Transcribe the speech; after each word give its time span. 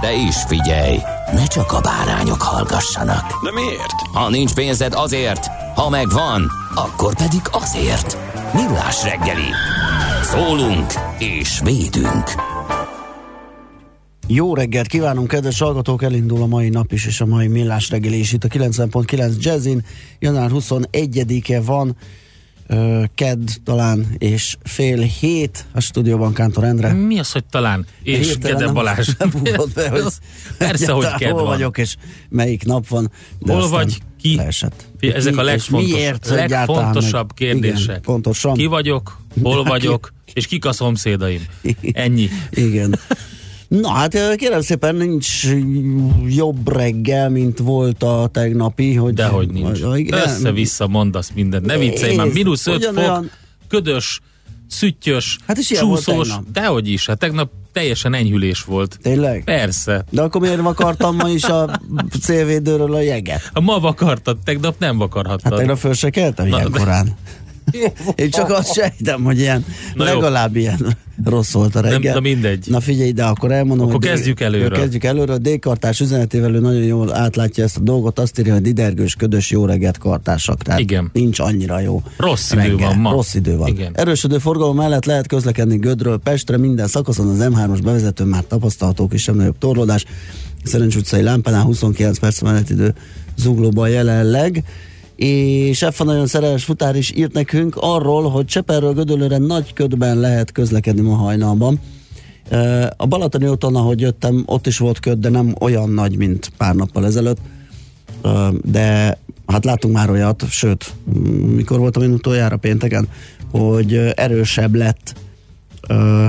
De 0.00 0.14
is 0.14 0.36
figyelj, 0.46 0.98
ne 1.32 1.46
csak 1.46 1.72
a 1.72 1.80
bárányok 1.80 2.42
hallgassanak. 2.42 3.44
De 3.44 3.52
miért? 3.52 4.00
Ha 4.12 4.28
nincs 4.28 4.54
pénzed 4.54 4.92
azért, 4.94 5.46
ha 5.74 5.88
megvan, 5.88 6.50
akkor 6.74 7.14
pedig 7.14 7.40
azért. 7.50 8.16
Millás 8.54 9.02
reggeli. 9.02 9.50
Szólunk 10.22 10.92
és 11.18 11.60
védünk. 11.64 12.30
Jó 14.28 14.54
reggelt 14.54 14.86
kívánunk, 14.86 15.28
kedves 15.28 15.58
hallgatók! 15.58 16.02
Elindul 16.02 16.42
a 16.42 16.46
mai 16.46 16.68
nap 16.68 16.92
is, 16.92 17.06
és 17.06 17.20
a 17.20 17.26
mai 17.26 17.46
millás 17.46 17.90
reggeli 17.90 18.18
is 18.18 18.32
itt 18.32 18.44
a 18.44 18.48
90.9 18.48 19.38
Jazzin. 19.38 19.84
Január 20.18 20.50
21-e 20.52 21.60
van, 21.60 21.96
ö, 22.66 23.02
kedd 23.14 23.48
talán, 23.64 24.06
és 24.18 24.56
fél 24.62 25.00
hét 25.00 25.64
a 25.72 25.80
stúdióban 25.80 26.32
Kántor 26.32 26.64
Endre. 26.64 26.92
Mi 26.92 27.18
az, 27.18 27.32
hogy 27.32 27.44
talán? 27.44 27.86
És 28.02 28.36
nem- 28.36 28.72
Balázs. 28.74 29.08
Be, 29.74 29.88
hogy 29.88 30.02
Persze, 30.58 30.92
hogy 30.92 31.06
ked 31.18 31.30
hol 31.30 31.40
van. 31.40 31.50
vagyok, 31.50 31.78
és 31.78 31.96
melyik 32.28 32.64
nap 32.64 32.88
van. 32.88 33.10
De 33.38 33.52
Hol 33.52 33.68
vagy, 33.68 33.98
ki? 34.20 34.36
Leesett. 34.36 34.84
Figyelj, 34.98 35.18
Ezek 35.18 35.32
Ki 35.32 35.38
a 35.38 35.42
legfontos, 35.42 35.90
miért 35.92 36.28
legfontosabb 36.28 37.26
meg- 37.26 37.34
kérdések. 37.34 37.82
Igen, 37.88 38.00
pontosan. 38.00 38.54
Ki 38.54 38.66
vagyok, 38.66 39.18
hol 39.42 39.62
Ki- 39.62 39.68
vagyok, 39.68 40.12
és 40.32 40.46
kik 40.46 40.64
a 40.64 40.72
szomszédaim. 40.72 41.44
Ennyi. 41.92 42.28
Igen. 42.50 42.98
Na 43.68 43.88
hát 43.88 44.34
kérem 44.36 44.60
szépen, 44.60 44.94
nincs 44.94 45.42
jobb 46.28 46.72
reggel, 46.72 47.30
mint 47.30 47.58
volt 47.58 48.02
a 48.02 48.28
tegnapi. 48.32 48.94
Hogy, 48.94 49.14
Dehogy 49.14 49.48
nincs. 49.48 49.80
Össze-vissza 50.10 50.86
mondasz 50.86 51.30
mindent. 51.34 51.66
Ne 51.66 51.78
viccelj 51.78 52.16
már. 52.16 52.26
Mínusz 52.32 52.66
5 52.66 52.76
ugyanolyan- 52.76 53.22
fok, 53.22 53.30
ködös, 53.68 54.20
szüttyös, 54.68 55.38
Hát 55.46 55.56
volt 55.56 56.04
csúszós. 56.04 56.28
Dehogy 56.52 56.88
is. 56.88 57.06
Hát 57.06 57.18
tegnap 57.18 57.50
teljesen 57.72 58.14
enyhülés 58.14 58.62
volt. 58.62 58.98
Tényleg? 59.02 59.44
Persze. 59.44 60.04
De 60.10 60.22
akkor 60.22 60.40
miért 60.40 60.60
vakartam 60.60 61.16
ma 61.16 61.28
is 61.28 61.44
a 61.44 61.80
célvédőről 62.20 62.94
a 62.94 63.00
jeget? 63.00 63.50
Ha 63.52 63.60
ma 63.60 63.78
vakartad, 63.78 64.38
tegnap 64.44 64.74
nem 64.78 64.90
Hát 64.90 64.98
vakarhattad. 64.98 65.56
tegnap 65.56 65.78
föl 65.78 65.92
se 65.94 66.10
keltem 66.10 66.46
ilyen 66.46 66.70
de- 66.72 66.78
korán. 66.78 67.16
Én 68.14 68.30
csak 68.30 68.50
azt 68.50 68.72
sejtem, 68.72 69.22
hogy 69.22 69.38
ilyen, 69.38 69.64
Na 69.94 70.08
jó. 70.08 70.14
legalább 70.14 70.56
ilyen 70.56 70.96
rossz 71.24 71.52
volt 71.52 71.74
a 71.74 71.80
reggel. 71.80 71.98
Nem, 72.00 72.12
na 72.12 72.20
mindegy. 72.20 72.66
Na 72.68 72.80
figyelj, 72.80 73.12
de 73.12 73.24
akkor 73.24 73.52
elmondom, 73.52 73.86
Akkor 73.88 73.98
hogy 74.00 74.08
kezdjük 74.08 74.40
előről. 74.40 74.78
Kezdjük 74.78 75.04
előről. 75.04 75.34
A 75.34 75.38
D-kartás 75.38 76.00
üzenetével 76.00 76.54
ő 76.54 76.60
nagyon 76.60 76.82
jól 76.82 77.14
átlátja 77.14 77.64
ezt 77.64 77.76
a 77.76 77.80
dolgot. 77.80 78.18
Azt 78.18 78.38
írja, 78.38 78.52
hogy 78.52 78.62
didergős, 78.62 79.14
ködös, 79.14 79.50
jó 79.50 79.64
reggelt 79.66 79.98
kartások. 79.98 80.62
Tehát 80.62 80.80
Igen. 80.80 81.10
nincs 81.12 81.38
annyira 81.38 81.80
jó 81.80 82.02
Rossz 82.16 82.52
idő 82.52 82.60
reggel. 82.60 82.88
van 82.88 82.98
ma. 82.98 83.10
Rossz 83.10 83.34
idő 83.34 83.56
van. 83.56 83.68
Igen. 83.68 83.92
Erősödő 83.94 84.38
forgalom 84.38 84.76
mellett 84.76 85.04
lehet 85.04 85.26
közlekedni 85.26 85.76
Gödről 85.76 86.18
Pestre, 86.18 86.56
minden 86.56 86.86
szakaszon 86.86 87.28
az 87.28 87.48
M3-os 87.50 87.80
bevezetőn 87.82 88.26
már 88.26 88.44
tapasztalható 88.44 89.06
kisebb 89.08 89.36
nagyobb 89.36 89.58
torlódás. 89.58 90.04
Szerencs 90.64 90.96
utcai 90.96 91.22
lámpánál 91.22 91.62
29 91.62 92.18
perc 92.18 92.40
menetidő 92.40 92.94
zuglóban 93.36 93.88
jelenleg 93.88 94.64
és 95.16 95.86
F 95.90 95.98
nagyon 95.98 96.26
szerelmes 96.26 96.64
futár 96.64 96.96
is 96.96 97.12
írt 97.16 97.32
nekünk 97.32 97.76
arról, 97.76 98.30
hogy 98.30 98.44
Cseperről 98.44 98.92
Gödöllőre 98.92 99.38
nagy 99.38 99.72
ködben 99.72 100.18
lehet 100.18 100.52
közlekedni 100.52 101.00
ma 101.00 101.14
hajnalban. 101.14 101.80
A 102.96 103.06
Balatoni 103.06 103.46
úton, 103.48 103.76
ahogy 103.76 104.00
jöttem, 104.00 104.42
ott 104.46 104.66
is 104.66 104.78
volt 104.78 105.00
köd, 105.00 105.18
de 105.18 105.28
nem 105.28 105.54
olyan 105.60 105.90
nagy, 105.90 106.16
mint 106.16 106.52
pár 106.56 106.74
nappal 106.74 107.06
ezelőtt. 107.06 107.38
De 108.62 109.18
hát 109.46 109.64
látunk 109.64 109.94
már 109.94 110.10
olyat, 110.10 110.44
sőt, 110.48 110.94
mikor 111.54 111.78
voltam 111.78 112.02
én 112.02 112.12
utoljára 112.12 112.56
pénteken, 112.56 113.08
hogy 113.50 113.94
erősebb 114.14 114.74
lett 114.74 115.14
ö, 115.88 116.26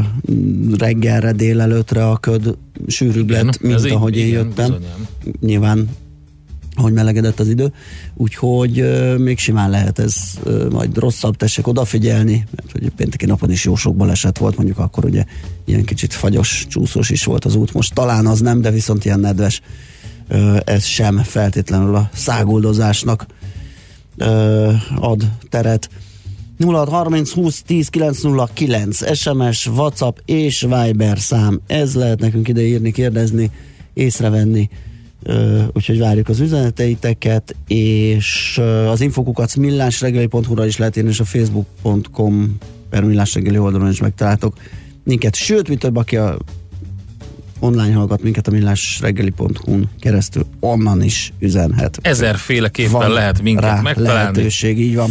reggelre, 0.77 1.31
délelőtre 1.31 2.07
a 2.07 2.17
köd 2.17 2.57
sűrűbb 2.87 3.29
lett, 3.29 3.61
mint 3.61 3.85
ahogy 3.85 4.17
én 4.17 4.27
igen, 4.27 4.45
jöttem. 4.45 4.65
bizonyám. 4.65 5.07
Nyilván 5.39 5.89
hogy 6.81 6.93
melegedett 6.93 7.39
az 7.39 7.47
idő, 7.47 7.71
úgyhogy 8.15 8.79
ö, 8.79 9.17
még 9.17 9.37
simán 9.37 9.69
lehet 9.69 9.99
ez 9.99 10.15
ö, 10.43 10.67
majd 10.69 10.97
rosszabb, 10.97 11.35
tessék 11.35 11.67
odafigyelni, 11.67 12.45
mert 12.55 12.71
hogy 12.71 12.89
pénteki 12.89 13.25
napon 13.25 13.51
is 13.51 13.65
jó 13.65 13.75
sok 13.75 13.95
baleset 13.95 14.37
volt, 14.37 14.55
mondjuk 14.55 14.77
akkor 14.77 15.05
ugye 15.05 15.23
ilyen 15.65 15.83
kicsit 15.83 16.13
fagyos, 16.13 16.65
csúszós 16.69 17.09
is 17.09 17.23
volt 17.23 17.45
az 17.45 17.55
út, 17.55 17.73
most 17.73 17.93
talán 17.93 18.27
az 18.27 18.39
nem, 18.39 18.61
de 18.61 18.71
viszont 18.71 19.05
ilyen 19.05 19.19
nedves, 19.19 19.61
ö, 20.27 20.57
ez 20.65 20.85
sem 20.85 21.17
feltétlenül 21.17 21.95
a 21.95 22.09
száguldozásnak 22.13 23.25
ad 24.95 25.31
teret. 25.49 25.89
0630 26.59 27.31
20 27.31 27.61
10 27.61 27.87
909 27.87 29.17
SMS, 29.17 29.67
WhatsApp 29.67 30.17
és 30.25 30.61
Viber 30.61 31.19
szám. 31.19 31.61
Ez 31.67 31.95
lehet 31.95 32.19
nekünk 32.19 32.47
ide 32.47 32.61
írni, 32.61 32.91
kérdezni, 32.91 33.51
észrevenni. 33.93 34.69
Úgyhogy 35.73 35.99
várjuk 35.99 36.29
az 36.29 36.39
üzeneteiteket, 36.39 37.55
és 37.67 38.61
az 38.89 39.01
infokukat 39.01 39.55
millásreggeli.hu-ra 39.55 40.65
is 40.65 40.77
lehet 40.77 40.95
írni, 40.95 41.09
és 41.09 41.19
a 41.19 41.25
facebook.com 41.25 42.57
per 42.89 43.03
millásreggeli 43.03 43.57
oldalon 43.57 43.89
is 43.89 44.01
megtaláltok 44.01 44.57
minket. 45.03 45.35
Sőt, 45.35 45.67
mi 45.67 45.75
több, 45.75 45.95
aki 45.95 46.17
a 46.17 46.37
online 47.59 47.93
hallgat 47.93 48.23
minket 48.23 48.47
a 48.47 48.51
millásreggeli.hu-n 48.51 49.89
keresztül, 49.99 50.45
onnan 50.59 51.03
is 51.03 51.33
üzenhet. 51.39 51.99
Ezerféleképpen 52.01 53.11
lehet 53.11 53.41
minket 53.41 53.63
rá 53.63 53.81
megtalálni. 53.81 54.19
lehetőség, 54.19 54.79
így 54.79 54.95
van. 54.95 55.09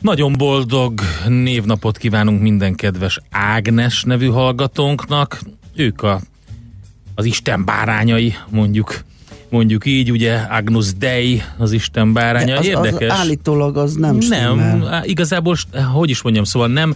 Nagyon 0.00 0.32
boldog 0.32 1.00
névnapot 1.28 1.96
kívánunk 1.98 2.40
minden 2.40 2.74
kedves 2.74 3.20
Ágnes 3.30 4.02
nevű 4.02 4.26
hallgatónknak. 4.26 5.40
Ők 5.74 6.02
a, 6.02 6.20
az 7.14 7.24
Isten 7.24 7.64
bárányai, 7.64 8.34
mondjuk 8.48 9.04
mondjuk 9.50 9.86
így, 9.86 10.10
ugye 10.10 10.34
Agnus 10.34 10.94
Dei 10.94 11.42
az 11.58 11.72
Isten 11.72 12.12
báránya. 12.12 12.58
az, 12.58 12.66
Érdekes. 12.66 13.10
Az 13.10 13.18
állítólag 13.18 13.76
az 13.76 13.94
nem 13.94 14.16
nem, 14.16 14.20
stimmel. 14.20 14.88
á, 14.88 15.02
igazából, 15.04 15.56
hogy 15.92 16.10
is 16.10 16.22
mondjam, 16.22 16.44
szóval 16.44 16.68
nem, 16.68 16.94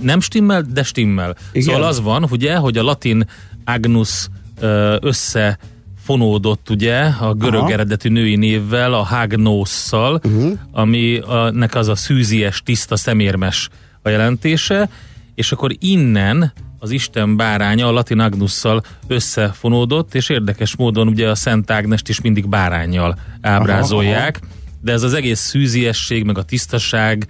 nem 0.00 0.20
stimmel, 0.20 0.62
de 0.72 0.82
stimmel. 0.82 1.36
Igen. 1.52 1.62
Szóval 1.62 1.88
az 1.88 2.00
van, 2.00 2.26
ugye, 2.30 2.56
hogy 2.56 2.78
a 2.78 2.82
latin 2.82 3.24
Agnus 3.64 4.28
eh, 4.60 4.96
összefonódott 5.00 6.70
ugye 6.70 6.98
a 7.20 7.34
görög 7.34 7.60
Aha. 7.60 7.72
eredetű 7.72 8.08
női 8.08 8.36
névvel, 8.36 8.94
a 8.94 9.02
Hagnosszal, 9.02 10.20
uh-huh. 10.24 10.52
ami 10.72 11.18
a, 11.18 11.50
nek 11.50 11.74
az 11.74 11.88
a 11.88 11.94
szűzies, 11.94 12.62
tiszta, 12.64 12.96
szemérmes 12.96 13.68
a 14.02 14.08
jelentése, 14.08 14.88
és 15.34 15.52
akkor 15.52 15.72
innen 15.78 16.52
az 16.82 16.90
Isten 16.90 17.36
báránya 17.36 17.86
a 17.86 17.90
latin 17.90 18.18
Agnusszal 18.18 18.82
összefonódott, 19.06 20.14
és 20.14 20.28
érdekes 20.28 20.76
módon 20.76 21.08
ugye 21.08 21.28
a 21.28 21.34
Szent 21.34 21.70
Ágnest 21.70 22.08
is 22.08 22.20
mindig 22.20 22.48
bárányjal 22.48 23.18
ábrázolják, 23.40 24.38
aha, 24.42 24.52
aha. 24.52 24.76
de 24.80 24.92
ez 24.92 25.02
az 25.02 25.14
egész 25.14 25.40
szűziesség, 25.40 26.24
meg 26.24 26.38
a 26.38 26.42
tisztaság, 26.42 27.26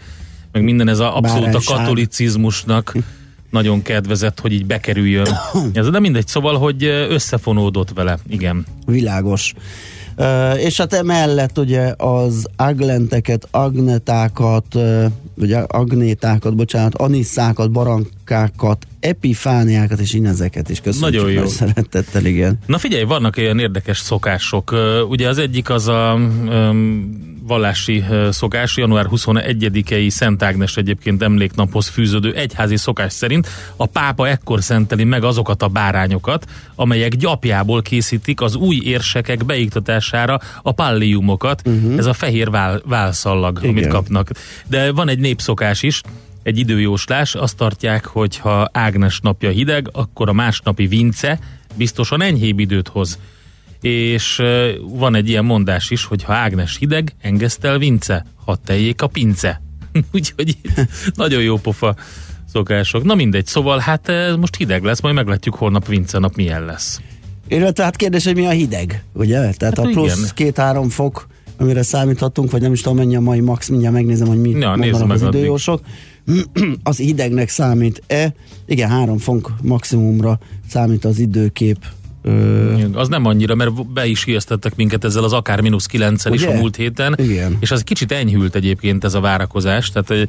meg 0.53 0.63
minden 0.63 0.89
ez 0.89 0.99
a 0.99 1.17
abszolút 1.17 1.43
a 1.43 1.47
Bárányság. 1.47 1.77
katolicizmusnak 1.77 2.95
nagyon 3.51 3.83
kedvezett, 3.83 4.41
hogy 4.41 4.53
így 4.53 4.67
bekerüljön. 4.67 5.29
Ez 5.73 5.91
de 5.91 6.01
mindegy, 6.01 6.27
szóval, 6.27 6.59
hogy 6.59 6.85
összefonódott 6.85 7.91
vele, 7.95 8.19
igen. 8.29 8.67
Világos. 8.87 9.53
Uh, 10.17 10.65
és 10.65 10.77
hát 10.77 10.93
emellett 10.93 11.59
ugye 11.59 11.95
az 11.97 12.47
aglenteket, 12.57 13.49
agnetákat, 13.51 14.75
uh, 14.75 15.05
vagy 15.41 15.53
agnétákat, 15.67 16.57
bocsánat, 16.57 16.95
anisszákat, 16.95 17.71
barankákat, 17.71 18.87
epifániákat 19.01 20.01
és 20.01 20.15
inezeket 20.15 20.69
is 20.69 20.81
köszönjük. 20.81 21.23
Nagyon 21.23 21.33
jó. 21.33 21.47
Szeretettel, 21.47 22.25
igen. 22.25 22.59
Na 22.67 22.79
figyelj, 22.79 23.05
vannak 23.05 23.37
ilyen 23.37 23.59
érdekes 23.59 23.99
szokások. 23.99 24.75
Ugye 25.09 25.29
az 25.29 25.39
egyik 25.39 25.71
az 25.71 25.89
a 25.89 26.15
um, 26.15 27.29
vallási 27.51 28.05
szokás, 28.31 28.77
január 28.77 29.07
21-i 29.11 30.09
Szent 30.09 30.43
Ágnes 30.43 30.77
egyébként 30.77 31.23
emléknaphoz 31.23 31.89
fűződő 31.89 32.33
egyházi 32.33 32.77
szokás 32.77 33.13
szerint 33.13 33.49
a 33.77 33.87
pápa 33.87 34.29
ekkor 34.29 34.63
szenteli 34.63 35.05
meg 35.05 35.25
azokat 35.25 35.63
a 35.63 35.69
bárányokat, 35.69 36.47
amelyek 36.75 37.15
gyapjából 37.17 37.83
készítik 37.83 38.41
az 38.41 38.55
új 38.55 38.81
érsekek 38.85 39.45
beiktatására 39.45 40.41
a 40.63 40.73
palliumokat, 40.73 41.63
uh-huh. 41.65 41.99
ez 41.99 42.07
a 42.07 42.13
fehér 42.13 42.51
vál, 42.51 42.83
válszallag, 42.85 43.59
Igen. 43.59 43.71
amit 43.71 43.87
kapnak. 43.87 44.31
De 44.67 44.93
van 44.93 45.09
egy 45.09 45.19
népszokás 45.19 45.83
is, 45.83 46.01
egy 46.43 46.59
időjóslás, 46.59 47.35
azt 47.35 47.57
tartják, 47.57 48.05
hogy 48.05 48.37
ha 48.37 48.69
Ágnes 48.73 49.21
napja 49.21 49.51
hideg, 49.51 49.89
akkor 49.93 50.29
a 50.29 50.33
másnapi 50.33 50.87
vince 50.87 51.39
biztosan 51.75 52.23
enyhébb 52.23 52.59
időt 52.59 52.89
hoz. 52.89 53.19
És 53.81 54.43
van 54.83 55.15
egy 55.15 55.29
ilyen 55.29 55.45
mondás 55.45 55.91
is, 55.91 56.05
hogy 56.05 56.23
ha 56.25 56.33
Ágnes 56.33 56.77
hideg, 56.79 57.15
engesztel 57.21 57.79
vince, 57.79 58.27
ha 58.45 58.57
teljék 58.65 59.03
a 59.03 59.07
pince. 59.07 59.63
Úgyhogy 60.15 60.57
nagyon 61.15 61.43
jó 61.43 61.57
pofa 61.57 61.97
szokások. 62.53 63.05
Na 63.05 63.15
mindegy, 63.15 63.47
szóval 63.47 63.79
hát 63.79 64.13
most 64.39 64.57
hideg 64.57 64.85
lesz, 64.85 65.01
majd 65.01 65.15
meglátjuk 65.15 65.55
holnap 65.55 65.87
vince 65.87 66.19
nap 66.19 66.37
milyen 66.37 66.65
lesz. 66.65 67.01
Illetve 67.49 67.85
hát 67.85 67.97
kérdés, 67.97 68.25
hogy 68.25 68.35
mi 68.35 68.47
a 68.47 68.51
hideg, 68.51 69.05
ugye? 69.13 69.35
Tehát 69.35 69.61
Hát 69.61 69.79
a 69.79 69.83
plusz 69.83 70.33
két-három 70.33 70.89
fok, 70.89 71.27
amire 71.57 71.83
számíthatunk, 71.83 72.51
vagy 72.51 72.61
nem 72.61 72.73
is 72.73 72.81
tudom 72.81 72.99
mennyi 72.99 73.17
a 73.17 73.21
mai 73.21 73.41
max, 73.41 73.69
mindjárt 73.69 73.95
megnézem, 73.95 74.27
hogy 74.27 74.41
mit 74.41 74.61
Ja, 74.61 74.77
mondanak 74.77 75.11
az 75.11 75.23
addig. 75.23 75.41
időjósok. 75.41 75.81
az 76.83 76.97
hidegnek 76.97 77.49
számít-e? 77.49 78.35
Igen, 78.67 78.89
három 78.89 79.19
fok 79.19 79.53
maximumra 79.63 80.39
számít 80.69 81.05
az 81.05 81.19
időkép. 81.19 81.79
Ö, 82.23 82.85
Az 82.93 83.09
nem 83.09 83.25
annyira, 83.27 83.55
mert 83.55 83.87
be 83.93 84.07
is 84.07 84.25
hijesztettek 84.25 84.77
minket 84.77 85.05
ezzel 85.05 85.25
az 85.25 85.33
akár 85.33 85.61
mínusz 85.61 85.87
9 85.87 86.25
is 86.25 86.43
a 86.43 86.53
múlt 86.53 86.77
héten. 86.77 87.15
Igen. 87.19 87.57
És 87.61 87.71
az 87.71 87.83
kicsit 87.83 88.13
enyhült 88.13 88.55
egyébként 88.55 89.05
ez 89.05 89.15
a 89.15 89.21
várakozás. 89.21 89.91
Tehát, 89.91 90.29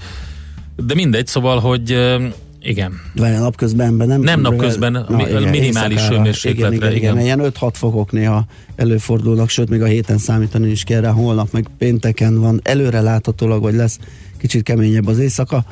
de 0.85 0.93
mindegy, 0.93 1.27
szóval, 1.27 1.59
hogy 1.59 2.15
igen. 2.63 2.93
Várj, 3.15 3.35
napközben 3.35 3.93
nem. 3.93 4.21
Nem 4.21 4.41
napközben, 4.41 5.05
mi- 5.09 5.23
minimális 5.49 5.95
éjszakára. 5.97 6.15
hőmérsékletre, 6.15 6.75
Igen, 6.75 6.91
igen, 6.91 6.95
igen, 6.95 7.13
igen. 7.19 7.39
ilyen 7.39 7.51
5-6 7.59 7.71
fokok 7.73 8.11
néha 8.11 8.45
előfordulnak, 8.75 9.49
sőt, 9.49 9.69
még 9.69 9.81
a 9.81 9.85
héten 9.85 10.17
számítani 10.17 10.69
is 10.69 10.83
kell 10.83 11.01
rá, 11.01 11.09
holnap 11.11 11.51
meg 11.51 11.67
pénteken 11.77 12.39
van, 12.39 12.59
előre 12.63 13.01
láthatólag, 13.01 13.61
vagy 13.61 13.73
lesz 13.75 13.99
kicsit 14.37 14.63
keményebb 14.63 15.07
az 15.07 15.17
éjszaka. 15.17 15.63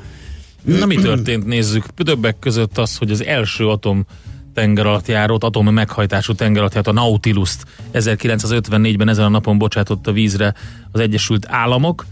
Na 0.64 0.86
mi 0.86 0.96
történt, 0.96 1.46
nézzük. 1.46 1.86
Többek 1.96 2.40
között 2.40 2.78
az, 2.78 2.98
hogy 2.98 3.12
az 3.12 3.24
első 3.24 3.68
atom 3.68 4.06
tengeralattjárót, 4.60 5.44
atom 5.44 5.74
meghajtású 5.74 6.34
tengeralattjárót, 6.34 6.88
a 6.88 7.02
Nautilus-t 7.02 7.66
1954-ben 7.94 9.10
ezen 9.10 9.26
a 9.26 9.30
napon 9.30 9.58
bocsátott 9.58 10.08
a 10.08 10.12
vízre 10.12 10.54
az 10.92 11.00
Egyesült 11.00 11.46
Államok, 11.50 12.06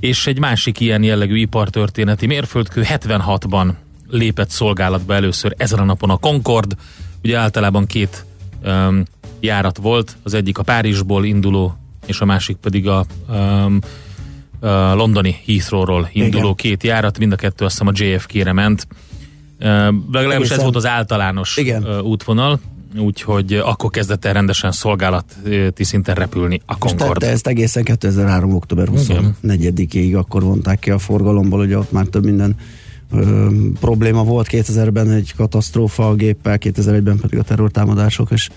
és 0.00 0.26
egy 0.26 0.38
másik 0.38 0.80
ilyen 0.80 1.02
jellegű 1.02 1.36
ipartörténeti 1.36 2.26
mérföldkő 2.26 2.84
76-ban 2.88 3.72
lépett 4.08 4.50
szolgálatba 4.50 5.14
először 5.14 5.54
ezen 5.56 5.78
a 5.78 5.84
napon 5.84 6.10
a 6.10 6.16
Concord, 6.16 6.76
ugye 7.22 7.38
általában 7.38 7.86
két 7.86 8.24
um, 8.64 9.02
járat 9.40 9.78
volt, 9.78 10.16
az 10.22 10.34
egyik 10.34 10.58
a 10.58 10.62
Párizsból 10.62 11.24
induló, 11.24 11.76
és 12.06 12.20
a 12.20 12.24
másik 12.24 12.56
pedig 12.56 12.88
a 12.88 13.04
um, 13.28 13.78
a 14.60 14.94
londoni 14.94 15.36
Heathrow-ról 15.46 16.08
induló 16.12 16.42
Igen. 16.42 16.54
két 16.54 16.82
járat, 16.82 17.18
mind 17.18 17.32
a 17.32 17.36
kettő 17.36 17.64
azt 17.64 17.78
hiszem 17.78 17.94
a 17.94 18.04
JFK-re 18.14 18.52
ment. 18.52 18.86
Legalábbis 20.12 20.50
ez 20.50 20.62
volt 20.62 20.76
az 20.76 20.86
általános 20.86 21.56
Igen. 21.56 22.00
útvonal, 22.00 22.60
úgyhogy 22.98 23.54
akkor 23.54 23.90
kezdett 23.90 24.24
el 24.24 24.32
rendesen 24.32 24.72
szolgálati 24.72 25.84
szinten 25.84 26.14
repülni 26.14 26.60
a 26.66 26.72
És 26.72 26.78
Concorde. 26.78 27.12
tette 27.12 27.32
ezt 27.32 27.46
egészen 27.46 27.84
2003. 27.84 28.54
október 28.54 28.88
Igen. 28.88 29.36
24-ig, 29.42 30.16
akkor 30.18 30.42
vonták 30.42 30.78
ki 30.78 30.90
a 30.90 30.98
forgalomból, 30.98 31.60
ugye 31.60 31.78
ott 31.78 31.92
már 31.92 32.04
több 32.06 32.24
minden 32.24 32.56
ö, 33.12 33.48
probléma 33.80 34.24
volt. 34.24 34.46
2000-ben 34.50 35.10
egy 35.10 35.32
katasztrófa 35.36 36.08
a 36.08 36.14
géppel, 36.14 36.58
2001-ben 36.60 37.18
pedig 37.20 37.38
a 37.38 37.42
terrortámadások, 37.42 38.30
és 38.30 38.48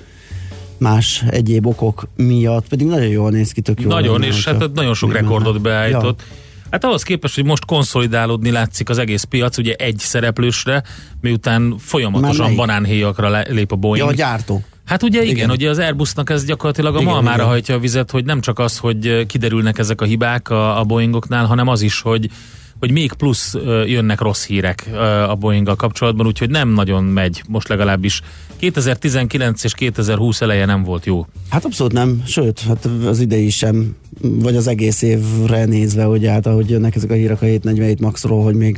más 0.78 1.24
egyéb 1.30 1.66
okok 1.66 2.08
miatt, 2.16 2.68
pedig 2.68 2.88
nagyon 2.88 3.08
jól 3.08 3.30
néz 3.30 3.52
ki, 3.52 3.62
tök 3.62 3.82
jól. 3.82 3.94
Nagyon, 3.94 4.24
és 4.24 4.46
hát 4.46 4.74
nagyon 4.74 4.94
sok 4.94 5.14
rekordot 5.14 5.62
beállított. 5.62 6.24
Hát 6.72 6.84
ahhoz 6.84 7.04
képest, 7.04 7.36
hogy 7.36 7.46
most 7.46 7.66
konszolidálódni 7.66 8.52
látszik 8.52 8.90
az 8.90 8.98
egész 8.98 9.24
piac, 9.24 9.58
ugye 9.58 9.74
egy 9.74 9.98
szereplősre, 9.98 10.84
miután 11.22 11.76
folyamatosan 11.80 12.56
banánhéjakra 12.56 13.42
lép 13.50 13.72
a 13.72 13.76
Boeing. 13.76 14.06
ja, 14.06 14.12
a 14.12 14.16
gyártó. 14.16 14.64
Hát 14.86 15.04
ugye 15.04 15.22
igen, 15.22 15.36
Igen. 15.36 15.50
ugye 15.50 15.70
az 15.70 15.80
Airbusnak 15.80 16.30
ez 16.30 16.46
gyakorlatilag 16.46 16.96
a 16.96 17.00
Igen, 17.00 17.12
malmára 17.12 17.36
igen. 17.36 17.48
hajtja 17.48 17.76
a 17.76 17.80
vizet, 17.80 18.12
hogy 18.12 18.26
nem 18.26 18.42
csak 18.42 18.60
az, 18.60 18.78
hogy 18.78 19.26
kiderülnek 19.26 19.78
ezek 19.78 20.02
a 20.02 20.06
hibák 20.06 20.50
a, 20.50 20.80
a 20.80 20.84
Boeingoknál, 20.84 21.46
hanem 21.46 21.68
az 21.68 21.82
is, 21.82 22.02
hogy 22.02 22.30
hogy 22.80 22.92
még 22.92 23.14
plusz 23.14 23.54
jönnek 23.86 24.22
rossz 24.22 24.46
hírek 24.46 24.90
a 25.28 25.36
Boeinggal 25.36 25.76
kapcsolatban, 25.76 26.26
úgyhogy 26.26 26.50
nem 26.50 26.70
nagyon 26.70 27.04
megy, 27.04 27.44
most 27.48 27.68
legalábbis 27.68 28.22
2019 28.72 29.64
és 29.64 29.74
2020 29.74 30.42
eleje 30.42 30.66
nem 30.66 30.84
volt 30.84 31.06
jó. 31.06 31.26
Hát 31.50 31.66
abszolút 31.66 31.94
nem, 31.94 32.22
sőt, 32.26 32.60
hát 32.60 32.88
az 33.06 33.20
idei 33.20 33.50
sem, 33.50 33.96
vagy 34.22 34.56
az 34.56 34.68
egész 34.68 35.02
évre 35.02 35.66
nézve, 35.66 36.04
hogy 36.04 36.26
hát 36.26 36.46
ahogy 36.46 36.70
jönnek 36.70 36.96
ezek 36.96 37.12
a 37.12 37.14
hírek 37.14 37.42
a 37.42 37.46
747 37.46 38.00
Maxról, 38.00 38.44
hogy 38.44 38.56
még 38.56 38.78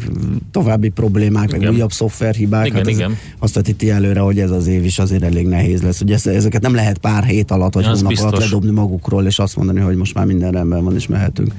további 0.51 0.89
problémák, 0.89 1.51
meg 1.51 1.61
Igen. 1.61 1.73
újabb 1.73 1.91
szoftverhibák, 1.91 2.65
Igen, 2.65 2.77
hát 2.77 2.87
ez 2.87 2.95
igen. 2.95 3.17
azt 3.39 3.53
vetíti 3.55 3.89
előre, 3.89 4.19
hogy 4.19 4.39
ez 4.39 4.51
az 4.51 4.67
év 4.67 4.85
is 4.85 4.99
azért 4.99 5.23
elég 5.23 5.47
nehéz 5.47 5.81
lesz. 5.81 6.01
Ugye 6.01 6.13
ez- 6.13 6.27
ezeket 6.27 6.61
nem 6.61 6.75
lehet 6.75 6.97
pár 6.97 7.23
hét 7.23 7.51
alatt, 7.51 7.73
vagy 7.73 7.85
hónap 7.85 8.13
alatt 8.17 8.39
ledobni 8.39 8.71
magukról, 8.71 9.25
és 9.25 9.39
azt 9.39 9.55
mondani, 9.55 9.79
hogy 9.79 9.95
most 9.95 10.13
már 10.13 10.25
minden 10.25 10.51
rendben 10.51 10.83
van, 10.83 10.95
és 10.95 11.07
mehetünk 11.07 11.53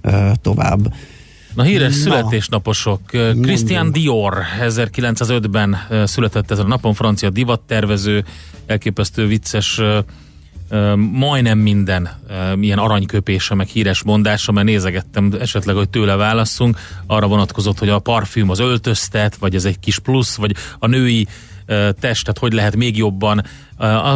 ö, 0.00 0.30
tovább. 0.42 0.94
Na 1.54 1.62
híres 1.62 1.96
Na. 1.96 2.00
születésnaposok. 2.00 3.00
Christian 3.42 3.92
Dior 3.92 4.42
1905-ben 4.60 5.76
ö, 5.88 6.06
született 6.06 6.50
ezen 6.50 6.64
a 6.64 6.68
napon, 6.68 6.94
francia 6.94 7.30
divattervező, 7.30 8.24
elképesztő 8.66 9.26
vicces 9.26 9.80
majdnem 11.12 11.58
minden 11.58 12.08
ilyen 12.60 12.78
aranyköpése, 12.78 13.54
meg 13.54 13.66
híres 13.66 14.02
mondása, 14.02 14.52
mert 14.52 14.66
nézegettem 14.66 15.32
esetleg, 15.40 15.76
hogy 15.76 15.88
tőle 15.88 16.16
válasszunk, 16.16 16.78
arra 17.06 17.26
vonatkozott, 17.26 17.78
hogy 17.78 17.88
a 17.88 17.98
parfüm 17.98 18.50
az 18.50 18.58
öltöztet, 18.58 19.36
vagy 19.36 19.54
ez 19.54 19.64
egy 19.64 19.80
kis 19.80 19.98
plusz, 19.98 20.36
vagy 20.36 20.54
a 20.78 20.86
női 20.86 21.26
testet 22.00 22.38
hogy 22.38 22.52
lehet 22.52 22.76
még 22.76 22.96
jobban. 22.96 23.42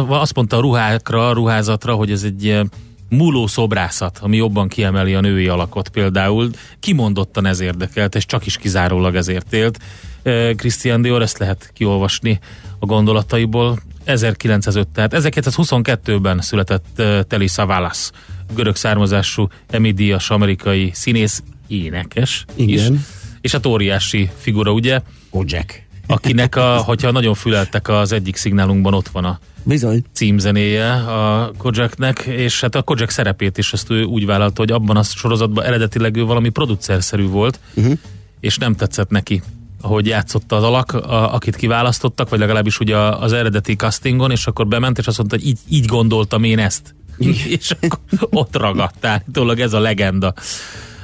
Azt 0.07 0.35
mondta 0.35 0.57
a 0.57 0.61
ruhákra, 0.61 1.29
a 1.29 1.33
ruházatra, 1.33 1.93
hogy 1.93 2.11
ez 2.11 2.23
egy 2.23 2.61
múló 3.09 3.47
szobrászat, 3.47 4.17
ami 4.21 4.37
jobban 4.37 4.67
kiemeli 4.67 5.13
a 5.13 5.21
női 5.21 5.47
alakot 5.47 5.89
például. 5.89 6.49
Kimondottan 6.79 7.45
ez 7.45 7.59
érdekelt, 7.59 8.15
és 8.15 8.25
csak 8.25 8.45
is 8.45 8.57
kizárólag 8.57 9.15
ezért 9.15 9.53
élt. 9.53 9.79
Ö, 10.23 10.51
Christian 10.55 11.01
Dior, 11.01 11.21
ezt 11.21 11.37
lehet 11.37 11.71
kiolvasni 11.73 12.39
a 12.79 12.85
gondolataiból. 12.85 13.79
1905, 14.03 14.87
tehát 14.87 15.11
1922-ben 15.15 16.41
született 16.41 16.85
uh, 16.97 17.21
Telly 17.21 17.47
Savalas, 17.47 18.09
görög 18.55 18.75
származású 18.75 19.47
emidias 19.69 20.29
amerikai 20.29 20.91
színész, 20.93 21.43
énekes 21.67 22.45
Igen. 22.55 22.93
is, 22.93 22.99
és 23.41 23.51
hát 23.51 23.65
óriási 23.65 24.29
figura, 24.37 24.71
ugye, 24.71 25.01
Kojak. 25.29 25.81
akinek, 26.07 26.55
a, 26.55 26.77
hogyha 26.77 27.11
nagyon 27.11 27.33
füleltek 27.33 27.87
az 27.87 28.11
egyik 28.11 28.35
szignálunkban, 28.35 28.93
ott 28.93 29.07
van 29.07 29.25
a 29.25 29.39
Bizony. 29.63 30.03
címzenéje 30.13 30.91
a 30.93 31.51
Kojaknek, 31.57 32.19
és 32.19 32.61
hát 32.61 32.75
a 32.75 32.81
Kojak 32.81 33.09
szerepét 33.09 33.57
is 33.57 33.73
ezt 33.73 33.89
ő 33.89 34.03
úgy 34.03 34.25
vállalta, 34.25 34.61
hogy 34.61 34.71
abban 34.71 34.97
a 34.97 35.03
sorozatban 35.03 35.65
eredetileg 35.65 36.15
ő 36.15 36.23
valami 36.25 36.49
producerszerű 36.49 37.27
volt, 37.27 37.59
uh-huh. 37.73 37.97
és 38.39 38.57
nem 38.57 38.75
tetszett 38.75 39.09
neki 39.09 39.41
ahogy 39.81 40.07
játszotta 40.07 40.55
az 40.55 40.63
alak, 40.63 40.93
a, 40.93 41.33
akit 41.33 41.55
kiválasztottak, 41.55 42.29
vagy 42.29 42.39
legalábbis 42.39 42.79
ugye 42.79 42.97
az 42.97 43.33
eredeti 43.33 43.75
castingon, 43.75 44.31
és 44.31 44.47
akkor 44.47 44.67
bement, 44.67 44.97
és 44.97 45.07
azt 45.07 45.17
mondta, 45.17 45.35
hogy 45.35 45.47
így, 45.47 45.59
így 45.69 45.85
gondoltam 45.85 46.43
én 46.43 46.59
ezt. 46.59 46.95
és 47.57 47.71
akkor 47.79 47.99
ott 48.29 48.57
ragadt 48.57 49.05
állítólag 49.05 49.59
ez 49.59 49.73
a 49.73 49.79
legenda. 49.79 50.33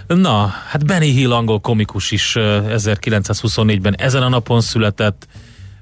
Na, 0.08 0.54
hát 0.68 0.86
Benny 0.86 1.12
Hill 1.12 1.34
angol 1.34 1.60
komikus 1.60 2.12
is 2.12 2.36
ö, 2.36 2.60
1924-ben 2.70 3.96
ezen 3.98 4.24
a 4.24 4.30
napon 4.30 4.62
született, 4.62 5.28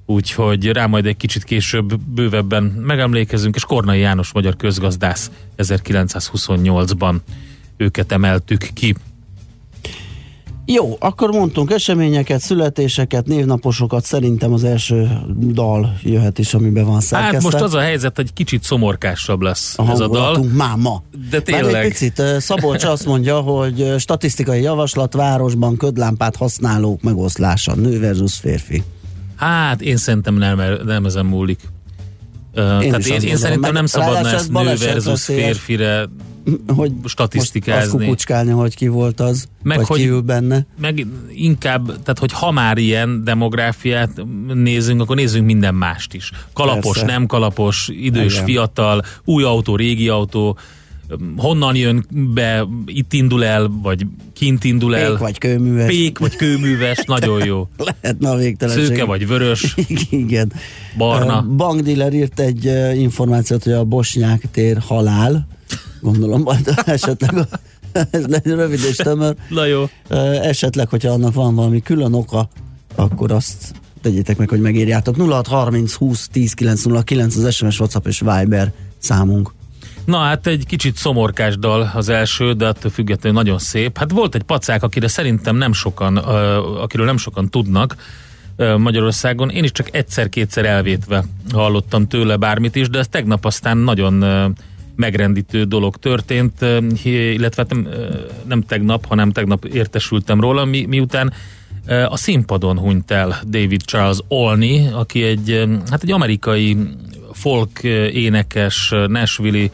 úgyhogy 0.06 0.66
rá 0.66 0.86
majd 0.86 1.06
egy 1.06 1.18
kicsit 1.18 1.44
később 1.44 1.98
bővebben 2.00 2.64
megemlékezünk, 2.64 3.56
és 3.56 3.64
Kornai 3.64 4.00
János 4.00 4.34
magyar 4.34 4.56
közgazdász 4.56 5.32
1928-ban 5.58 7.16
őket 7.78 8.12
emeltük 8.12 8.70
ki. 8.74 8.96
Jó, 10.66 10.96
akkor 11.00 11.30
mondtunk 11.30 11.72
eseményeket, 11.72 12.40
születéseket, 12.42 13.26
névnaposokat, 13.26 14.06
szerintem 14.06 14.54
az 14.54 14.64
első 14.64 15.20
dal 15.38 15.98
jöhet 16.04 16.40
is, 16.40 16.54
amiben 16.54 16.86
van 16.86 17.02
szerkesztve. 17.02 17.34
Hát 17.36 17.52
most 17.52 17.64
az 17.64 17.74
a 17.74 17.80
helyzet, 17.80 18.16
hogy 18.16 18.34
kicsit 18.34 18.64
szomorkásabb 18.64 19.42
lesz 19.42 19.80
a 19.80 19.90
ez 19.90 20.00
a 20.00 20.08
dal. 20.08 20.44
már 20.44 20.76
ma. 20.76 21.04
De 21.30 21.40
Bár 21.40 21.60
egy 21.60 21.64
tényleg. 21.64 21.88
picit, 21.88 22.22
Szabolcs 22.40 22.84
azt 22.84 23.06
mondja, 23.06 23.40
hogy 23.40 23.94
statisztikai 23.98 24.62
javaslat 24.62 25.14
városban 25.14 25.78
ködlámpát 25.78 26.36
használók 26.36 27.02
megoszlása, 27.02 27.76
nő 27.76 28.00
versus 28.00 28.34
férfi. 28.34 28.84
Hát 29.44 29.82
én 29.82 29.98
szerintem 29.98 30.36
nem, 30.36 30.62
nem 30.86 31.06
ezen 31.06 31.26
múlik. 31.26 31.60
Én 32.56 32.62
Tehát 32.62 33.06
én, 33.06 33.22
én 33.22 33.38
szerintem 33.38 33.60
Meg 33.60 33.72
nem 33.72 33.86
szabadna 33.86 34.18
ezt 34.30 34.34
ez 34.34 34.48
nő 34.48 34.64
versus 34.64 35.24
férfire 35.24 36.06
Hogy 36.68 36.92
statisztikázni. 37.06 37.82
Most 37.84 37.94
azt 37.94 38.04
kukucskálni, 38.04 38.52
hogy 38.52 38.76
ki 38.76 38.88
volt 38.88 39.20
az, 39.20 39.48
Meg 39.64 39.78
vagy 39.78 39.88
hogy- 39.88 40.00
ki 40.00 40.08
ül 40.08 40.22
benne. 40.22 40.66
meg 40.80 41.06
inkább, 41.34 41.86
tehát 41.86 42.20
hogy 42.20 42.32
ha 42.32 42.52
már 42.52 42.78
ilyen 42.78 43.24
demográfiát 43.24 44.24
nézünk, 44.54 45.02
akkor 45.02 45.16
nézzünk 45.16 45.46
minden 45.46 45.76
mást 45.76 46.14
is. 46.14 46.32
Kalapos, 46.54 46.98
Persze. 46.98 47.12
nem 47.12 47.26
kalapos, 47.26 47.90
idős, 47.94 48.34
Igen. 48.34 48.46
fiatal, 48.46 49.02
új 49.24 49.44
autó, 49.44 49.76
régi 49.76 50.10
autó, 50.10 50.58
honnan 51.38 51.76
jön 51.76 52.06
be, 52.34 52.68
itt 52.86 53.14
indul 53.14 53.46
el, 53.46 53.72
vagy 53.82 54.06
kint 54.34 54.64
indul 54.64 54.96
el. 54.96 55.10
Pék 55.10 55.18
vagy 55.18 55.38
kőműves. 55.38 55.88
Pék 55.88 56.20
vagy 56.20 56.36
kőműves, 56.36 57.04
nagyon 57.16 57.46
jó. 57.46 57.68
Lehetne 57.78 58.30
a 58.30 58.36
végtelenség. 58.36 58.86
Szőke 58.86 59.04
vagy 59.04 59.28
vörös, 59.28 59.76
Igen. 60.10 60.52
barna. 60.98 61.38
A 61.38 61.42
bankdealer 61.42 62.14
írt 62.14 62.40
egy 62.40 62.66
információt, 62.96 63.64
hogy 63.64 63.74
a 63.74 63.84
bosnyák 63.84 64.44
tér 64.52 64.78
halál. 64.78 65.48
Gondolom, 66.02 66.42
majd 66.42 66.74
esetleg 66.86 67.38
a, 67.38 67.48
ez 68.12 68.26
legyen 68.26 68.56
rövid 68.56 68.80
és 68.90 68.96
tömör. 68.96 69.36
Na 69.50 69.66
jó. 69.66 69.90
Esetleg, 70.42 70.90
hogyha 70.90 71.12
annak 71.12 71.34
van 71.34 71.56
valami 71.56 71.82
külön 71.82 72.14
oka, 72.14 72.50
akkor 72.96 73.32
azt 73.32 73.74
tegyétek 74.02 74.38
meg, 74.38 74.50
hogy 74.50 74.60
megírjátok. 74.60 75.16
0630 75.18 75.94
20 75.94 76.28
10 76.32 76.54
909 76.54 77.36
az 77.36 77.54
SMS, 77.54 77.80
WhatsApp 77.80 78.08
és 78.08 78.20
Viber 78.20 78.72
számunk. 78.98 79.54
Na 80.06 80.18
hát 80.18 80.48
egy 80.48 80.66
kicsit 80.66 80.96
szomorkás 80.96 81.58
dal 81.58 81.92
az 81.94 82.10
első, 82.10 82.54
de 82.54 82.68
attól 82.68 82.92
függetlenül 82.92 83.40
nagyon 83.40 83.60
szép. 83.60 83.98
Hát 83.98 84.12
volt 84.12 84.36
egy 84.36 84.44
pacák, 84.44 84.84
akire 84.84 85.08
szerintem 85.08 85.56
nem 85.56 85.74
sokan, 85.74 86.18
akiről 86.18 87.06
nem 87.06 87.18
sokan 87.18 87.50
tudnak 87.50 87.96
Magyarországon. 88.78 89.50
Én 89.50 89.64
is 89.64 89.72
csak 89.72 89.96
egyszer-kétszer 89.96 90.66
elvétve 90.66 91.24
hallottam 91.54 92.08
tőle 92.08 92.36
bármit 92.36 92.76
is, 92.76 92.90
de 92.90 93.00
ez 93.00 93.08
tegnap 93.08 93.46
aztán 93.46 93.78
nagyon 93.78 94.26
megrendítő 94.96 95.64
dolog 95.64 95.98
történt, 95.98 96.66
illetve 97.04 97.66
hát 97.68 97.74
nem, 97.74 97.88
nem 98.48 98.62
tegnap, 98.62 99.06
hanem 99.06 99.32
tegnap 99.32 99.66
értesültem 99.66 100.40
róla, 100.40 100.66
mi, 100.66 100.86
miután 100.86 101.34
a 102.10 102.18
színpadon 102.18 102.80
hunyt 102.80 103.12
el 103.12 103.40
David 103.48 103.82
Charles 103.82 104.18
Olney, 104.28 104.88
aki 104.94 105.24
egy, 105.24 105.64
hát 105.90 106.04
egy 106.04 106.12
amerikai 106.12 106.78
folk 107.44 107.80
uh, 107.84 107.92
énekes, 108.16 108.92
uh, 108.92 109.08
Nashville-i 109.08 109.72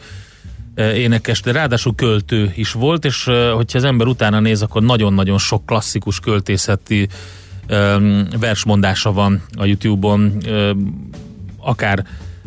eh, 0.74 0.98
énekes, 0.98 1.40
de 1.40 1.52
ráadásul 1.52 1.94
költő 1.94 2.52
is 2.56 2.72
volt, 2.72 3.04
és 3.04 3.26
eh, 3.26 3.52
hogyha 3.52 3.78
az 3.78 3.84
ember 3.84 4.06
utána 4.06 4.40
néz, 4.40 4.62
akkor 4.62 4.82
nagyon-nagyon 4.82 5.38
sok 5.38 5.66
klasszikus 5.66 6.20
költészeti 6.20 7.08
versmondása 8.40 9.12
van 9.12 9.42
a 9.56 9.64
YouTube-on, 9.64 10.36
akár 11.60 12.04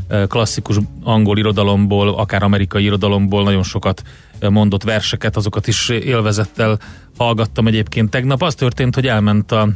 eh, 0.07 0.27
klasszikus 0.27 0.77
angol 1.03 1.37
irodalomból, 1.37 2.15
akár 2.15 2.43
amerikai 2.43 2.83
irodalomból 2.83 3.43
nagyon 3.43 3.63
sokat 3.63 4.03
eh, 4.39 4.49
mondott 4.49 4.83
verseket, 4.83 5.35
azokat 5.35 5.67
is 5.67 5.89
élvezettel 5.89 6.79
hallgattam 7.17 7.67
egyébként 7.67 8.09
tegnap. 8.09 8.41
Az 8.41 8.55
történt, 8.55 8.95
hogy 8.95 9.07
elment 9.07 9.51
a 9.51 9.69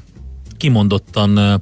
kimondottan 0.58 1.38
eh, 1.38 1.54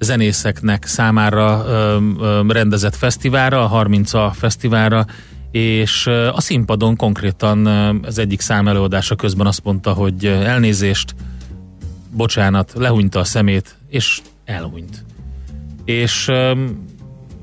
zenészeknek 0.00 0.84
számára 0.84 1.64
ö, 1.66 1.98
ö, 2.20 2.42
rendezett 2.48 2.96
fesztiválra, 2.96 3.64
a 3.70 3.84
30A 3.84 4.30
fesztiválra, 4.34 5.06
és 5.50 6.06
a 6.32 6.40
színpadon 6.40 6.96
konkrétan 6.96 7.66
az 8.02 8.18
egyik 8.18 8.40
szám 8.40 8.68
előadása 8.68 9.14
közben 9.14 9.46
azt 9.46 9.64
mondta, 9.64 9.92
hogy 9.92 10.24
elnézést, 10.24 11.14
bocsánat, 12.10 12.72
lehúnyta 12.74 13.18
a 13.18 13.24
szemét, 13.24 13.76
és 13.88 14.20
elhunyt. 14.44 15.04
És 15.84 16.28
ö, 16.28 16.64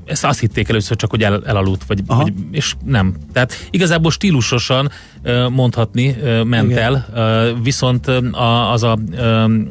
ezt 0.08 0.24
azt 0.24 0.40
hitték 0.40 0.68
először 0.68 0.96
csak, 0.96 1.10
hogy 1.10 1.22
el, 1.22 1.42
elaludt, 1.46 1.84
vagy, 1.84 2.02
Aha. 2.06 2.22
vagy, 2.22 2.32
és 2.50 2.74
nem. 2.84 3.14
Tehát 3.32 3.68
igazából 3.70 4.10
stílusosan 4.10 4.90
mondhatni 5.50 6.16
ment 6.44 6.70
Igen. 6.70 6.82
el, 6.82 7.54
viszont 7.62 8.06
a, 8.32 8.72
az 8.72 8.82
a 8.82 8.98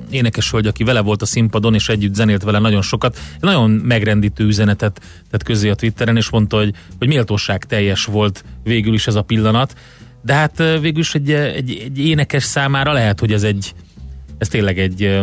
énekes 0.09 0.51
hölgy, 0.51 0.67
aki 0.67 0.83
vele 0.83 1.01
volt 1.01 1.21
a 1.21 1.25
színpadon, 1.25 1.73
és 1.73 1.89
együtt 1.89 2.15
zenélt 2.15 2.43
vele 2.43 2.59
nagyon 2.59 2.81
sokat, 2.81 3.19
nagyon 3.39 3.69
megrendítő 3.69 4.45
üzenetet 4.45 5.01
tett 5.31 5.43
közé 5.43 5.69
a 5.69 5.75
Twitteren, 5.75 6.17
és 6.17 6.29
mondta, 6.29 6.57
hogy, 6.57 6.73
hogy 6.97 7.07
méltóság 7.07 7.65
teljes 7.65 8.05
volt 8.05 8.43
végül 8.63 8.93
is 8.93 9.07
ez 9.07 9.15
a 9.15 9.21
pillanat, 9.21 9.75
de 10.21 10.33
hát 10.33 10.57
végül 10.57 10.99
is 10.99 11.15
egy, 11.15 11.31
egy, 11.31 11.81
egy 11.85 11.99
énekes 11.99 12.43
számára 12.43 12.91
lehet, 12.91 13.19
hogy 13.19 13.33
ez 13.33 13.43
egy 13.43 13.73
ez 14.37 14.47
tényleg 14.47 14.79
egy, 14.79 15.21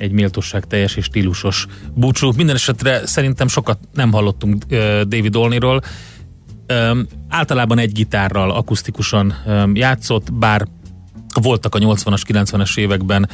egy 0.00 0.12
méltóság 0.12 0.66
teljes 0.66 0.96
és 0.96 1.04
stílusos 1.04 1.66
búcsú. 1.94 2.32
Minden 2.36 2.54
esetre 2.54 3.06
szerintem 3.06 3.48
sokat 3.48 3.78
nem 3.94 4.12
hallottunk 4.12 4.64
David 5.04 5.36
Olneyról. 5.36 5.80
Ö, 6.66 7.00
Általában 7.28 7.78
egy 7.78 7.92
gitárral 7.92 8.50
akusztikusan 8.50 9.34
játszott, 9.74 10.32
bár 10.32 10.66
voltak 11.42 11.74
a 11.74 11.78
80-as, 11.78 12.22
90-es 12.28 12.78
években 12.78 13.28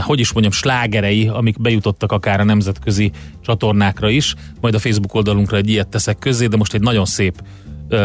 hogy 0.00 0.20
is 0.20 0.32
mondjam, 0.32 0.52
slágerei, 0.52 1.28
amik 1.28 1.60
bejutottak 1.60 2.12
akár 2.12 2.40
a 2.40 2.44
nemzetközi 2.44 3.10
csatornákra 3.44 4.08
is, 4.08 4.34
majd 4.60 4.74
a 4.74 4.78
Facebook 4.78 5.14
oldalunkra 5.14 5.56
egy 5.56 5.68
ilyet 5.68 5.88
teszek 5.88 6.18
közzé, 6.18 6.46
de 6.46 6.56
most 6.56 6.74
egy 6.74 6.80
nagyon 6.80 7.04
szép 7.04 7.34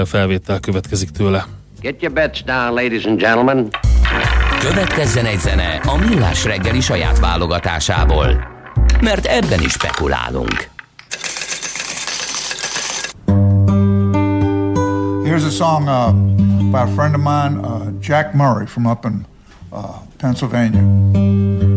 felvétel 0.06 0.60
következik 0.60 1.10
tőle. 1.10 1.46
Get 1.82 2.02
your 2.02 2.14
bets 2.14 2.44
down, 2.44 2.74
ladies 2.74 3.06
and 3.06 3.20
gentlemen. 3.20 3.70
Következzen 4.62 5.26
egy 5.26 5.40
zene 5.40 5.76
a 5.76 5.98
Millás 5.98 6.44
reggeli 6.44 6.80
saját 6.80 7.20
válogatásából. 7.20 8.48
Mert 9.02 9.26
ebben 9.26 9.62
is 9.62 9.72
spekulálunk. 9.72 10.70
Here's 15.24 15.46
a 15.46 15.50
song 15.50 15.88
uh, 15.88 16.14
by 16.72 16.78
a 16.78 16.88
friend 16.88 17.16
of 17.16 17.22
mine, 17.22 17.68
uh, 17.68 17.82
Jack 18.02 18.34
Murray, 18.34 18.66
from 18.66 18.86
up 18.86 19.06
in 19.06 19.26
uh, 19.72 19.78
Pennsylvania. 20.18 21.71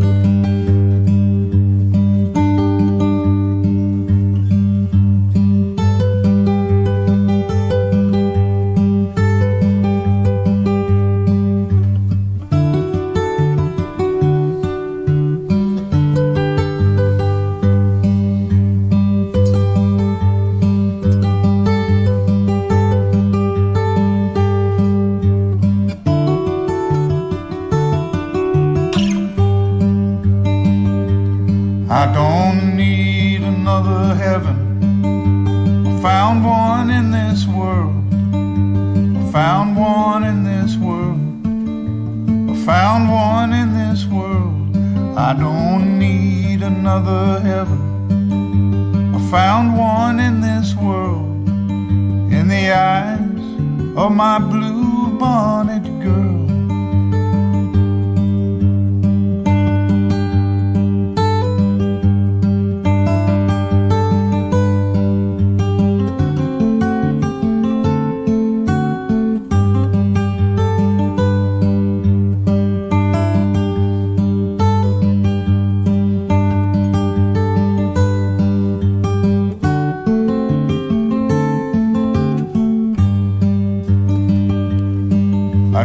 Blue 54.51 55.19
bonnet 55.19 55.85
girl. 56.01 56.54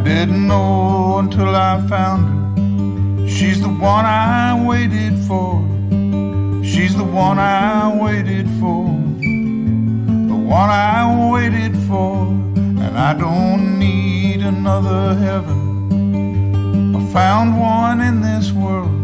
Didn't 0.10 0.48
know 0.48 1.20
until 1.20 1.56
I 1.56 1.86
found 1.88 2.22
her. 2.30 3.30
She's 3.30 3.62
the 3.62 3.70
one 3.70 4.06
I 4.06 4.60
waited 4.66 5.14
for. 5.28 5.62
She's 6.64 6.96
the 6.96 7.04
one 7.04 7.38
I 7.38 7.96
waited 7.96 8.48
for. 8.60 8.86
The 10.32 10.40
one 10.60 10.70
I 10.72 11.30
waited 11.32 11.78
for. 11.88 12.26
And 12.84 12.98
I 12.98 13.14
don't 13.14 13.78
need 13.78 14.42
another 14.42 15.14
heaven. 15.14 15.60
I 16.96 17.14
found 17.14 17.60
one 17.60 18.02
in 18.02 18.22
this 18.22 18.52
world. 18.52 18.96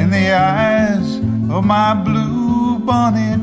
In 0.00 0.10
the 0.10 0.32
eyes 0.32 1.18
of 1.56 1.64
my 1.64 1.94
blue 1.94 2.80
bonnet 2.80 3.33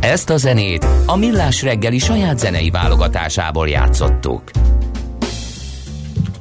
Ezt 0.00 0.30
a 0.30 0.36
zenét 0.36 0.86
a 1.06 1.16
Millás 1.16 1.62
reggeli 1.62 1.98
saját 1.98 2.38
zenei 2.38 2.70
válogatásából 2.70 3.68
játszottuk. 3.68 4.42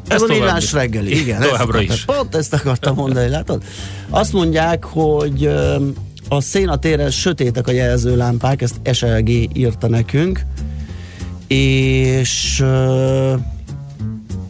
Ez 0.08 0.22
a 0.22 0.26
millás 0.28 0.74
reggeli, 0.74 1.20
igen. 1.20 1.42
ezt 1.42 1.50
Továbbra 1.50 1.64
akartam- 1.78 1.96
is. 1.98 2.06
Pont 2.06 2.36
ezt 2.36 2.54
akartam 2.54 2.96
mondani, 2.96 3.30
látod? 3.30 3.64
Azt 4.10 4.34
mondják, 4.34 4.84
hogy 4.84 5.46
a 6.30 6.42
szénatéren 6.42 7.12
sötétek 7.12 7.68
a 7.68 7.72
jelzőlámpák, 7.72 8.62
ezt 8.62 8.76
SLG 8.94 9.30
írta 9.58 9.88
nekünk, 9.88 10.42
és 11.50 12.60
ö, 12.60 13.34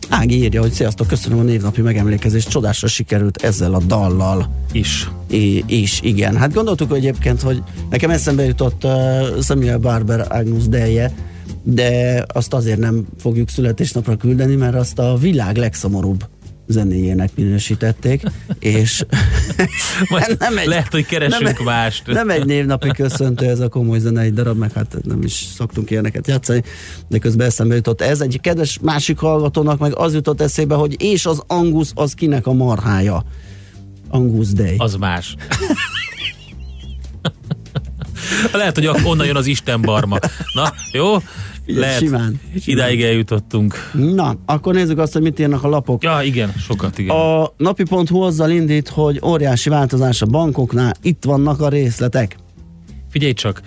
Ági 0.10 0.44
írja, 0.44 0.62
hogy 0.62 0.72
sziasztok, 0.72 1.08
köszönöm 1.08 1.40
a 1.40 1.42
névnapi 1.42 1.82
megemlékezést, 1.82 2.50
csodásra 2.50 2.88
sikerült 2.88 3.44
ezzel 3.44 3.74
a 3.74 3.80
dallal 3.80 4.50
is. 4.72 5.10
I- 5.30 5.64
is, 5.68 6.00
igen. 6.04 6.38
Hát 6.38 6.54
gondoltuk 6.54 6.90
hogy 6.90 6.98
egyébként, 6.98 7.42
hogy 7.42 7.64
nekem 7.90 8.10
eszembe 8.10 8.46
jutott 8.46 8.84
uh, 8.84 8.92
Samuel 9.42 9.78
Barber 9.78 10.26
Agnus 10.30 10.68
Deje, 10.68 11.14
de 11.64 12.24
azt 12.34 12.54
azért 12.54 12.80
nem 12.80 13.08
fogjuk 13.18 13.50
születésnapra 13.50 14.16
küldeni, 14.16 14.56
mert 14.56 14.76
azt 14.76 15.00
a 15.00 15.18
világ 15.18 15.58
legszomorúbb 15.58 16.26
zenéjének 16.70 17.30
minősítették, 17.36 18.24
és 18.60 19.06
Majd 20.10 20.38
lehet, 20.66 20.92
hogy 20.92 21.06
keresünk 21.06 21.64
mást. 21.64 22.08
Nem 22.08 22.30
egy 22.30 22.46
névnapi 22.46 22.90
köszöntő, 22.90 23.46
ez 23.46 23.60
a 23.60 23.68
komoly 23.68 24.00
zenei 24.00 24.30
darab, 24.30 24.58
meg 24.58 24.74
hát 24.74 24.98
nem 25.04 25.22
is 25.22 25.46
szoktunk 25.56 25.90
ilyeneket 25.90 26.28
játszani, 26.28 26.64
de 27.08 27.18
közben 27.18 27.48
eszembe 27.48 27.76
jutott 27.76 28.02
ez. 28.02 28.22
Egy 28.22 28.40
kedves 28.42 28.80
másik 28.82 29.18
hallgatónak 29.18 29.80
meg 29.80 29.96
az 29.96 30.14
jutott 30.14 30.42
eszébe, 30.42 30.76
hogy 30.76 31.02
és 31.02 31.26
az 31.26 31.44
Angus 31.48 31.90
az 31.94 32.14
kinek 32.14 32.48
a 32.48 32.54
marhája? 32.54 33.24
Angus 34.10 34.48
Day. 34.48 34.76
Az 34.78 34.96
más. 34.96 35.36
Lehet, 38.52 38.76
hogy 38.76 38.90
onnan 39.04 39.26
jön 39.26 39.36
az 39.36 39.46
Isten 39.46 39.82
barma. 39.82 40.18
Na, 40.54 40.74
jó? 40.92 41.18
Lehet, 41.76 41.98
simán, 41.98 42.20
simán. 42.20 42.40
idáig 42.66 43.04
eljutottunk. 43.04 43.92
Na, 43.94 44.36
akkor 44.46 44.74
nézzük 44.74 44.98
azt, 44.98 45.14
hogy 45.14 45.22
mit 45.22 45.40
írnak 45.40 45.64
a 45.64 45.68
lapok. 45.68 46.04
Ja, 46.04 46.20
igen, 46.24 46.54
sokat, 46.58 46.98
igen. 46.98 47.16
A 47.16 47.52
napi.hu 47.58 48.22
azzal 48.22 48.50
indít, 48.50 48.88
hogy 48.88 49.20
óriási 49.26 49.70
változás 49.70 50.22
a 50.22 50.26
bankoknál, 50.26 50.94
itt 51.02 51.24
vannak 51.24 51.62
a 51.62 51.70
részletek. 51.70 52.38
Figyelj 53.10 53.34
csak, 53.34 53.62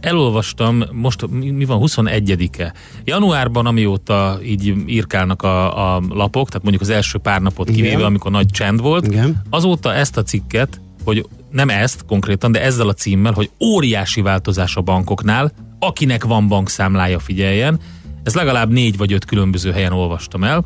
elolvastam, 0.00 0.82
most 0.92 1.26
mi 1.30 1.64
van, 1.64 1.80
21-e. 1.82 2.72
Januárban, 3.04 3.66
amióta 3.66 4.38
így 4.44 4.74
írkálnak 4.86 5.42
a, 5.42 5.94
a 5.94 6.02
lapok, 6.08 6.48
tehát 6.48 6.62
mondjuk 6.62 6.82
az 6.82 6.90
első 6.90 7.18
pár 7.18 7.40
napot 7.40 7.68
Igen. 7.68 7.82
kivéve, 7.82 8.04
amikor 8.04 8.30
nagy 8.30 8.46
csend 8.46 8.80
volt, 8.80 9.06
Igen. 9.06 9.42
azóta 9.50 9.94
ezt 9.94 10.16
a 10.16 10.22
cikket, 10.22 10.80
hogy 11.04 11.26
nem 11.50 11.68
ezt 11.68 12.04
konkrétan, 12.06 12.52
de 12.52 12.62
ezzel 12.62 12.88
a 12.88 12.92
címmel, 12.92 13.32
hogy 13.32 13.50
óriási 13.60 14.20
változás 14.20 14.76
a 14.76 14.80
bankoknál, 14.80 15.52
akinek 15.82 16.24
van 16.24 16.48
bankszámlája, 16.48 17.18
figyeljen. 17.18 17.80
Ez 18.22 18.34
legalább 18.34 18.70
négy 18.70 18.96
vagy 18.96 19.12
öt 19.12 19.24
különböző 19.24 19.72
helyen 19.72 19.92
olvastam 19.92 20.44
el. 20.44 20.64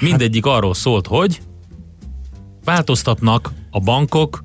Mindegyik 0.00 0.46
arról 0.46 0.74
szólt, 0.74 1.06
hogy 1.06 1.40
változtatnak 2.64 3.52
a 3.70 3.80
bankok 3.80 4.44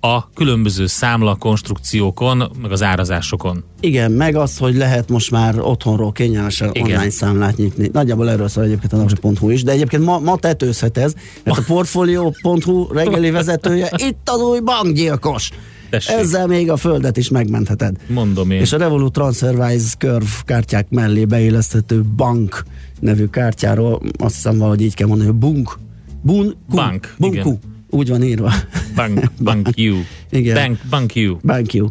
a 0.00 0.30
különböző 0.30 0.86
számla 0.86 1.34
konstrukciókon, 1.34 2.50
meg 2.62 2.72
az 2.72 2.82
árazásokon. 2.82 3.64
Igen, 3.80 4.12
meg 4.12 4.36
az, 4.36 4.58
hogy 4.58 4.74
lehet 4.74 5.08
most 5.08 5.30
már 5.30 5.58
otthonról 5.60 6.12
kényelmesen 6.12 6.70
Igen. 6.72 6.84
online 6.84 7.10
számlát 7.10 7.56
nyitni. 7.56 7.90
Nagyjából 7.92 8.30
erről 8.30 8.48
szól 8.48 8.64
egyébként 8.64 8.92
a 8.92 8.96
napi.hu 8.96 9.50
is, 9.50 9.62
de 9.62 9.72
egyébként 9.72 10.04
ma, 10.04 10.18
ma 10.18 10.36
tetőzhet 10.36 10.98
ez, 10.98 11.14
mert 11.44 11.58
a 11.58 11.62
Portfolio.hu 11.72 12.92
reggeli 12.92 13.30
vezetője 13.30 13.90
itt 13.96 14.28
az 14.28 14.40
új 14.40 14.60
bankgyilkos. 14.60 15.50
Tessék. 15.90 16.16
Ezzel 16.16 16.46
még 16.46 16.70
a 16.70 16.76
földet 16.76 17.16
is 17.16 17.28
megmentheted. 17.28 17.96
Mondom 18.06 18.50
én. 18.50 18.60
És 18.60 18.72
a 18.72 18.76
Revolut 18.78 19.12
TransferWise 19.12 19.94
Curve 19.98 20.26
kártyák 20.44 20.86
mellé 20.90 21.24
beilleszthető 21.24 22.02
bank 22.16 22.64
nevű 23.00 23.26
kártyáról 23.26 24.02
azt 24.18 24.34
hiszem 24.34 24.58
valahogy 24.58 24.80
így 24.82 24.94
kell 24.94 25.06
mondani, 25.06 25.30
hogy 25.30 25.38
bunk. 25.38 25.78
Bun, 26.22 26.56
ku, 26.68 26.76
Bank, 26.76 27.14
bunku. 27.18 27.36
igen. 27.36 27.58
Úgy 27.90 28.08
van 28.08 28.22
írva. 28.22 28.52
Bank, 28.94 29.30
bank 29.42 29.68
you. 29.80 29.96
Igen. 30.30 30.54
Bank, 30.54 30.78
bank 30.90 31.14
you. 31.14 31.36
Bank 31.42 31.72
you. 31.72 31.88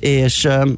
És 0.00 0.44
um, 0.44 0.74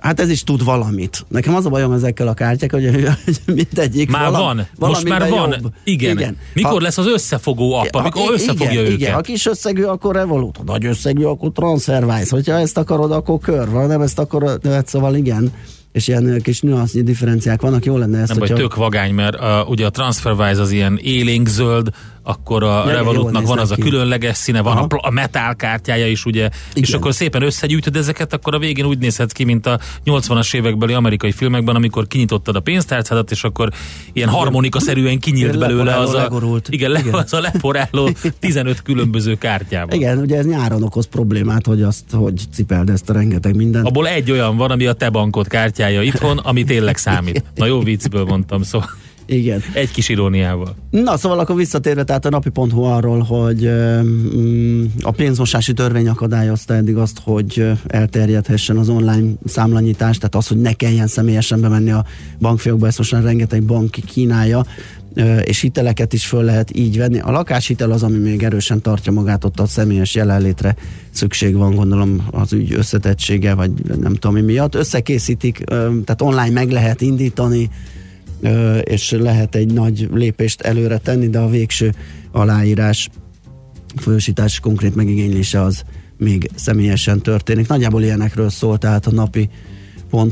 hát 0.00 0.20
ez 0.20 0.30
is 0.30 0.42
tud 0.44 0.64
valamit. 0.64 1.24
Nekem 1.28 1.54
az 1.54 1.66
a 1.66 1.68
bajom 1.68 1.92
ezekkel 1.92 2.28
a 2.28 2.34
kártyák, 2.34 2.72
hogy, 2.72 2.90
hogy 3.24 3.40
mindegyik 3.54 4.10
Már 4.10 4.30
valam, 4.30 4.56
van, 4.78 4.88
most 4.90 5.08
már 5.08 5.28
van. 5.30 5.50
Jobb. 5.50 5.72
Igen. 5.84 6.18
igen. 6.18 6.36
Mikor 6.54 6.70
Ha- 6.72 6.80
lesz 6.82 6.98
az 6.98 7.06
összefogó 7.06 7.74
app, 7.74 7.92
ha- 7.92 7.98
amikor 7.98 8.22
i- 8.30 8.32
összefogja 8.32 8.70
igen, 8.72 8.84
őket? 8.84 8.98
Igen, 8.98 9.14
ha 9.14 9.20
kis 9.20 9.46
összegű, 9.46 9.82
akkor 9.82 10.14
Revolut, 10.14 10.56
ha 10.56 10.62
nagy 10.66 10.84
összegű, 10.84 11.22
akkor 11.24 11.50
TransferWise. 11.52 12.26
Hogyha 12.30 12.58
ezt 12.58 12.78
akarod, 12.78 13.12
akkor 13.12 13.38
kör 13.38 13.70
van, 13.70 13.86
nem 13.86 14.00
ezt 14.00 14.18
akarod, 14.18 14.66
hát 14.66 14.88
szóval 14.88 15.14
igen. 15.14 15.52
és 15.92 16.08
ilyen 16.08 16.40
kis 16.42 16.60
nüansznyi 16.60 17.02
differenciák 17.02 17.60
vannak, 17.60 17.84
jó 17.84 17.96
lenne 17.96 18.18
ezt, 18.18 18.28
Nem 18.28 18.38
hogyha- 18.38 18.56
tök 18.56 18.74
vagány, 18.74 19.14
mert 19.14 19.34
a, 19.34 19.66
ugye 19.68 19.86
a 19.86 19.90
TransferWise 19.90 20.60
az 20.60 20.70
ilyen 20.70 20.98
élénk 21.02 21.48
zöld, 21.48 21.88
akkor 22.22 22.62
a 22.62 22.84
Ja, 22.86 22.92
Revolutnak 22.92 23.46
van 23.46 23.58
az 23.58 23.70
a 23.70 23.74
ki. 23.74 23.80
különleges 23.80 24.36
színe, 24.36 24.60
van 24.60 24.72
Aha. 24.72 24.82
a, 24.82 24.86
pl- 24.86 25.04
a 25.04 25.10
metal 25.10 25.54
kártyája 25.56 26.06
is, 26.08 26.24
ugye, 26.24 26.48
és 26.74 26.88
Igen. 26.88 27.00
akkor 27.00 27.14
szépen 27.14 27.42
összegyűjtöd 27.42 27.96
ezeket, 27.96 28.32
akkor 28.32 28.54
a 28.54 28.58
végén 28.58 28.84
úgy 28.84 28.98
nézhetsz 28.98 29.32
ki, 29.32 29.44
mint 29.44 29.66
a 29.66 29.78
80-as 30.04 30.54
évekbeli 30.54 30.92
amerikai 30.92 31.32
filmekben, 31.32 31.74
amikor 31.74 32.06
kinyitottad 32.06 32.56
a 32.56 32.60
pénztárcádat, 32.60 33.30
és 33.30 33.44
akkor 33.44 33.68
ilyen 34.12 34.28
harmonikaszerűen 34.28 35.18
kinyílt 35.18 35.54
Ilyen 35.54 35.58
belőle 35.68 35.96
az 35.96 36.14
a, 36.14 36.16
legorult. 36.16 36.68
igen, 36.70 36.90
le, 36.90 36.98
Igen. 36.98 37.14
az 37.14 37.32
a 37.32 37.40
leporáló 37.40 38.10
15 38.38 38.82
különböző 38.82 39.34
kártyával. 39.34 39.94
Igen, 39.96 40.18
ugye 40.18 40.36
ez 40.38 40.46
nyáron 40.46 40.82
okoz 40.82 41.06
problémát, 41.06 41.66
hogy 41.66 41.82
azt, 41.82 42.04
hogy 42.12 42.40
cipeld 42.52 42.90
ezt 42.90 43.10
a 43.10 43.12
rengeteg 43.12 43.56
mindent. 43.56 43.86
Abból 43.86 44.08
egy 44.08 44.30
olyan 44.30 44.56
van, 44.56 44.70
ami 44.70 44.86
a 44.86 44.92
te 44.92 45.10
bankod 45.10 45.48
kártyája 45.48 46.02
itthon, 46.02 46.38
ami 46.38 46.64
tényleg 46.64 46.96
számít. 46.96 47.44
Na 47.54 47.66
jó 47.66 47.80
viccből 47.82 48.24
mondtam, 48.24 48.62
szóval 48.62 48.88
Igen. 49.30 49.62
egy 49.72 49.90
kis 49.90 50.08
iróniával. 50.08 50.74
Na, 50.90 51.16
szóval 51.16 51.38
akkor 51.38 51.56
visszatérve, 51.56 52.04
tehát 52.04 52.24
a 52.24 52.28
napi.hu 52.28 52.82
arról, 52.82 53.18
hogy 53.18 53.70
mm, 54.02 54.84
a 55.00 55.10
pénzmosási 55.10 55.72
törvény 55.72 56.08
akadályozta 56.08 56.74
eddig 56.74 56.96
azt, 56.96 57.20
hogy 57.24 57.70
elterjedhessen 57.86 58.76
az 58.76 58.88
online 58.88 59.32
számlanyítás, 59.44 60.16
tehát 60.16 60.34
az, 60.34 60.46
hogy 60.46 60.60
ne 60.60 60.72
kelljen 60.72 61.06
személyesen 61.06 61.60
bemenni 61.60 61.90
a 61.90 62.04
bankfiókba, 62.38 62.86
ezt 62.86 62.98
most 62.98 63.12
rengeteg 63.12 63.62
bank 63.62 63.90
kínálja, 63.90 64.64
és 65.44 65.60
hiteleket 65.60 66.12
is 66.12 66.26
föl 66.26 66.42
lehet 66.42 66.76
így 66.76 66.96
venni. 66.96 67.18
A 67.18 67.30
lakáshitel 67.30 67.90
az, 67.90 68.02
ami 68.02 68.16
még 68.16 68.42
erősen 68.42 68.82
tartja 68.82 69.12
magát, 69.12 69.44
ott 69.44 69.60
a 69.60 69.66
személyes 69.66 70.14
jelenlétre 70.14 70.76
szükség 71.10 71.56
van, 71.56 71.74
gondolom 71.74 72.26
az 72.30 72.52
ügy 72.52 72.72
összetettsége, 72.72 73.54
vagy 73.54 73.70
nem 74.00 74.14
tudom 74.14 74.36
mi 74.36 74.40
miatt. 74.40 74.74
Összekészítik, 74.74 75.64
tehát 76.04 76.22
online 76.22 76.50
meg 76.50 76.70
lehet 76.70 77.00
indítani, 77.00 77.70
és 78.82 79.10
lehet 79.10 79.54
egy 79.54 79.72
nagy 79.72 80.08
lépést 80.12 80.60
előre 80.60 80.98
tenni, 80.98 81.28
de 81.28 81.38
a 81.38 81.48
végső 81.48 81.94
aláírás, 82.32 83.08
folyosítás 83.96 84.60
konkrét 84.60 84.94
megigénylése 84.94 85.62
az 85.62 85.82
még 86.16 86.50
személyesen 86.54 87.20
történik. 87.20 87.68
Nagyjából 87.68 88.02
ilyenekről 88.02 88.50
szól, 88.50 88.78
tehát 88.78 89.06
a 89.06 89.10
napi 89.10 89.48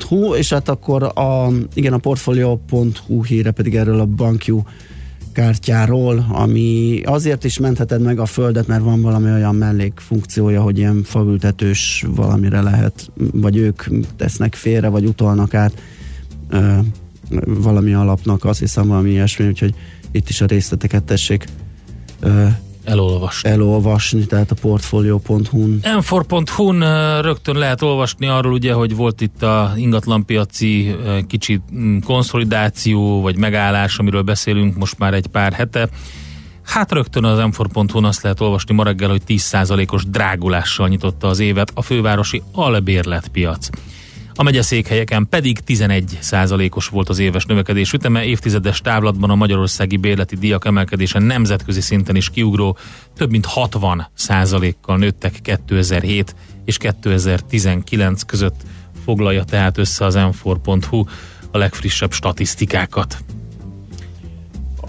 .hu, 0.09 0.35
és 0.35 0.53
hát 0.53 0.69
akkor 0.69 1.03
a, 1.03 1.51
igen, 1.75 1.93
a 1.93 1.99
portfolio.hu 1.99 3.25
híre 3.25 3.51
pedig 3.51 3.77
erről 3.77 4.01
a 4.01 4.07
bankjú 4.07 4.63
kártyáról, 5.33 6.27
ami 6.29 7.01
azért 7.05 7.45
is 7.45 7.59
mentheted 7.59 8.03
meg 8.03 8.19
a 8.19 8.27
földet, 8.27 8.67
mert 8.67 8.83
van 8.83 9.03
valami 9.03 9.31
olyan 9.31 9.55
mellékfunkciója, 9.55 10.63
hogy 10.63 10.79
ilyen 10.79 11.03
faültetős 11.03 12.07
valamire 12.09 12.61
lehet, 12.61 13.11
vagy 13.33 13.57
ők 13.57 13.83
tesznek 14.17 14.55
félre, 14.55 14.89
vagy 14.89 15.05
utalnak 15.05 15.55
át 15.55 15.73
valami 17.47 17.93
alapnak, 17.93 18.45
azt 18.45 18.59
hiszem 18.59 18.89
valami 18.89 19.11
ilyesmi, 19.11 19.47
úgyhogy 19.47 19.75
itt 20.11 20.29
is 20.29 20.41
a 20.41 20.47
részleteket 20.47 21.05
tessék 21.05 21.45
Elolvasni. 22.85 23.51
elolvasni, 23.51 24.27
tehát 24.27 24.51
a 24.51 24.55
portfolio.hu-n. 24.61 25.81
m4.hu-n 25.83 26.81
ö, 26.81 27.21
rögtön 27.21 27.57
lehet 27.57 27.83
olvasni 27.83 28.27
arról, 28.27 28.53
ugye, 28.53 28.73
hogy 28.73 28.97
volt 28.97 29.21
itt 29.21 29.43
a 29.43 29.73
ingatlanpiaci 29.77 30.89
ö, 30.89 31.19
kicsit 31.27 31.63
mm, 31.75 31.99
konszolidáció, 31.99 33.21
vagy 33.21 33.37
megállás, 33.37 33.99
amiről 33.99 34.23
beszélünk 34.23 34.77
most 34.77 34.99
már 34.99 35.15
egy 35.15 35.27
pár 35.27 35.53
hete. 35.53 35.89
Hát 36.63 36.93
rögtön 36.93 37.25
az 37.25 37.39
m4.hu-n 37.43 38.05
azt 38.05 38.23
lehet 38.23 38.41
olvasni 38.41 38.75
ma 38.75 38.83
reggel, 38.83 39.09
hogy 39.09 39.23
10%-os 39.29 40.05
drágulással 40.05 40.89
nyitotta 40.89 41.27
az 41.27 41.39
évet 41.39 41.71
a 41.75 41.83
fővárosi 41.83 42.43
albérletpiac. 42.53 43.69
A 44.41 44.43
megyeszékhelyeken 44.43 45.27
pedig 45.29 45.59
11%-os 45.67 46.89
volt 46.89 47.09
az 47.09 47.19
éves 47.19 47.45
növekedés 47.45 47.93
üteme, 47.93 48.25
évtizedes 48.25 48.81
távlatban 48.81 49.31
a 49.31 49.35
magyarországi 49.35 49.97
bérleti 49.97 50.37
díjak 50.37 50.65
emelkedése 50.65 51.19
nemzetközi 51.19 51.81
szinten 51.81 52.17
is 52.17 52.31
kiugró, 52.31 52.77
több 53.17 53.31
mint 53.31 53.47
60%-kal 53.55 54.97
nőttek 54.97 55.41
2007 55.43 56.35
és 56.65 56.77
2019 56.77 58.23
között. 58.23 58.61
Foglalja 59.05 59.45
tehát 59.45 59.79
össze 59.79 60.05
az 60.05 60.15
m4.hu 60.19 61.05
a 61.51 61.59
legfrissebb 61.59 62.13
statisztikákat. 62.13 63.25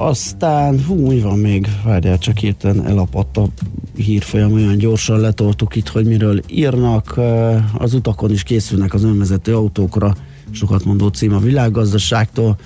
Aztán, 0.02 0.84
hú, 0.86 1.08
mi 1.08 1.20
van 1.20 1.40
még? 1.40 1.68
Várjál, 1.84 2.18
csak 2.18 2.38
hirtelen 2.38 2.86
elapadt 2.86 3.38
a 3.38 3.48
hírfolyam, 3.96 4.54
olyan 4.54 4.78
gyorsan 4.78 5.20
letoltuk 5.20 5.76
itt, 5.76 5.88
hogy 5.88 6.06
miről 6.06 6.42
írnak. 6.48 7.14
Ö, 7.18 7.56
Az 7.78 7.94
utakon 7.94 8.32
is 8.32 8.44
készülnek 8.44 8.94
az 8.94 9.04
önvezető 9.04 9.56
autókra, 9.56 10.16
sokat 10.52 10.86
mondó 10.86 11.08
cím 11.08 11.34
a 11.34 11.40
világgazdaságtól. 11.40 12.58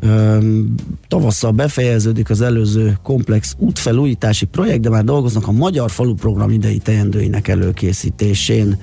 Öm, 0.00 0.74
Tavasszal 1.08 1.50
befejeződik 1.50 2.30
az 2.30 2.40
előző 2.40 2.98
komplex 3.02 3.54
útfelújítási 3.58 4.44
projekt, 4.44 4.80
de 4.80 4.88
már 4.90 5.04
dolgoznak 5.04 5.48
a 5.48 5.52
Magyar 5.52 5.90
Falu 5.90 6.14
Program 6.14 6.50
idei 6.50 6.78
teendőinek 6.78 7.48
előkészítésén. 7.48 8.78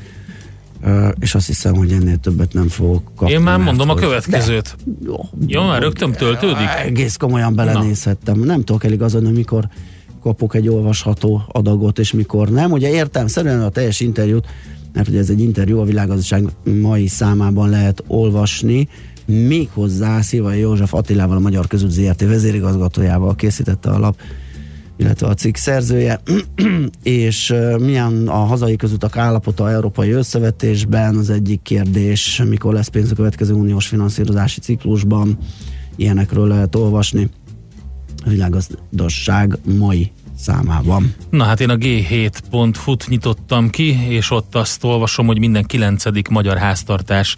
És 1.19 1.35
azt 1.35 1.47
hiszem, 1.47 1.75
hogy 1.75 1.91
ennél 1.91 2.17
többet 2.17 2.53
nem 2.53 2.67
fogok 2.67 3.11
kapni. 3.15 3.33
Én 3.33 3.41
már 3.41 3.59
mondom 3.59 3.89
a 3.89 3.93
következőt. 3.93 4.75
Jó, 5.05 5.15
Jó, 5.47 5.63
már 5.63 5.81
rögtön 5.81 6.11
töltődik? 6.11 6.67
egész 6.83 7.15
komolyan 7.15 7.55
belenézhettem. 7.55 8.39
Nem 8.39 8.63
tudok 8.63 8.83
eligazodni, 8.83 9.31
mikor 9.31 9.67
kapok 10.21 10.55
egy 10.55 10.69
olvasható 10.69 11.41
adagot, 11.47 11.99
és 11.99 12.11
mikor 12.11 12.49
nem. 12.49 12.71
Ugye 12.71 12.89
értem, 12.89 13.27
szerűen 13.27 13.61
a 13.61 13.69
teljes 13.69 13.99
interjút, 13.99 14.45
mert 14.93 15.07
ugye 15.07 15.19
ez 15.19 15.29
egy 15.29 15.41
interjú, 15.41 15.79
a 15.79 15.83
világgazdaság 15.83 16.47
mai 16.81 17.07
számában 17.07 17.69
lehet 17.69 18.03
olvasni, 18.07 18.87
méghozzá 19.25 20.21
Szilvai 20.21 20.59
József 20.59 20.93
Attilával, 20.93 21.35
a 21.35 21.39
Magyar 21.39 21.67
Közút 21.67 21.91
ZRT 21.91 22.21
vezérigazgatójával 22.21 23.35
készítette 23.35 23.89
a 23.89 23.99
lap, 23.99 24.15
illetve 24.97 25.27
a 25.27 25.33
cikk 25.33 25.55
szerzője, 25.55 26.21
és 27.03 27.53
milyen 27.79 28.27
a 28.27 28.45
hazai 28.45 28.75
közutak 28.75 29.17
állapota 29.17 29.71
európai 29.71 30.11
összevetésben, 30.11 31.15
az 31.15 31.29
egyik 31.29 31.61
kérdés, 31.61 32.41
mikor 32.49 32.73
lesz 32.73 32.87
pénz 32.87 33.11
a 33.11 33.15
következő 33.15 33.53
uniós 33.53 33.87
finanszírozási 33.87 34.59
ciklusban, 34.59 35.37
ilyenekről 35.95 36.47
lehet 36.47 36.75
olvasni 36.75 37.29
a 38.25 38.29
világgazdaság 38.29 39.57
mai 39.77 40.11
számában. 40.37 41.13
Na 41.29 41.43
hát 41.43 41.59
én 41.59 41.69
a 41.69 41.75
g7.hu-t 41.75 43.07
nyitottam 43.07 43.69
ki, 43.69 44.07
és 44.07 44.31
ott 44.31 44.55
azt 44.55 44.83
olvasom, 44.83 45.25
hogy 45.25 45.39
minden 45.39 45.63
kilencedik 45.63 46.27
magyar 46.27 46.57
háztartás 46.57 47.35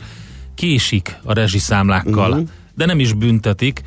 késik 0.55 1.17
a 1.23 1.33
rezsiszámlákkal, 1.33 2.31
uh-huh. 2.31 2.47
de 2.75 2.85
nem 2.85 2.99
is 2.99 3.13
büntetik. 3.13 3.81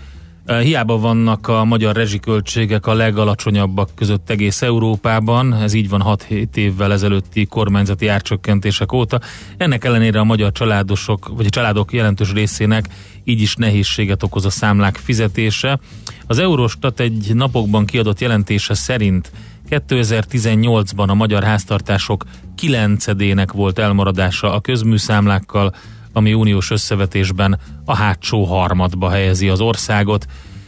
Hiába 0.48 0.98
vannak 0.98 1.48
a 1.48 1.64
magyar 1.64 1.96
rezsiköltségek 1.96 2.87
a 2.87 2.94
legalacsonyabbak 2.94 3.90
között 3.94 4.30
egész 4.30 4.62
Európában, 4.62 5.54
ez 5.54 5.72
így 5.72 5.88
van 5.88 6.02
6-7 6.04 6.56
évvel 6.56 6.92
ezelőtti 6.92 7.46
kormányzati 7.46 8.06
árcsökkentések 8.06 8.92
óta. 8.92 9.20
Ennek 9.56 9.84
ellenére 9.84 10.18
a 10.18 10.24
magyar 10.24 10.52
családosok, 10.52 11.28
vagy 11.37 11.46
a 11.46 11.50
családok 11.50 11.92
jelentős 11.92 12.32
részének 12.32 12.88
így 13.24 13.40
is 13.40 13.54
nehézséget 13.54 14.22
okoz 14.22 14.44
a 14.44 14.50
számlák 14.50 14.96
fizetése. 14.96 15.78
Az 16.26 16.38
Eurostat 16.38 17.00
egy 17.00 17.34
napokban 17.34 17.84
kiadott 17.84 18.20
jelentése 18.20 18.74
szerint 18.74 19.32
2018-ban 19.70 21.08
a 21.08 21.14
magyar 21.14 21.42
háztartások 21.42 22.24
kilencedének 22.54 23.52
volt 23.52 23.78
elmaradása 23.78 24.54
a 24.54 24.61
közműszámlákkal, 24.61 25.74
ami 26.18 26.35
uniós 26.35 26.70
összevetésben 26.70 27.59
a 27.85 27.94
hátsó 27.94 28.44
harmadba 28.44 29.11
helyezi 29.11 29.48
az 29.48 29.61
országot. 29.61 30.26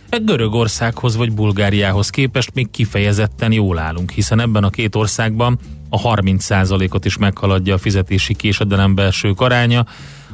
Egy 0.08 0.24
Görögországhoz 0.24 1.16
vagy 1.16 1.32
Bulgáriához 1.32 2.10
képest 2.10 2.54
még 2.54 2.70
kifejezetten 2.70 3.52
jól 3.52 3.78
állunk, 3.78 4.10
hiszen 4.10 4.40
ebben 4.40 4.64
a 4.64 4.70
két 4.70 4.94
országban 4.94 5.58
a 5.88 6.00
30%-ot 6.00 7.04
is 7.04 7.16
meghaladja 7.16 7.74
a 7.74 7.78
fizetési 7.78 8.34
késedelem 8.34 8.94
belső 8.94 9.32
aránya. 9.36 9.86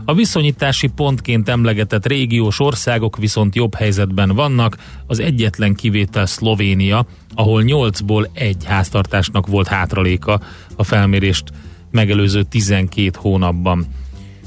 A 0.04 0.14
viszonyítási 0.14 0.86
pontként 0.86 1.48
emlegetett 1.48 2.06
régiós 2.06 2.60
országok 2.60 3.16
viszont 3.16 3.54
jobb 3.54 3.74
helyzetben 3.74 4.28
vannak, 4.28 4.76
az 5.06 5.18
egyetlen 5.18 5.74
kivétel 5.74 6.26
Szlovénia, 6.26 7.06
ahol 7.34 7.62
8-ból 7.66 8.28
egy 8.32 8.64
háztartásnak 8.64 9.46
volt 9.46 9.66
hátraléka 9.66 10.40
a 10.76 10.84
felmérést 10.84 11.44
megelőző 11.90 12.42
12 12.42 13.10
hónapban. 13.14 13.86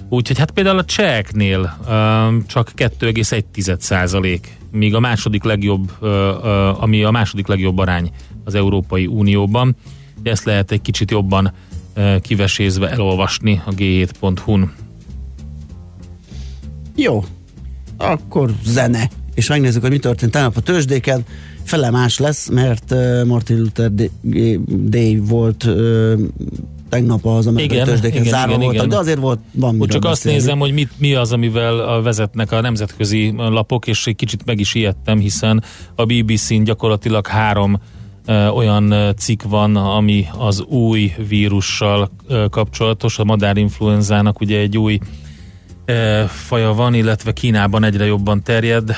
Úgyhogy 0.10 0.38
hát 0.38 0.52
például 0.52 0.78
a 0.78 0.86
cseheknél 0.86 1.78
uh, 1.82 1.88
csak 2.46 2.72
2,1 2.76 3.80
százalék, 3.80 4.58
míg 4.72 4.96
a 4.96 5.00
második 5.00 5.44
legjobb, 5.44 5.92
uh, 6.02 6.84
ami 6.84 7.04
a 7.04 7.12
második 7.12 7.48
legjobb 7.48 7.78
arány 7.78 8.12
az 8.44 8.56
Európai 8.56 9.06
Unióban. 9.06 9.76
De 10.24 10.32
ezt 10.32 10.44
lehet 10.44 10.72
egy 10.72 10.82
kicsit 10.82 11.12
jobban 11.12 11.54
uh, 11.96 12.20
kivesézve 12.22 12.90
elolvasni 12.90 13.62
a 13.66 13.72
g7.hu-n. 13.72 14.74
Jó, 16.96 17.24
akkor 17.98 18.54
zene. 18.64 19.10
És 19.34 19.48
megnézzük, 19.48 19.82
hogy 19.82 19.92
mi 19.92 20.00
történt 20.00 20.32
tegnap 20.32 20.58
a 20.58 20.62
tőzsdéken. 20.62 21.26
Fele 21.64 21.90
más 21.90 22.18
lesz, 22.18 22.50
mert 22.50 22.92
uh, 22.92 23.26
Martin 23.26 23.60
Luther 23.60 23.92
Day 24.68 25.18
volt 25.18 25.64
uh, 25.64 26.20
tegnap 26.90 27.26
az 27.26 27.48
amerikai 27.48 27.76
Igen, 27.76 27.88
tőzsdéken 27.88 28.22
igen, 28.22 28.34
zárva 28.34 28.48
igen, 28.48 28.60
voltak, 28.60 28.76
igen. 28.76 28.90
de 28.90 28.98
azért 28.98 29.20
volt, 29.20 29.40
van 29.52 29.76
Úgy 29.80 29.88
csak 29.88 30.04
azt 30.06 30.14
beszélni. 30.14 30.38
nézem, 30.38 30.60
hogy 30.60 30.74
mit, 30.74 30.90
mi 30.98 31.14
az, 31.14 31.32
amivel 31.32 31.80
a 31.80 32.02
vezetnek 32.02 32.52
a 32.52 32.62
nemzetközi 32.62 33.34
lapok, 33.38 33.88
és 33.88 34.08
egy 34.08 34.16
kicsit 34.16 34.46
meg 34.46 34.60
is 34.60 34.74
ijedtem, 34.76 35.20
hiszen 35.20 35.64
a 35.96 36.06
BBC-n 36.06 36.64
gyakorlatilag 36.64 37.28
három 37.28 37.80
olyan 38.54 39.14
cikk 39.18 39.42
van, 39.44 39.76
ami 39.76 40.28
az 40.38 40.62
új 40.62 41.14
vírussal 41.28 42.12
kapcsolatos, 42.50 43.20
a 43.20 43.24
madárinfluenzának 43.24 44.40
ugye 44.40 44.58
egy 44.58 44.78
új 44.78 45.00
faja 46.28 46.74
van, 46.74 46.94
illetve 46.94 47.32
Kínában 47.32 47.84
egyre 47.84 48.06
jobban 48.06 48.44
terjed 48.44 48.90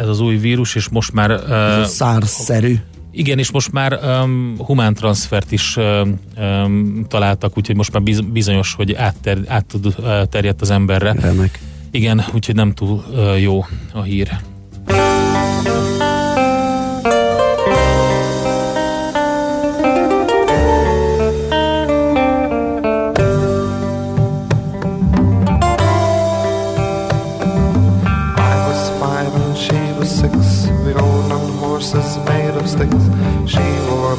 ez 0.00 0.08
az 0.08 0.20
új 0.20 0.36
vírus, 0.36 0.74
és 0.74 0.88
most 0.88 1.12
már 1.12 1.30
Ez 1.30 1.48
a 1.50 1.84
SARS-szerű. 1.84 2.76
Igen, 3.12 3.38
és 3.38 3.50
most 3.50 3.72
már 3.72 3.98
um, 4.04 4.54
humán 4.58 4.94
transfert 4.94 5.52
is 5.52 5.76
um, 5.76 6.20
um, 6.38 7.04
találtak, 7.08 7.56
úgyhogy 7.56 7.76
most 7.76 7.92
már 7.92 8.02
biz- 8.02 8.24
bizonyos, 8.24 8.74
hogy 8.74 8.94
átter, 8.94 9.38
át 9.46 9.64
tud 9.64 9.86
uh, 9.86 9.94
terjedt 10.22 10.60
az 10.60 10.70
emberre. 10.70 11.12
Remek. 11.20 11.58
Igen, 11.90 12.24
úgyhogy 12.34 12.54
nem 12.54 12.72
túl 12.72 13.04
uh, 13.10 13.40
jó 13.40 13.64
a 13.92 14.02
hír. 14.02 14.28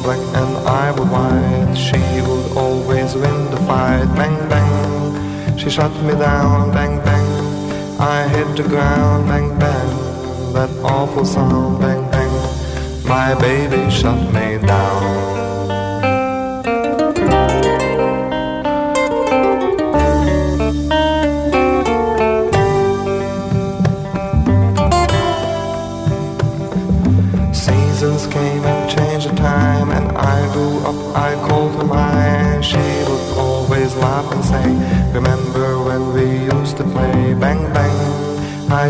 Black 0.04 0.20
and 0.36 0.56
I 0.68 0.92
wore 0.92 1.06
white. 1.06 1.74
She 1.74 2.00
would 2.26 2.56
always 2.56 3.14
win 3.14 3.50
the 3.50 3.56
fight. 3.66 4.06
Bang 4.14 4.36
bang, 4.50 5.58
she 5.58 5.70
shot 5.70 5.94
me 6.04 6.12
down. 6.12 6.70
Bang 6.72 6.98
bang, 7.06 7.28
I 7.98 8.28
hit 8.28 8.48
the 8.56 8.68
ground. 8.68 9.26
Bang 9.26 9.48
bang, 9.58 9.92
that 10.52 10.70
awful 10.84 11.24
sound. 11.24 11.80
Bang 11.80 12.02
bang, 12.10 12.34
my 13.08 13.34
baby 13.40 13.90
shot 13.90 14.20
me 14.34 14.58
down. 14.66 15.33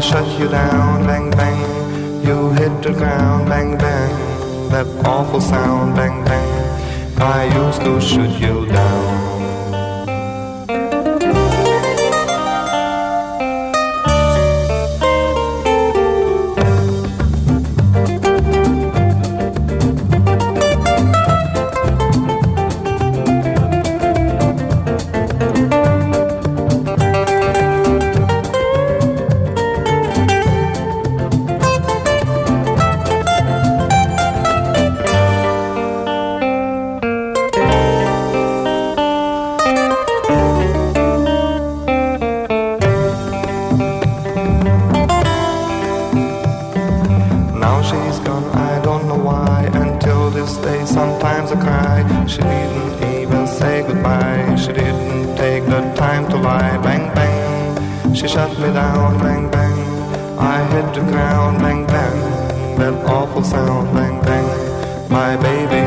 Shut 0.05 0.39
you 0.39 0.49
down, 0.49 1.07
bang, 1.07 1.31
bang. 1.31 2.25
You 2.27 2.51
hit 2.51 2.83
the 2.83 2.93
ground, 2.93 3.49
bang, 3.49 3.79
bang. 3.79 4.13
That 4.69 4.87
awful 5.07 5.41
sound, 5.41 5.97
bang, 5.97 6.23
bang. 6.25 7.21
I 7.21 7.45
used 7.45 7.81
to 7.83 8.01
shoot 8.01 8.39
you 8.39 8.67
down. 8.67 9.34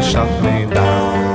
Shut 0.08 0.42
me 0.42 0.66
down. 0.66 1.26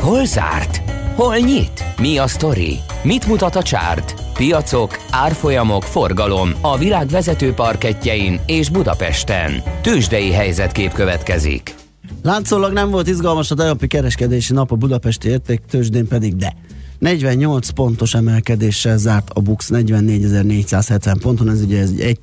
Hol 0.00 0.26
zárt? 0.26 0.80
Hol 1.16 1.38
nyit? 1.38 1.84
Mi 1.98 2.18
a 2.18 2.26
sztori? 2.26 2.80
Mit 3.02 3.26
mutat 3.26 3.56
a 3.56 3.62
csárt? 3.62 4.27
Piacok, 4.38 4.98
árfolyamok, 5.10 5.82
forgalom 5.82 6.50
a 6.60 6.78
világ 6.78 7.06
vezető 7.06 7.52
parketjein 7.52 8.40
és 8.46 8.70
Budapesten. 8.70 9.62
Tősdei 9.82 10.32
helyzetkép 10.32 10.92
következik. 10.92 11.74
Látszólag 12.22 12.72
nem 12.72 12.90
volt 12.90 13.08
izgalmas 13.08 13.50
a 13.50 13.54
tegnapi 13.54 13.86
kereskedési 13.86 14.52
nap 14.52 14.72
a 14.72 14.76
budapesti 14.76 15.28
értéktősdén 15.28 16.06
pedig, 16.06 16.36
de 16.36 16.56
48 16.98 17.68
pontos 17.68 18.14
emelkedéssel 18.14 18.98
zárt 18.98 19.30
a 19.30 19.40
BUX 19.40 19.70
44.470 19.72 21.16
ponton, 21.20 21.50
ez 21.50 21.62
ugye 21.62 21.80
egy 21.80 22.00
1 22.00 22.18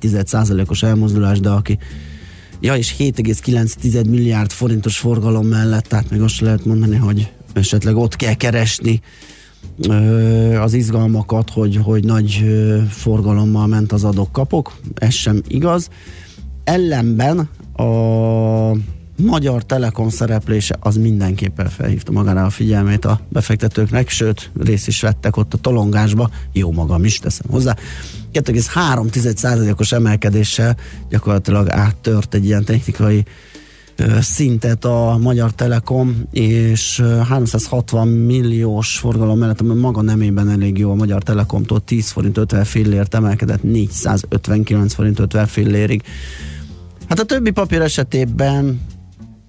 os 0.66 0.82
elmozdulás, 0.82 1.40
de 1.40 1.50
aki 1.50 1.78
Ja, 2.60 2.76
és 2.76 2.94
7,9 2.98 4.08
milliárd 4.08 4.50
forintos 4.50 4.98
forgalom 4.98 5.46
mellett, 5.46 5.84
tehát 5.84 6.10
még 6.10 6.20
azt 6.20 6.40
lehet 6.40 6.64
mondani, 6.64 6.96
hogy 6.96 7.32
esetleg 7.52 7.96
ott 7.96 8.16
kell 8.16 8.34
keresni 8.34 9.00
az 10.60 10.72
izgalmakat, 10.72 11.50
hogy, 11.50 11.76
hogy 11.82 12.04
nagy 12.04 12.44
forgalommal 12.88 13.66
ment 13.66 13.92
az 13.92 14.04
adok-kapok. 14.04 14.76
Ez 14.94 15.14
sem 15.14 15.42
igaz. 15.48 15.88
Ellenben 16.64 17.48
a 17.76 17.84
Magyar 19.22 19.64
Telekom 19.64 20.08
szereplése 20.08 20.76
az 20.80 20.96
mindenképpen 20.96 21.68
felhívta 21.68 22.12
magára 22.12 22.44
a 22.44 22.50
figyelmét 22.50 23.04
a 23.04 23.20
befektetőknek, 23.28 24.08
sőt, 24.08 24.50
részt 24.60 24.86
is 24.86 25.00
vettek 25.00 25.36
ott 25.36 25.54
a 25.54 25.58
tolongásba, 25.58 26.30
jó 26.52 26.72
magam 26.72 27.04
is 27.04 27.18
teszem 27.18 27.50
hozzá. 27.50 27.76
2,3%-os 28.32 29.92
emelkedéssel 29.92 30.76
gyakorlatilag 31.08 31.68
áttört 31.68 32.34
egy 32.34 32.44
ilyen 32.44 32.64
technikai 32.64 33.24
szintet 34.20 34.84
a 34.84 35.18
Magyar 35.20 35.52
Telekom, 35.52 36.22
és 36.30 36.98
ö, 36.98 37.16
360 37.16 38.08
milliós 38.08 38.98
forgalom 38.98 39.38
mellett, 39.38 39.60
ami 39.60 39.80
maga 39.80 40.02
nemében 40.02 40.50
elég 40.50 40.78
jó 40.78 40.90
a 40.90 40.94
Magyar 40.94 41.22
Telekomtól 41.22 41.80
10 41.80 42.10
forint 42.10 42.36
50 42.36 42.64
fillért 42.64 43.14
emelkedett 43.14 43.62
459 43.62 44.94
forint 44.94 45.18
50 45.18 45.46
fillérig. 45.46 46.02
Hát 47.08 47.18
a 47.18 47.24
többi 47.24 47.50
papír 47.50 47.80
esetében 47.80 48.80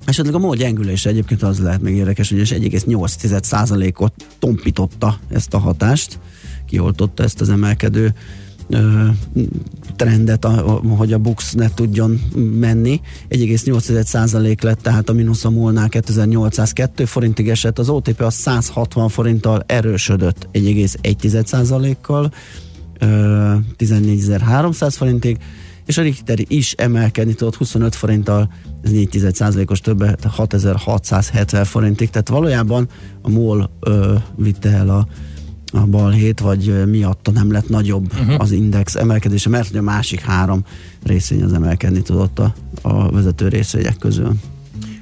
esetleg 0.05 0.35
a 0.35 0.39
MOL 0.39 0.55
gyengülése 0.55 1.09
egyébként 1.09 1.43
az 1.43 1.59
lehet 1.59 1.81
még 1.81 1.95
érdekes, 1.95 2.29
hogy 2.29 2.39
1,8%-ot 2.39 4.13
tompította 4.39 5.19
ezt 5.29 5.53
a 5.53 5.57
hatást, 5.57 6.19
kioltotta 6.65 7.23
ezt 7.23 7.41
az 7.41 7.49
emelkedő 7.49 8.13
ö, 8.69 9.07
trendet, 9.95 10.45
a, 10.45 10.75
a, 10.75 10.95
hogy 10.95 11.13
a 11.13 11.17
Bux 11.17 11.53
ne 11.53 11.69
tudjon 11.73 12.21
menni. 12.59 13.01
1,8% 13.29 14.63
lett, 14.63 14.81
tehát 14.81 15.09
a 15.09 15.13
mínusz 15.13 15.45
a 15.45 15.49
múlnál 15.49 15.89
2802 15.89 17.07
forintig 17.07 17.49
esett, 17.49 17.79
az 17.79 17.89
OTP 17.89 18.21
az 18.21 18.33
160 18.33 19.09
forinttal 19.09 19.63
erősödött 19.65 20.47
1,1%-kal, 20.53 22.31
ö, 22.99 23.05
14.300 23.77 24.93
forintig, 24.97 25.37
és 25.85 25.97
a 25.97 26.01
Richter 26.01 26.39
is 26.47 26.71
emelkedni 26.71 27.33
tudott 27.33 27.55
25 27.55 27.95
forinttal, 27.95 28.51
ez 28.81 28.91
4,1%-os 28.91 29.79
többet, 29.79 30.23
6670 30.23 31.65
forintig, 31.65 32.09
tehát 32.09 32.29
valójában 32.29 32.87
a 33.21 33.29
MOL 33.29 33.69
ö, 33.79 34.15
vitte 34.35 34.69
el 34.69 34.89
a, 34.89 35.07
a 35.71 35.85
balhét, 35.85 36.39
vagy 36.39 36.89
miatta 36.89 37.31
nem 37.31 37.51
lett 37.51 37.69
nagyobb 37.69 38.13
uh-huh. 38.13 38.35
az 38.37 38.51
index 38.51 38.95
emelkedése, 38.95 39.49
mert 39.49 39.75
a 39.75 39.81
másik 39.81 40.19
három 40.19 40.65
részvény 41.03 41.43
az 41.43 41.53
emelkedni 41.53 42.01
tudott 42.01 42.39
a, 42.39 42.53
a 42.81 43.11
vezető 43.11 43.47
részvények 43.47 43.97
közül. 43.97 44.33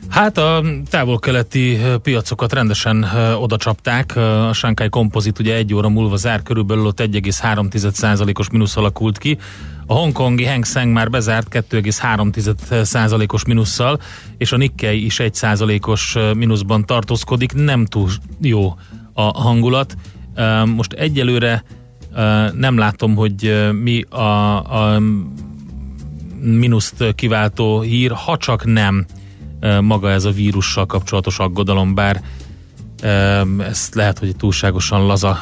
Hát 0.09 0.37
a 0.37 0.63
távol-keleti 0.89 1.77
piacokat 2.01 2.53
rendesen 2.53 3.05
oda 3.39 3.57
csapták. 3.57 4.15
A 4.15 4.53
Shanghai 4.53 4.89
Composite 4.89 5.41
ugye 5.41 5.55
egy 5.55 5.73
óra 5.73 5.89
múlva 5.89 6.15
zár, 6.15 6.43
körülbelül 6.43 6.85
ott 6.85 6.99
1,3%-os 6.99 8.49
mínusz 8.49 8.77
alakult 8.77 9.17
ki. 9.17 9.37
A 9.85 9.93
hongkongi 9.93 10.45
Hang 10.45 10.65
Seng 10.65 10.93
már 10.93 11.09
bezárt 11.09 11.47
2,3%-os 11.69 13.45
mínusszal, 13.45 13.99
és 14.37 14.51
a 14.51 14.57
Nikkei 14.57 15.05
is 15.05 15.17
1%-os 15.19 16.17
mínuszban 16.35 16.85
tartózkodik. 16.85 17.53
Nem 17.53 17.85
túl 17.85 18.09
jó 18.41 18.73
a 19.13 19.21
hangulat. 19.21 19.95
Most 20.75 20.93
egyelőre 20.93 21.63
nem 22.53 22.77
látom, 22.77 23.15
hogy 23.15 23.69
mi 23.81 24.01
a, 24.01 24.93
a 24.93 25.01
mínuszt 26.41 27.03
kiváltó 27.15 27.81
hír, 27.81 28.11
ha 28.11 28.37
csak 28.37 28.65
nem 28.65 29.05
maga 29.81 30.09
ez 30.09 30.25
a 30.25 30.31
vírussal 30.31 30.85
kapcsolatos 30.85 31.39
aggodalom, 31.39 31.93
bár 31.93 32.21
ezt 33.59 33.95
lehet, 33.95 34.19
hogy 34.19 34.35
túlságosan 34.35 35.05
laza 35.05 35.39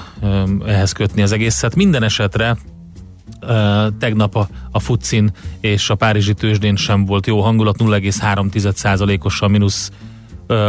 ehhez 0.66 0.92
kötni 0.92 1.22
az 1.22 1.32
egészet. 1.32 1.76
Minden 1.76 2.04
esetre 2.04 2.58
tegnap 4.00 4.36
a, 4.36 4.48
a 4.72 4.80
Futcin 4.80 5.32
és 5.60 5.90
a 5.90 5.96
Párizsi 5.96 6.34
tőzsdén 6.34 6.76
sem 6.76 7.06
volt 7.06 7.28
jó 7.28 7.42
hangulat, 7.42 7.76
0,3%-os 7.80 9.42
a 9.42 9.48
mínusz 9.48 9.92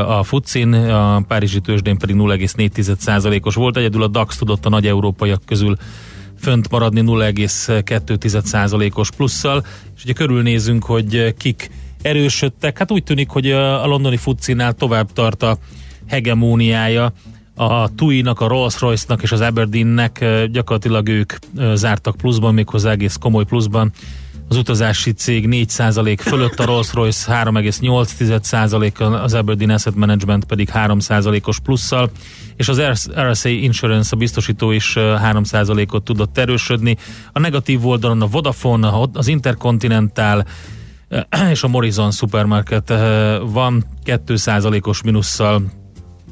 a 0.07 0.23
Futcin, 0.23 0.75
a 0.75 1.21
Párizsi 1.21 1.61
tőzsdén 1.61 1.99
pedig 1.99 2.17
0,4%-os 2.17 3.55
volt, 3.55 3.77
egyedül 3.77 4.03
a 4.03 4.09
DAX 4.09 4.37
tudott 4.37 4.67
a 4.67 4.69
nagy 4.69 4.87
európaiak 4.87 5.43
közül 5.47 5.77
fönt 6.39 6.71
maradni 6.71 7.03
0,2%-os 7.05 9.11
plusszal, 9.11 9.65
és 9.97 10.05
ugye 10.05 10.13
körülnézünk, 10.13 10.85
hogy 10.85 11.35
kik 11.37 11.71
erősödtek. 12.03 12.79
Hát 12.79 12.91
úgy 12.91 13.05
tűnik, 13.05 13.29
hogy 13.29 13.51
a 13.51 13.87
londoni 13.87 14.17
futcinál 14.17 14.73
tovább 14.73 15.13
tart 15.13 15.43
a 15.43 15.59
hegemóniája 16.07 17.13
a 17.55 17.95
TUI-nak, 17.95 18.41
a 18.41 18.49
Rolls-Royce-nak 18.49 19.23
és 19.23 19.33
az 19.33 19.41
Aberdeennek 19.41 20.25
gyakorlatilag 20.51 21.09
ők 21.09 21.33
zártak 21.75 22.17
pluszban, 22.17 22.55
méghozzá 22.55 22.91
egész 22.91 23.17
komoly 23.17 23.45
pluszban. 23.45 23.93
Az 24.49 24.57
utazási 24.57 25.13
cég 25.13 25.49
4% 25.51 26.19
fölött, 26.21 26.61
a 26.61 26.65
Rolls-Royce 26.65 27.43
3,8%, 27.45 29.23
az 29.23 29.35
Aberdeen 29.35 29.71
Asset 29.71 29.95
Management 29.95 30.45
pedig 30.45 30.71
3%-os 30.75 31.59
plusszal, 31.61 32.11
és 32.57 32.69
az 32.69 32.83
RSA 33.21 33.49
Insurance, 33.49 34.11
a 34.13 34.17
biztosító 34.19 34.71
is 34.71 34.93
3%-ot 34.97 36.05
tudott 36.05 36.39
erősödni. 36.39 36.97
A 37.33 37.39
negatív 37.39 37.87
oldalon 37.87 38.23
a 38.23 38.27
Vodafone, 38.27 38.91
az 39.13 39.29
Intercontinental, 39.29 40.45
és 41.51 41.63
a 41.63 41.69
Morrison 41.69 42.11
Supermarket 42.11 42.89
van 43.41 43.85
2%-os 44.05 45.03
minusszal, 45.03 45.63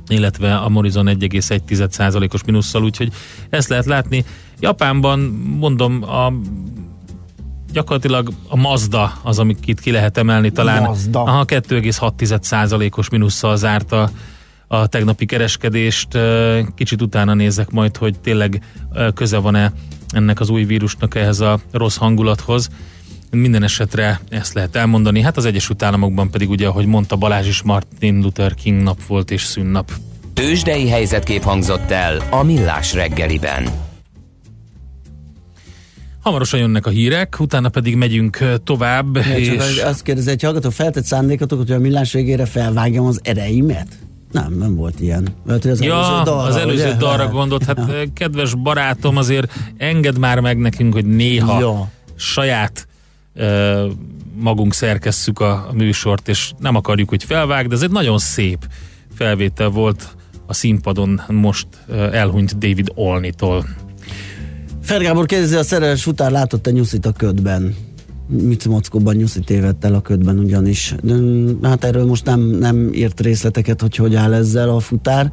illetve 0.08 0.56
a 0.56 0.68
Morrison 0.68 1.06
1,1%-os 1.06 2.44
minusszal, 2.44 2.82
úgyhogy 2.82 3.12
ezt 3.50 3.68
lehet 3.68 3.84
látni. 3.84 4.24
Japánban 4.60 5.18
mondom, 5.58 6.02
a 6.02 6.32
gyakorlatilag 7.72 8.32
a 8.48 8.56
Mazda 8.56 9.12
az, 9.22 9.38
amit 9.38 9.58
itt 9.64 9.80
ki 9.80 9.90
lehet 9.90 10.18
emelni, 10.18 10.50
talán 10.50 10.82
Mazda. 10.82 11.22
aha, 11.22 11.44
2,6%-os 11.44 13.08
minusszal 13.08 13.56
zárta 13.56 14.10
a 14.66 14.86
tegnapi 14.86 15.26
kereskedést. 15.26 16.18
Kicsit 16.74 17.02
utána 17.02 17.34
nézek 17.34 17.70
majd, 17.70 17.96
hogy 17.96 18.18
tényleg 18.20 18.62
köze 19.14 19.38
van-e 19.38 19.72
ennek 20.08 20.40
az 20.40 20.48
új 20.48 20.64
vírusnak 20.64 21.14
ehhez 21.14 21.40
a 21.40 21.60
rossz 21.70 21.96
hangulathoz. 21.96 22.68
Minden 23.30 23.62
esetre 23.62 24.20
ezt 24.28 24.54
lehet 24.54 24.76
elmondani. 24.76 25.20
Hát 25.20 25.36
az 25.36 25.44
Egyesült 25.44 25.82
Államokban 25.82 26.30
pedig 26.30 26.50
ugye, 26.50 26.66
ahogy 26.66 26.86
mondta 26.86 27.16
Balázs 27.16 27.48
is, 27.48 27.62
Martin 27.62 28.20
Luther 28.20 28.54
King 28.54 28.82
nap 28.82 29.04
volt 29.06 29.30
és 29.30 29.42
szünnap. 29.42 29.92
Tőzsdei 30.34 30.88
helyzetkép 30.88 31.42
hangzott 31.42 31.90
el 31.90 32.22
a 32.30 32.42
Millás 32.42 32.94
reggeliben. 32.94 33.68
Hamarosan 36.22 36.60
jönnek 36.60 36.86
a 36.86 36.90
hírek, 36.90 37.36
utána 37.40 37.68
pedig 37.68 37.96
megyünk 37.96 38.38
tovább. 38.64 39.16
Ja, 39.16 39.36
és... 39.36 39.78
Azt 39.84 40.02
kérdezi, 40.02 40.30
egy 40.30 40.42
hallgató 40.42 40.70
feltett 40.70 41.04
szándékotok, 41.04 41.58
hogy 41.58 41.72
a 41.72 41.78
millás 41.78 42.12
végére 42.12 42.46
felvágjam 42.46 43.06
az 43.06 43.20
ereimet? 43.22 43.86
Nem, 44.32 44.54
nem 44.58 44.74
volt 44.74 45.00
ilyen. 45.00 45.28
Lehet, 45.46 45.64
az 45.64 45.82
ja, 45.82 45.94
előző 45.94 46.22
dalra, 46.24 46.48
az 46.48 46.56
előző 46.56 46.84
ugye? 46.84 46.96
dalra 46.96 47.28
gondolt. 47.28 47.64
Hát 47.64 47.78
ja. 47.78 48.04
kedves 48.14 48.54
barátom, 48.54 49.16
azért 49.16 49.52
enged 49.76 50.18
már 50.18 50.40
meg 50.40 50.58
nekünk, 50.58 50.92
hogy 50.92 51.06
néha 51.06 51.60
ja. 51.60 51.90
saját 52.16 52.86
magunk 54.34 54.74
szerkesszük 54.74 55.40
a, 55.40 55.50
a 55.52 55.72
műsort, 55.72 56.28
és 56.28 56.52
nem 56.58 56.76
akarjuk, 56.76 57.08
hogy 57.08 57.24
felvág, 57.24 57.68
de 57.68 57.74
ez 57.74 57.82
egy 57.82 57.90
nagyon 57.90 58.18
szép 58.18 58.58
felvétel 59.14 59.68
volt 59.68 60.16
a 60.46 60.54
színpadon 60.54 61.20
most 61.28 61.66
elhunyt 62.12 62.58
David 62.58 62.92
Olnitól. 62.94 63.64
Fergábor 64.82 65.26
kérdezi, 65.26 65.56
a 65.56 65.62
szerelmes 65.62 66.02
futár 66.02 66.30
látott-e 66.30 66.70
nyuszit 66.70 67.06
a 67.06 67.12
ködben? 67.12 67.74
Mit 68.26 68.68
mockóban 68.68 69.14
nyuszit 69.14 69.44
tévedt 69.44 69.84
el 69.84 69.94
a 69.94 70.00
ködben 70.00 70.38
ugyanis. 70.38 70.94
Hát 71.62 71.84
erről 71.84 72.04
most 72.04 72.24
nem, 72.24 72.40
nem 72.40 72.92
írt 72.92 73.20
részleteket, 73.20 73.80
hogy 73.80 73.96
hogy 73.96 74.14
áll 74.14 74.32
ezzel 74.32 74.68
a 74.68 74.80
futár. 74.80 75.32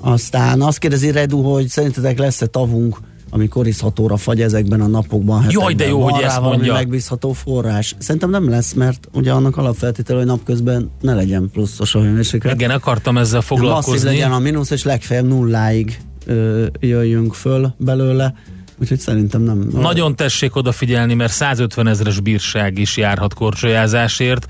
Aztán 0.00 0.60
azt 0.60 0.78
kérdezi 0.78 1.10
Redu, 1.10 1.42
hogy 1.42 1.68
szerintetek 1.68 2.18
lesz-e 2.18 2.46
tavunk 2.46 2.98
ami 3.30 3.48
korizhatóra 3.48 4.16
fagy 4.16 4.40
ezekben 4.40 4.80
a 4.80 4.86
napokban. 4.86 5.46
Jaj, 5.48 5.74
de 5.74 5.86
jó, 5.86 6.02
hogy 6.02 6.22
ezt 6.22 6.40
mondja. 6.40 6.72
megbízható 6.72 7.32
forrás. 7.32 7.94
Szerintem 7.98 8.30
nem 8.30 8.48
lesz, 8.48 8.72
mert 8.72 9.08
ugye 9.12 9.32
annak 9.32 9.56
alapfeltétel, 9.56 10.16
hogy 10.16 10.26
napközben 10.26 10.90
ne 11.00 11.14
legyen 11.14 11.50
pluszos 11.52 11.94
a 11.94 12.00
hőmérséklet. 12.00 12.54
Igen, 12.54 12.70
akartam 12.70 13.18
ezzel 13.18 13.40
foglalkozni. 13.40 13.92
Masszív 13.92 14.06
legyen 14.06 14.32
a 14.32 14.38
mínusz, 14.38 14.70
és 14.70 14.84
legfeljebb 14.84 15.26
nulláig 15.26 16.00
ö, 16.26 16.66
jöjjünk 16.80 17.34
föl 17.34 17.74
belőle. 17.78 18.34
Úgyhogy 18.80 18.98
szerintem 18.98 19.42
nem. 19.42 19.68
Nagyon 19.72 20.16
tessék 20.16 20.56
odafigyelni, 20.56 21.14
mert 21.14 21.32
150 21.32 21.86
ezres 21.86 22.20
bírság 22.20 22.78
is 22.78 22.96
járhat 22.96 23.34
korcsolyázásért. 23.34 24.46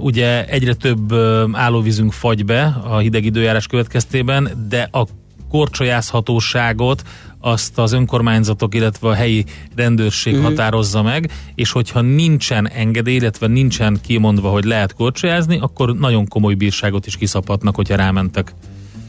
Ugye 0.00 0.46
egyre 0.46 0.74
több 0.74 1.14
állóvízünk 1.52 2.12
fagy 2.12 2.44
be 2.44 2.80
a 2.84 2.98
hideg 2.98 3.24
időjárás 3.24 3.66
következtében, 3.66 4.66
de 4.68 4.88
a 4.92 5.06
korcsolyázhatóságot 5.48 7.02
azt 7.40 7.78
az 7.78 7.92
önkormányzatok, 7.92 8.74
illetve 8.74 9.08
a 9.08 9.14
helyi 9.14 9.44
rendőrség 9.76 10.32
uh-huh. 10.32 10.48
határozza 10.48 11.02
meg, 11.02 11.30
és 11.54 11.72
hogyha 11.72 12.00
nincsen 12.00 12.68
engedély, 12.68 13.14
illetve 13.14 13.46
nincsen 13.46 13.98
kimondva, 14.06 14.50
hogy 14.50 14.64
lehet 14.64 14.94
korcsolyázni, 14.94 15.58
akkor 15.58 15.96
nagyon 15.96 16.28
komoly 16.28 16.54
bírságot 16.54 17.06
is 17.06 17.16
kiszaphatnak, 17.16 17.74
hogyha 17.74 17.96
rámentek. 17.96 18.54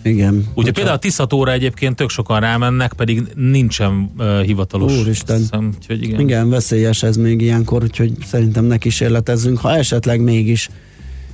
Igen. 0.03 0.45
Ugye 0.53 0.71
például 0.71 0.95
a 0.95 0.99
Tiszatóra 0.99 1.51
egyébként 1.51 1.95
tök 1.95 2.09
sokan 2.09 2.39
rámennek, 2.39 2.93
pedig 2.93 3.23
nincsen 3.35 4.11
uh, 4.17 4.41
hivatalos 4.41 4.99
Úristen. 4.99 5.41
Szem, 5.41 5.73
úgyhogy 5.75 6.03
igen. 6.03 6.19
igen, 6.19 6.49
veszélyes 6.49 7.03
ez 7.03 7.17
még 7.17 7.41
ilyenkor, 7.41 7.83
úgyhogy 7.83 8.13
szerintem 8.25 8.65
ne 8.65 8.77
kísérletezzünk. 8.77 9.57
Ha 9.57 9.75
esetleg 9.75 10.21
mégis 10.21 10.69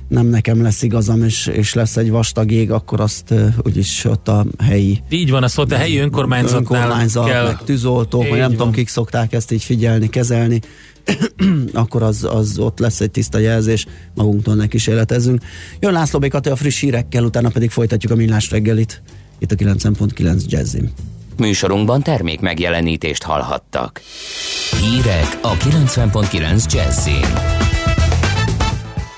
nem 0.08 0.26
nekem 0.26 0.62
lesz 0.62 0.82
igazam, 0.82 1.24
és, 1.24 1.46
és 1.46 1.74
lesz 1.74 1.96
egy 1.96 2.10
vastag 2.10 2.50
ég, 2.50 2.70
akkor 2.70 3.00
azt 3.00 3.30
uh, 3.30 3.54
úgyis 3.62 4.04
ott 4.04 4.28
a 4.28 4.46
helyi... 4.64 5.02
Így 5.08 5.30
van, 5.30 5.42
azt 5.42 5.58
ott 5.58 5.72
a 5.72 5.76
helyi 5.76 5.98
önkormányzatnál 5.98 6.80
önkormányzat, 6.80 7.26
kell. 7.26 7.44
meg 7.44 7.62
tűzoltók, 7.64 8.28
vagy 8.28 8.38
nem 8.38 8.40
van. 8.40 8.50
tudom, 8.50 8.72
kik 8.72 8.88
szokták 8.88 9.32
ezt 9.32 9.52
így 9.52 9.64
figyelni, 9.64 10.08
kezelni, 10.08 10.60
akkor 11.72 12.02
az, 12.02 12.24
az 12.30 12.58
ott 12.58 12.78
lesz 12.78 13.00
egy 13.00 13.10
tiszta 13.10 13.38
jelzés, 13.38 13.86
magunktól 14.14 14.54
ne 14.54 14.66
kísérletezünk. 14.66 15.42
Jön 15.80 15.92
László 15.92 16.18
B. 16.18 16.34
a 16.50 16.56
friss 16.56 16.80
hírekkel, 16.80 17.24
utána 17.24 17.48
pedig 17.48 17.70
folytatjuk 17.70 18.12
a 18.12 18.16
millás 18.16 18.50
reggelit, 18.50 19.02
itt 19.38 19.52
a 19.52 19.54
9.9 19.54 20.44
Jazzim. 20.46 20.90
Műsorunkban 21.36 22.02
termék 22.02 22.40
megjelenítést 22.40 23.22
hallhattak. 23.22 24.00
Hírek 24.80 25.38
a 25.42 25.56
90.9 25.56 26.72
Jazzin. 26.72 27.69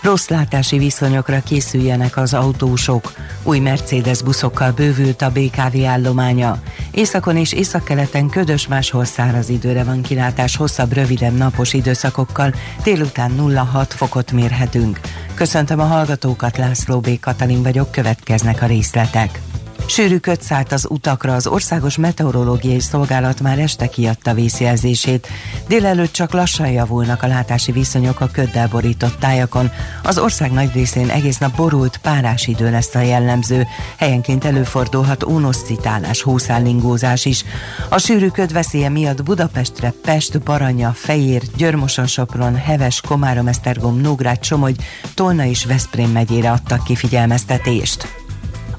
Rossz 0.02 0.28
látási 0.28 0.78
viszonyokra 0.78 1.40
készüljenek 1.40 2.16
az 2.16 2.34
autósok. 2.34 3.12
Új 3.42 3.58
Mercedes 3.58 4.22
buszokkal 4.22 4.72
bővült 4.72 5.22
a 5.22 5.30
BKV 5.30 5.84
állománya. 5.86 6.62
Északon 6.90 7.36
és 7.36 7.52
északkeleten 7.52 8.28
ködös, 8.28 8.66
máshol 8.66 9.04
száraz 9.04 9.48
időre 9.48 9.84
van 9.84 10.02
kilátás, 10.02 10.56
hosszabb, 10.56 10.92
rövidebb 10.92 11.36
napos 11.36 11.72
időszakokkal, 11.72 12.54
délután 12.82 13.32
0-6 13.38 13.86
fokot 13.88 14.32
mérhetünk. 14.32 15.00
Köszöntöm 15.34 15.80
a 15.80 15.84
hallgatókat, 15.84 16.56
László 16.56 17.00
B. 17.00 17.20
Katalin 17.20 17.62
vagyok, 17.62 17.90
következnek 17.90 18.62
a 18.62 18.66
részletek. 18.66 19.40
Sűrű 19.86 20.18
köt 20.18 20.42
szállt 20.42 20.72
az 20.72 20.86
utakra, 20.90 21.34
az 21.34 21.46
Országos 21.46 21.96
Meteorológiai 21.96 22.80
Szolgálat 22.80 23.40
már 23.40 23.58
este 23.58 23.86
kiadta 23.86 24.34
vészjelzését. 24.34 25.28
Délelőtt 25.68 26.12
csak 26.12 26.32
lassan 26.32 26.70
javulnak 26.70 27.22
a 27.22 27.26
látási 27.26 27.72
viszonyok 27.72 28.20
a 28.20 28.28
köddel 28.32 28.68
borított 28.68 29.18
tájakon. 29.18 29.70
Az 30.02 30.18
ország 30.18 30.52
nagy 30.52 30.72
részén 30.72 31.08
egész 31.08 31.38
nap 31.38 31.56
borult, 31.56 31.96
párás 31.96 32.46
idő 32.46 32.70
lesz 32.70 32.94
a 32.94 33.00
jellemző. 33.00 33.66
Helyenként 33.96 34.44
előfordulhat 34.44 35.22
ónoszcitálás, 35.24 36.22
hószállingózás 36.22 37.24
is. 37.24 37.44
A 37.88 37.98
sűrű 37.98 38.28
köd 38.28 38.52
veszélye 38.52 38.88
miatt 38.88 39.22
Budapestre, 39.22 39.94
Pest, 40.02 40.40
Baranya, 40.40 40.92
Fejér, 40.92 41.42
Györmoson, 41.56 42.06
Sopron, 42.06 42.56
Heves, 42.56 43.00
Komárom, 43.00 43.46
Esztergom, 43.46 44.00
Nógrád, 44.00 44.44
Somogy, 44.44 44.76
Tolna 45.14 45.44
és 45.44 45.64
Veszprém 45.64 46.10
megyére 46.10 46.50
adtak 46.50 46.84
ki 46.84 46.94
figyelmeztetést. 46.94 48.21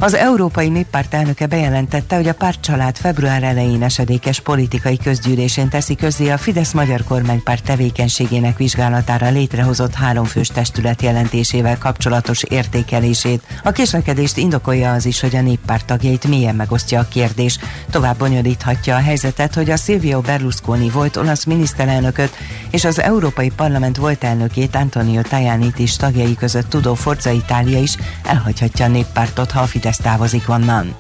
Az 0.03 0.13
Európai 0.13 0.69
Néppárt 0.69 1.13
elnöke 1.13 1.45
bejelentette, 1.45 2.15
hogy 2.15 2.27
a 2.27 2.33
pártcsalád 2.33 2.97
február 2.97 3.43
elején 3.43 3.83
esedékes 3.83 4.39
politikai 4.39 4.97
közgyűlésén 4.97 5.69
teszi 5.69 5.95
közzé 5.95 6.29
a 6.29 6.37
Fidesz 6.37 6.71
magyar 6.71 7.03
kormánypárt 7.03 7.63
tevékenységének 7.63 8.57
vizsgálatára 8.57 9.29
létrehozott 9.29 9.93
háromfős 9.93 10.47
testület 10.47 11.01
jelentésével 11.01 11.77
kapcsolatos 11.77 12.43
értékelését. 12.43 13.43
A 13.63 13.71
késlekedést 13.71 14.37
indokolja 14.37 14.93
az 14.93 15.05
is, 15.05 15.19
hogy 15.19 15.35
a 15.35 15.41
néppárt 15.41 15.85
tagjait 15.85 16.27
mélyen 16.27 16.55
megosztja 16.55 16.99
a 16.99 17.07
kérdés. 17.07 17.59
Tovább 17.89 18.17
bonyolíthatja 18.17 18.95
a 18.95 19.01
helyzetet, 19.01 19.53
hogy 19.53 19.69
a 19.69 19.77
Silvio 19.77 20.21
Berlusconi 20.21 20.89
volt 20.89 21.17
olasz 21.17 21.43
miniszterelnököt 21.43 22.35
és 22.69 22.85
az 22.85 23.01
Európai 23.01 23.51
Parlament 23.55 23.97
volt 23.97 24.23
elnökét 24.23 24.75
Antonio 24.75 25.21
Tajani 25.21 25.71
is 25.77 25.95
tagjai 25.95 26.35
között 26.35 26.69
tudó 26.69 26.93
Forza 26.93 27.29
Itália 27.29 27.79
is 27.79 27.95
elhagyhatja 28.23 28.85
a 28.85 28.87
néppártot, 28.87 29.51
ha 29.51 29.61
a 29.61 29.65
Fidesz 29.65 29.91
Fidesz 29.93 30.11
távozik 30.11 30.49
onnan. 30.49 30.95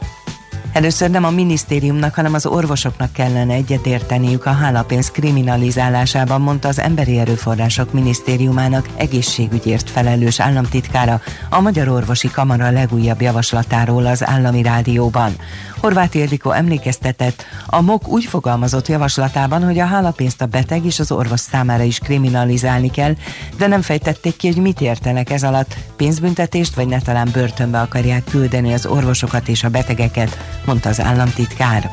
Először 0.73 1.09
nem 1.09 1.23
a 1.23 1.29
minisztériumnak, 1.29 2.15
hanem 2.15 2.33
az 2.33 2.45
orvosoknak 2.45 3.13
kellene 3.13 3.53
egyetérteniük 3.53 4.45
a 4.45 4.51
hálapénz 4.51 5.11
kriminalizálásában, 5.11 6.41
mondta 6.41 6.67
az 6.67 6.79
Emberi 6.79 7.19
Erőforrások 7.19 7.93
Minisztériumának 7.93 8.89
egészségügyért 8.95 9.89
felelős 9.89 10.39
államtitkára 10.39 11.21
a 11.49 11.59
Magyar 11.59 11.87
Orvosi 11.87 12.31
Kamara 12.31 12.71
legújabb 12.71 13.21
javaslatáról 13.21 14.05
az 14.05 14.25
állami 14.25 14.61
rádióban. 14.61 15.35
Horváth 15.83 16.15
Ildikó 16.15 16.51
emlékeztetett, 16.51 17.45
a 17.65 17.81
MOK 17.81 18.07
úgy 18.07 18.25
fogalmazott 18.25 18.87
javaslatában, 18.87 19.63
hogy 19.63 19.79
a 19.79 19.85
hálapénzt 19.85 20.41
a 20.41 20.45
beteg 20.45 20.85
és 20.85 20.99
az 20.99 21.11
orvos 21.11 21.39
számára 21.39 21.83
is 21.83 21.99
kriminalizálni 21.99 22.91
kell, 22.91 23.15
de 23.57 23.67
nem 23.67 23.81
fejtették 23.81 24.35
ki, 24.35 24.47
hogy 24.47 24.61
mit 24.61 24.81
értenek 24.81 25.29
ez 25.29 25.43
alatt, 25.43 25.75
pénzbüntetést 25.95 26.75
vagy 26.75 26.87
ne 26.87 27.23
börtönbe 27.23 27.79
akarják 27.79 28.23
küldeni 28.23 28.73
az 28.73 28.85
orvosokat 28.85 29.47
és 29.47 29.63
a 29.63 29.69
betegeket, 29.69 30.37
mondta 30.65 30.89
az 30.89 31.01
államtitkár. 31.01 31.89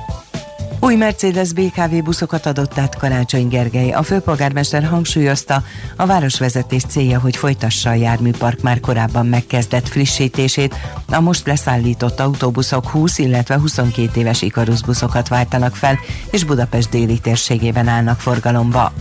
Új 0.80 0.94
Mercedes 0.94 1.52
BKV 1.52 2.02
buszokat 2.04 2.46
adott 2.46 2.78
át 2.78 2.96
Karácsony 2.96 3.48
Gergely. 3.48 3.90
A 3.90 4.02
főpolgármester 4.02 4.84
hangsúlyozta, 4.84 5.62
a 5.96 6.06
városvezetés 6.06 6.82
célja, 6.82 7.20
hogy 7.20 7.36
folytassa 7.36 7.90
a 7.90 7.94
járműpark 7.94 8.60
már 8.60 8.80
korábban 8.80 9.26
megkezdett 9.26 9.88
frissítését. 9.88 10.74
A 11.08 11.20
most 11.20 11.46
leszállított 11.46 12.20
autóbuszok 12.20 12.88
20, 12.88 13.18
illetve 13.18 13.58
22 13.58 14.20
éves 14.20 14.42
Ikarus 14.42 14.82
buszokat 14.82 15.28
váltanak 15.28 15.76
fel, 15.76 15.98
és 16.30 16.44
Budapest 16.44 16.90
déli 16.90 17.18
térségében 17.18 17.88
állnak 17.88 18.20
forgalomba. 18.20 18.92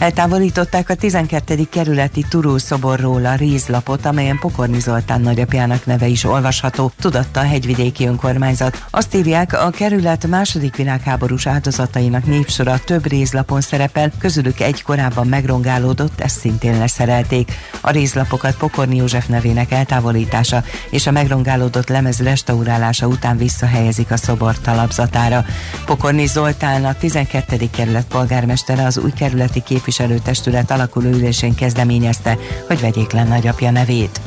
Eltávolították 0.00 0.88
a 0.88 0.94
12. 0.94 1.68
kerületi 1.70 2.24
Turul 2.28 2.58
szoborról 2.58 3.26
a 3.26 3.34
rézlapot, 3.34 4.06
amelyen 4.06 4.38
Pokorni 4.38 4.80
Zoltán 4.80 5.20
nagyapjának 5.20 5.86
neve 5.86 6.06
is 6.06 6.24
olvasható, 6.24 6.92
tudatta 7.00 7.40
a 7.40 7.44
hegyvidéki 7.44 8.06
önkormányzat. 8.06 8.84
Azt 8.90 9.14
írják, 9.14 9.52
a 9.52 9.70
kerület 9.70 10.26
második 10.26 10.76
világháborús 10.76 11.46
áldozatainak 11.46 12.26
névsora 12.26 12.78
több 12.84 13.06
rézlapon 13.06 13.60
szerepel, 13.60 14.12
közülük 14.18 14.60
egy 14.60 14.82
korábban 14.82 15.26
megrongálódott, 15.26 16.20
ezt 16.20 16.38
szintén 16.38 16.78
leszerelték. 16.78 17.52
A 17.80 17.90
rézlapokat 17.90 18.56
Pokorni 18.56 18.96
József 18.96 19.26
nevének 19.26 19.72
eltávolítása 19.72 20.64
és 20.90 21.06
a 21.06 21.10
megrongálódott 21.10 21.88
lemez 21.88 22.20
restaurálása 22.20 23.06
után 23.06 23.36
visszahelyezik 23.36 24.10
a 24.10 24.16
szobor 24.16 24.58
talapzatára. 24.58 25.44
Pokorni 25.86 26.26
Zoltán 26.26 26.84
a 26.84 26.94
12. 26.94 27.70
kerület 27.70 28.06
polgármestere 28.06 28.84
az 28.84 28.98
új 28.98 29.12
kerületi 29.12 29.62
képviselő 29.62 29.88
képviselőtestület 29.90 30.70
alakuló 30.70 31.08
ülésén 31.08 31.54
kezdeményezte, 31.54 32.38
hogy 32.66 32.80
vegyék 32.80 33.12
le 33.12 33.24
nagyapja 33.24 33.70
nevét. 33.70 34.20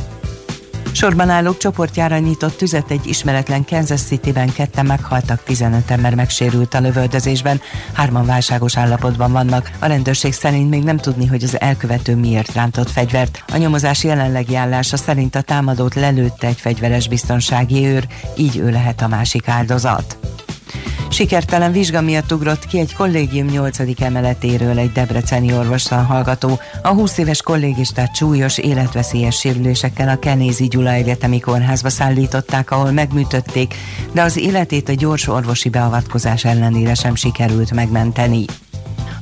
Sorban 0.92 1.30
állók 1.30 1.58
csoportjára 1.58 2.18
nyitott 2.18 2.58
tüzet 2.58 2.92
egy 2.92 3.08
ismeretlen 3.08 3.66
Kansas 3.66 4.02
City-ben 4.02 4.54
ketten 4.54 4.86
meghaltak, 4.86 5.44
15 5.44 5.92
ember 5.92 6.16
megsérült 6.16 6.74
a 6.74 6.80
lövöldözésben, 6.80 7.62
hárman 7.94 8.26
válságos 8.26 8.78
állapotban 8.78 9.32
vannak. 9.32 9.72
A 9.80 9.86
rendőrség 9.86 10.34
szerint 10.34 10.70
még 10.70 10.84
nem 10.84 10.98
tudni, 10.98 11.26
hogy 11.26 11.44
az 11.44 11.60
elkövető 11.60 12.16
miért 12.16 12.54
rántott 12.54 12.90
fegyvert. 12.90 13.44
A 13.54 13.58
nyomozás 13.58 14.04
jelenlegi 14.04 14.56
állása 14.56 14.98
szerint 14.98 15.36
a 15.36 15.42
támadót 15.42 15.96
lelőtte 15.96 16.48
egy 16.48 16.60
fegyveres 16.60 17.08
biztonsági 17.08 17.86
őr, 17.86 18.08
így 18.38 18.58
ő 18.58 18.70
lehet 18.70 19.02
a 19.02 19.08
másik 19.08 19.48
áldozat. 19.48 20.18
Sikertelen 21.14 21.72
vizsga 21.72 22.02
miatt 22.02 22.32
ugrott 22.32 22.66
ki 22.66 22.80
egy 22.80 22.96
kollégium 22.96 23.48
8. 23.48 24.02
emeletéről 24.02 24.78
egy 24.78 24.92
debreceni 24.92 25.54
orvosan 25.54 26.06
hallgató. 26.06 26.60
A 26.82 26.88
20 26.88 27.18
éves 27.18 27.42
kollégistát 27.42 28.16
súlyos, 28.16 28.58
életveszélyes 28.58 29.40
sérülésekkel 29.40 30.10
a 30.10 30.20
Kenézi 30.20 30.68
Gyula 30.68 30.92
Egyetemi 30.92 31.40
Kórházba 31.40 31.90
szállították, 31.90 32.72
ahol 32.72 32.92
megműtötték, 32.92 33.76
de 34.12 34.22
az 34.22 34.38
életét 34.38 34.90
a 34.90 34.94
gyors 34.94 35.28
orvosi 35.28 35.70
beavatkozás 35.70 36.46
ellenére 36.46 36.94
sem 36.94 37.16
sikerült 37.16 37.72
megmenteni. 37.72 38.46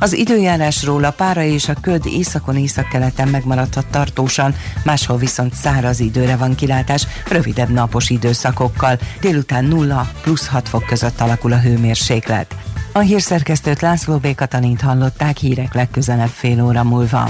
Az 0.02 0.14
időjárásról 0.14 1.04
a 1.04 1.12
pára 1.12 1.44
és 1.44 1.70
a 1.70 1.74
köd 1.82 2.06
északon 2.06 2.58
északkeleten 2.58 3.28
megmaradhat 3.28 3.86
tartósan, 3.92 4.56
máshol 4.84 5.18
viszont 5.18 5.54
száraz 5.54 6.00
időre 6.00 6.36
van 6.36 6.56
kilátás, 6.56 7.08
rövidebb 7.28 7.70
napos 7.70 8.10
időszakokkal. 8.10 9.00
Délután 9.20 9.66
0 9.66 10.12
plusz 10.22 10.48
6 10.48 10.70
fok 10.70 10.86
között 10.86 11.20
alakul 11.20 11.54
a 11.54 11.60
hőmérséklet. 11.60 12.56
A 12.92 13.00
hírszerkesztőt 13.00 13.82
László 13.82 14.18
B. 14.18 14.36
Katalint 14.36 14.82
hallották 14.82 15.38
hírek 15.38 15.74
legközelebb 15.74 16.30
fél 16.30 16.64
óra 16.64 16.84
múlva. 16.84 17.30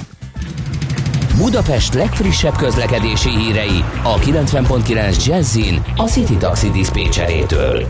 Budapest 1.38 1.94
legfrissebb 1.94 2.56
közlekedési 2.56 3.30
hírei 3.30 3.84
a 4.04 4.20
90.9 4.20 5.26
Jazzin 5.26 5.84
a 5.96 6.04
City 6.04 6.38
Taxi 6.38 6.70
Dispécsejétől. 6.70 7.88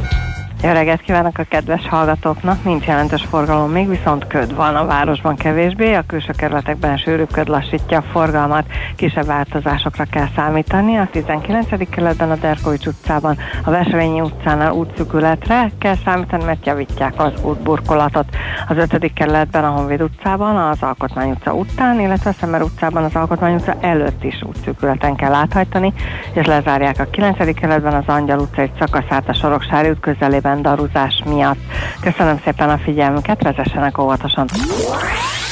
Jó 0.64 0.72
reggelt 0.72 1.01
kívánok 1.01 1.38
a 1.38 1.43
kedves 1.43 1.88
hallgatóknak! 1.88 2.64
Nincs 2.64 2.86
jelentős 2.86 3.26
forgalom, 3.30 3.72
még 3.72 3.89
viszont 3.89 4.28
köd 4.28 4.55
van 4.55 4.76
a 4.76 4.86
városban 4.86 5.36
kevésbé, 5.36 5.93
a 5.93 6.03
külső 6.07 6.32
kerületekben 6.38 6.97
sűrűbb 6.97 7.32
köd 7.32 7.47
lassítja 7.47 7.97
a 7.97 8.01
forgalmat, 8.12 8.66
kisebb 8.95 9.26
változásokra 9.26 10.05
kell 10.12 10.28
számítani. 10.36 10.97
A 10.97 11.07
19. 11.12 11.89
kerületben 11.89 12.32
a 12.32 12.36
Derkovics 12.36 12.86
utcában, 12.86 13.38
a 13.64 13.70
Veselényi 13.70 14.22
utcánál 14.22 14.72
útszükületre 14.72 15.72
kell 15.80 15.95
számítani, 16.05 16.43
mert 16.43 16.66
javítják 16.66 17.14
az 17.18 17.32
útburkolatot. 17.43 18.26
Az 18.68 18.78
5. 18.78 19.14
kerületben 19.14 19.64
a 19.64 19.70
Honvéd 19.70 20.01
utcában, 20.01 20.55
az 20.55 20.78
Alkotmány 20.82 21.30
utca 21.30 21.53
után, 21.53 21.99
illetve 21.99 22.30
a 22.30 22.34
Szemer 22.39 22.62
utcában 22.62 23.03
az 23.03 23.16
Alkotmány 23.16 23.53
utca 23.53 23.76
előtt 23.80 24.24
is 24.24 24.43
útszükületen 24.43 25.16
kell 25.16 25.34
áthajtani, 25.34 25.93
és 26.34 26.45
lezárják 26.45 26.99
a 26.99 27.09
9. 27.09 27.53
kerületben 27.53 27.93
az 27.93 28.07
Angyal 28.07 28.39
utca 28.39 28.62
egy 28.62 28.72
szakaszát 28.80 29.30
a 29.30 29.34
Soroksári 29.34 29.89
út 29.89 29.99
közelében 29.99 30.49
daruzás 30.60 31.24
miatt. 31.26 31.60
Köszönöm 32.02 32.39
szépen 32.43 32.70
a 32.70 32.78
figyelmüket, 32.78 33.43
vezessenek 33.43 33.97
óvatosan. 33.97 34.47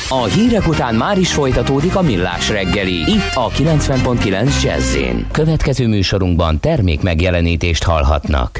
A 0.10 0.24
hírek 0.24 0.68
után 0.68 0.96
már 0.96 1.18
is 1.18 1.34
folytatódik 1.34 1.96
a 1.96 2.02
millás 2.02 2.50
reggeli. 2.50 2.96
Itt 2.96 3.32
a 3.34 3.50
90.9 3.50 4.64
jazz 4.64 4.98
Következő 5.32 5.88
műsorunkban 5.88 6.60
termék 6.60 7.02
megjelenítést 7.02 7.84
hallhatnak. 7.84 8.60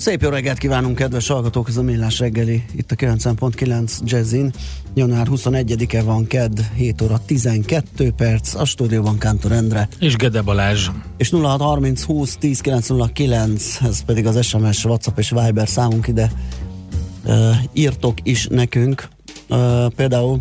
Szép 0.00 0.22
jó 0.22 0.28
reggelt 0.28 0.58
kívánunk, 0.58 0.96
kedves 0.96 1.28
hallgatók, 1.28 1.68
ez 1.68 1.76
a 1.76 1.82
Millás 1.82 2.18
reggeli, 2.18 2.64
itt 2.76 2.92
a 2.92 2.94
90.9 2.94 3.98
Jazzin. 4.04 4.52
Január 4.94 5.26
21-e 5.30 6.02
van, 6.02 6.26
kedd, 6.26 6.60
7 6.74 7.02
óra 7.02 7.20
12 7.26 8.10
perc, 8.10 8.54
a 8.54 8.64
stúdióban 8.64 9.18
Kántor 9.18 9.52
Endre. 9.52 9.88
És 9.98 10.16
Gede 10.16 10.42
Balázs. 10.42 10.88
És 11.16 11.30
0630 11.30 12.02
20 12.02 12.36
10 12.36 12.60
909, 12.60 13.78
ez 13.82 14.04
pedig 14.04 14.26
az 14.26 14.46
SMS, 14.46 14.84
WhatsApp 14.84 15.18
és 15.18 15.30
Viber 15.30 15.68
számunk 15.68 16.06
ide 16.06 16.32
uh, 17.24 17.56
írtok 17.72 18.18
is 18.22 18.46
nekünk. 18.46 19.08
Uh, 19.48 19.86
például 19.86 20.40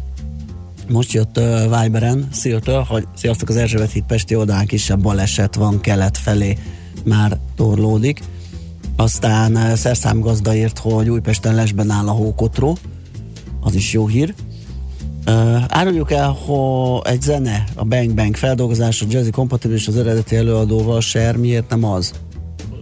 most 0.88 1.12
jött 1.12 1.38
uh, 1.38 1.82
Viberen 1.82 2.28
Sziltől, 2.32 2.82
hogy 2.82 3.07
sziasztok 3.16 3.49
az 3.49 3.55
Erzsébet 3.55 3.91
híd 3.91 4.03
Pesti 4.03 4.36
oldalán 4.36 4.66
kisebb 4.66 5.01
baleset 5.01 5.55
van 5.55 5.82
kelet 5.82 6.18
felé 6.18 6.57
már 7.03 7.38
torlódik. 7.55 8.22
Aztán 9.00 9.56
uh, 9.56 9.74
szerszámgazda 9.74 10.56
írt, 10.56 10.78
hogy 10.80 11.10
Újpesten 11.10 11.56
lesben 11.56 11.89
áll 11.89 12.08
a 12.08 12.12
hókotró, 12.12 12.78
az 13.62 13.76
is 13.76 13.93
jó 13.93 14.08
hír. 14.08 14.34
Uh, 15.28 15.64
áruljuk 15.68 16.12
el, 16.12 16.30
hogy 16.45 17.02
egy 17.14 17.22
zene, 17.22 17.64
a 17.76 17.84
Bang 17.84 18.14
Bang 18.14 18.36
feldolgozása, 18.36 19.06
jazzy 19.10 19.30
kompatibilis 19.30 19.88
az 19.88 19.97
eredeti 19.97 20.36
előadóval, 20.36 21.02
Ser, 21.02 21.36
miért 21.36 21.70
nem 21.70 21.84
az? 21.84 22.14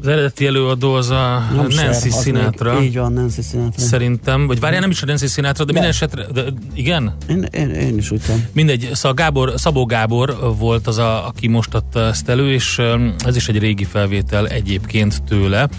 Az 0.01 0.07
eredeti 0.07 0.45
előadó 0.45 0.93
az 0.93 1.09
a 1.09 1.47
Nem 1.55 1.67
Nancy 1.69 2.07
az 2.09 2.21
Sinatra. 2.23 2.73
Még, 2.73 2.87
így 2.87 2.97
van, 2.97 3.13
Nancy 3.13 3.41
Sinatra. 3.41 3.81
Szerintem, 3.81 4.47
vagy 4.47 4.59
várjál, 4.59 4.81
nem 4.81 4.89
is 4.89 5.01
a 5.01 5.05
Nancy 5.05 5.27
Sinatra, 5.27 5.65
de, 5.65 5.73
De. 5.73 5.79
minden 5.79 5.89
esetre, 5.89 6.25
de, 6.33 6.53
igen? 6.73 7.15
Én, 7.29 7.47
én, 7.51 7.69
én 7.69 7.97
is 7.97 8.11
úgy 8.11 8.21
tudom. 8.21 8.45
Mindegy, 8.53 8.89
szóval 8.93 9.13
Gábor, 9.13 9.53
Szabó 9.55 9.85
Gábor 9.85 10.55
volt 10.57 10.87
az, 10.87 10.97
a, 10.97 11.27
aki 11.27 11.47
most 11.47 11.73
adta 11.73 11.99
ezt 11.99 12.29
elő, 12.29 12.51
és 12.51 12.81
ez 13.25 13.35
is 13.35 13.47
egy 13.47 13.57
régi 13.59 13.83
felvétel 13.83 14.47
egyébként 14.47 15.23
tőle. 15.23 15.69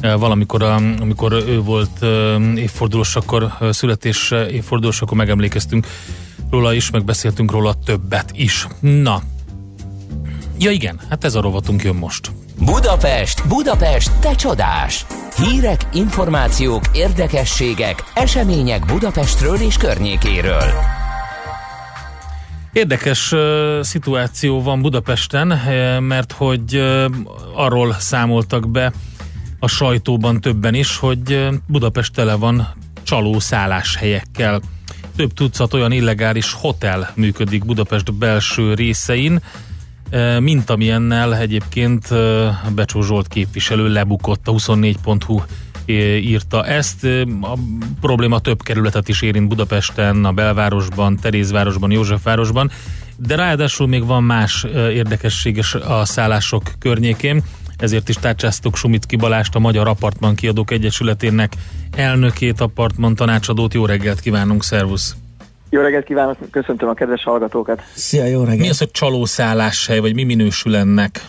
valamikor, 0.00 0.62
amikor 1.00 1.32
ő 1.32 1.60
volt 1.60 2.04
évfordulós, 2.56 3.16
akkor 3.16 3.52
születés 3.70 4.30
évfordulós, 4.30 5.02
akkor 5.02 5.16
megemlékeztünk 5.16 5.86
róla 6.50 6.74
is, 6.74 6.90
megbeszéltünk 6.90 7.50
róla 7.50 7.74
többet 7.84 8.30
is. 8.34 8.66
Na, 8.80 9.22
ja 10.58 10.70
igen, 10.70 11.00
hát 11.08 11.24
ez 11.24 11.34
a 11.34 11.40
rovatunk 11.40 11.82
jön 11.82 11.94
most. 11.94 12.30
Budapest, 12.64 13.48
Budapest, 13.48 14.12
te 14.18 14.34
csodás! 14.34 15.06
Hírek, 15.36 15.80
információk, 15.92 16.82
érdekességek, 16.92 18.04
események 18.14 18.86
Budapestről 18.86 19.56
és 19.56 19.76
környékéről. 19.76 20.64
Érdekes 22.72 23.32
uh, 23.32 23.40
szituáció 23.80 24.62
van 24.62 24.82
Budapesten, 24.82 25.46
mert 26.02 26.32
hogy 26.32 26.76
uh, 26.76 27.04
arról 27.54 27.96
számoltak 27.98 28.70
be 28.70 28.92
a 29.58 29.68
sajtóban 29.68 30.40
többen 30.40 30.74
is, 30.74 30.96
hogy 30.96 31.48
Budapest 31.66 32.14
tele 32.14 32.34
van 32.34 32.74
csaló 33.02 33.38
szálláshelyekkel. 33.38 34.60
Több 35.16 35.32
tucat 35.32 35.74
olyan 35.74 35.92
illegális 35.92 36.52
hotel 36.52 37.12
működik 37.14 37.64
Budapest 37.64 38.14
belső 38.14 38.74
részein, 38.74 39.40
mint 40.40 40.70
amilyennel 40.70 41.36
egyébként 41.36 42.08
Becsó 42.74 43.02
Zsolt 43.02 43.28
képviselő 43.28 43.88
lebukott 43.88 44.48
a 44.48 44.52
24.hu 44.52 45.40
írta 46.20 46.66
ezt. 46.66 47.04
A 47.40 47.58
probléma 48.00 48.38
több 48.38 48.62
kerületet 48.62 49.08
is 49.08 49.22
érint 49.22 49.48
Budapesten, 49.48 50.24
a 50.24 50.32
belvárosban, 50.32 51.16
Terézvárosban, 51.16 51.90
Józsefvárosban, 51.90 52.70
de 53.16 53.36
ráadásul 53.36 53.86
még 53.86 54.06
van 54.06 54.22
más 54.22 54.66
érdekességes 54.72 55.74
a 55.74 56.04
szállások 56.04 56.62
környékén, 56.78 57.42
ezért 57.76 58.08
is 58.08 58.14
tárcsáztuk 58.14 58.76
Sumitki 58.76 59.16
Balást, 59.16 59.54
a 59.54 59.58
Magyar 59.58 59.88
Apartman 59.88 60.34
Kiadók 60.34 60.70
Egyesületének 60.70 61.52
elnökét, 61.90 62.60
apartman 62.60 63.14
tanácsadót. 63.14 63.74
Jó 63.74 63.86
reggelt 63.86 64.20
kívánunk, 64.20 64.62
szervusz! 64.62 65.16
Jó 65.72 65.80
reggelt 65.80 66.04
kívánok, 66.04 66.36
köszöntöm 66.50 66.88
a 66.88 66.94
kedves 66.94 67.22
hallgatókat. 67.22 67.82
Szia, 67.94 68.24
jó 68.24 68.40
reggelt! 68.40 68.58
Mi 68.58 68.68
az, 68.68 68.78
hogy 68.78 68.90
csalószálláshely, 68.90 69.98
vagy 69.98 70.14
mi 70.14 70.24
minősül 70.24 70.76
ennek? 70.76 71.20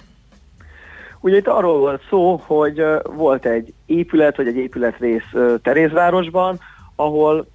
Ugye 1.19 1.37
itt 1.37 1.47
arról 1.47 1.79
volt 1.79 2.01
szó, 2.09 2.41
hogy 2.45 2.83
volt 3.15 3.45
egy 3.45 3.73
épület, 3.85 4.37
vagy 4.37 4.47
egy 4.47 4.55
épületrész 4.55 5.31
Terézvárosban, 5.61 6.59
ahol 6.95 7.47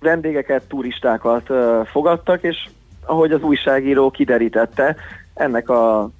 vendégeket, 0.00 0.62
turistákat 0.62 1.48
fogadtak, 1.90 2.42
és 2.42 2.68
ahogy 3.06 3.32
az 3.32 3.42
újságíró 3.42 4.10
kiderítette, 4.10 4.96
ennek 5.34 5.68
a 5.68 6.10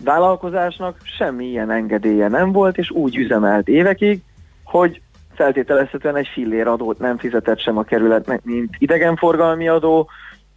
vállalkozásnak 0.00 0.96
semmi 1.18 1.46
ilyen 1.46 1.70
engedélye 1.70 2.28
nem 2.28 2.52
volt, 2.52 2.78
és 2.78 2.90
úgy 2.90 3.16
üzemelt 3.16 3.68
évekig, 3.68 4.22
hogy 4.64 5.00
feltételezhetően 5.36 6.16
egy 6.16 6.28
fillér 6.32 6.66
adót 6.66 6.98
nem 6.98 7.18
fizetett 7.18 7.60
sem 7.60 7.78
a 7.78 7.82
kerületnek, 7.82 8.44
mint 8.44 8.74
idegenforgalmi 8.78 9.68
adó, 9.68 10.08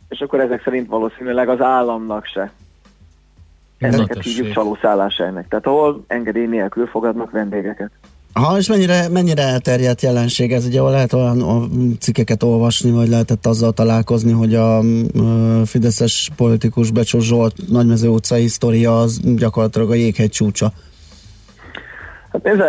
és 0.09 0.19
akkor 0.19 0.39
ezek 0.39 0.63
szerint 0.63 0.87
valószínűleg 0.87 1.49
az 1.49 1.61
államnak 1.61 2.25
se. 2.25 2.51
Ezeket 3.77 4.21
hívjuk 4.21 4.51
csalószálláshelynek, 4.51 5.47
tehát 5.47 5.65
ahol 5.65 6.03
engedély 6.07 6.45
nélkül 6.45 6.87
fogadnak 6.87 7.31
vendégeket. 7.31 7.91
Ha, 8.33 8.57
és 8.57 8.67
mennyire, 8.67 9.09
mennyire 9.09 9.41
elterjedt 9.41 10.01
jelenség 10.01 10.51
ez? 10.51 10.65
Ugye 10.65 10.81
lehet 10.81 11.13
olyan 11.13 11.41
a 11.41 11.67
cikkeket 11.99 12.43
olvasni, 12.43 12.91
vagy 12.91 13.07
lehetett 13.07 13.45
azzal 13.45 13.71
találkozni, 13.71 14.31
hogy 14.31 14.55
a 14.55 14.83
ö, 15.13 15.61
fideszes 15.65 16.29
politikus 16.35 16.91
Becsó 16.91 17.19
Zsolt 17.19 17.55
Nagymező 17.69 18.07
utcai 18.07 18.47
sztoria 18.47 18.99
az 18.99 19.19
gyakorlatilag 19.35 19.89
a 19.89 19.93
jéghegy 19.93 20.29
csúcsa. 20.29 20.71
Hát 22.31 22.45
ö, 22.45 22.65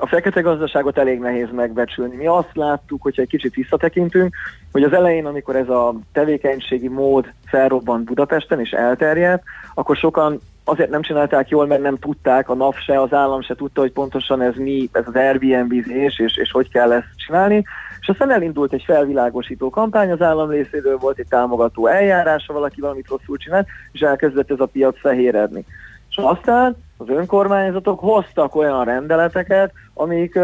a 0.00 0.06
fekete 0.06 0.40
gazdaságot 0.40 0.98
elég 0.98 1.18
nehéz 1.18 1.48
megbecsülni. 1.52 2.16
Mi 2.16 2.26
azt 2.26 2.50
láttuk, 2.52 3.02
hogyha 3.02 3.22
egy 3.22 3.28
kicsit 3.28 3.54
visszatekintünk, 3.54 4.34
hogy 4.72 4.82
az 4.82 4.92
elején, 4.92 5.26
amikor 5.26 5.56
ez 5.56 5.68
a 5.68 5.94
tevékenységi 6.12 6.88
mód 6.88 7.32
felrobbant 7.46 8.04
Budapesten 8.04 8.60
és 8.60 8.70
elterjedt, 8.70 9.42
akkor 9.74 9.96
sokan 9.96 10.40
azért 10.64 10.90
nem 10.90 11.02
csinálták 11.02 11.48
jól, 11.48 11.66
mert 11.66 11.82
nem 11.82 11.96
tudták, 11.96 12.48
a 12.48 12.54
NAV 12.54 12.74
se, 12.74 13.00
az 13.00 13.12
állam 13.12 13.42
se 13.42 13.54
tudta, 13.54 13.80
hogy 13.80 13.92
pontosan 13.92 14.42
ez 14.42 14.54
mi, 14.54 14.88
ez 14.92 15.04
az 15.06 15.14
Airbnb-zés, 15.14 16.18
és, 16.18 16.36
és 16.36 16.50
hogy 16.50 16.70
kell 16.70 16.92
ezt 16.92 17.06
csinálni. 17.16 17.64
És 18.00 18.08
aztán 18.08 18.30
elindult 18.30 18.72
egy 18.72 18.82
felvilágosító 18.86 19.70
kampány, 19.70 20.10
az 20.10 20.22
állam 20.22 20.50
részéről 20.50 20.96
volt 20.96 21.18
egy 21.18 21.28
támogató 21.28 21.86
eljárása, 21.86 22.52
valaki 22.52 22.80
valamit 22.80 23.08
rosszul 23.08 23.36
csinált, 23.36 23.66
és 23.92 24.00
elkezdett 24.00 24.50
ez 24.50 24.60
a 24.60 24.66
piac 24.66 25.00
fehéredni. 25.00 25.64
És 26.10 26.16
aztán 26.16 26.76
az 26.96 27.08
önkormányzatok 27.08 28.00
hoztak 28.00 28.54
olyan 28.54 28.84
rendeleteket, 28.84 29.72
amik, 29.94 30.38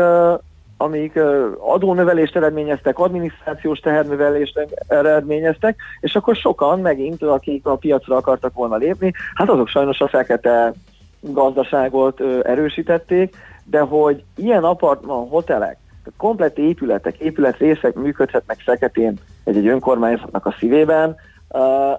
amik 0.77 1.19
adónövelést 1.59 2.37
eredményeztek, 2.37 2.99
adminisztrációs 2.99 3.79
tehernövelést 3.79 4.67
eredményeztek, 4.89 5.77
és 6.01 6.15
akkor 6.15 6.37
sokan 6.37 6.81
megint, 6.81 7.23
akik 7.23 7.67
a 7.67 7.77
piacra 7.77 8.17
akartak 8.17 8.55
volna 8.55 8.77
lépni, 8.77 9.13
hát 9.35 9.49
azok 9.49 9.69
sajnos 9.69 10.01
a 10.01 10.09
fekete 10.09 10.73
gazdaságot 11.21 12.21
erősítették, 12.43 13.37
de 13.65 13.81
hogy 13.81 14.25
ilyen 14.37 14.65
apartman 14.65 15.29
hotelek, 15.29 15.77
komplett 16.17 16.59
épületek, 16.59 17.19
épületrészek 17.19 17.95
működhetnek 17.95 18.61
feketén 18.61 19.19
egy-egy 19.45 19.67
önkormányzatnak 19.67 20.47
a 20.47 20.55
szívében, 20.59 21.17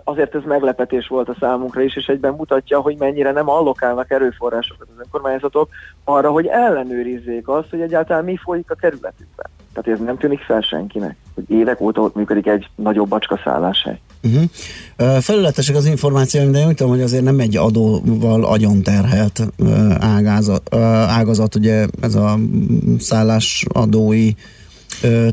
azért 0.04 0.36
ez 0.36 0.42
meglepetés 0.46 1.08
volt 1.08 1.30
a 1.30 1.36
számunkra 1.40 1.82
is, 1.82 1.96
és 1.96 2.06
egyben 2.06 2.34
mutatja, 2.34 2.80
hogy 2.80 2.96
mennyire 2.98 3.32
nem 3.32 3.50
allokálnak 3.50 4.12
erőforrásokat 4.12 4.88
az 4.96 5.04
önkormányzatok 5.04 5.70
arra, 6.04 6.32
hogy 6.32 6.46
ellenőrizzék 6.46 7.48
azt, 7.48 7.70
hogy 7.70 7.82
egyáltalán 7.82 8.24
mi 8.24 8.38
folyik 8.44 8.72
a 8.72 8.76
kerületükben. 8.76 9.46
Tehát 9.74 10.00
ez 10.00 10.06
nem 10.06 10.18
tűnik 10.18 10.40
fel 10.40 10.62
senkinek, 10.62 11.16
hogy 11.36 11.44
évek 11.48 11.82
óta 11.82 12.02
ott 12.02 12.16
működik 12.16 12.48
egy 12.48 12.70
nagyobb 12.76 13.08
bacska 13.08 13.40
szálláshely. 13.44 14.00
Uh-huh. 14.24 14.44
Uh, 15.00 15.18
felületesek 15.18 15.76
az 15.76 15.86
információim, 15.86 16.52
de 16.52 16.60
én 16.60 16.68
úgy 16.68 16.76
tudom, 16.76 16.92
hogy 16.92 17.02
azért 17.02 17.24
nem 17.24 17.40
egy 17.40 17.58
adóval 17.58 18.44
agyon 18.44 18.84
terhelt 18.84 19.40
ágazat, 20.00 20.76
ágazat, 21.08 21.56
ugye 21.56 21.86
ez 22.02 22.16
a 22.16 22.36
mm, 22.38 22.96
szállásadói 22.98 24.28
ö, 24.28 24.32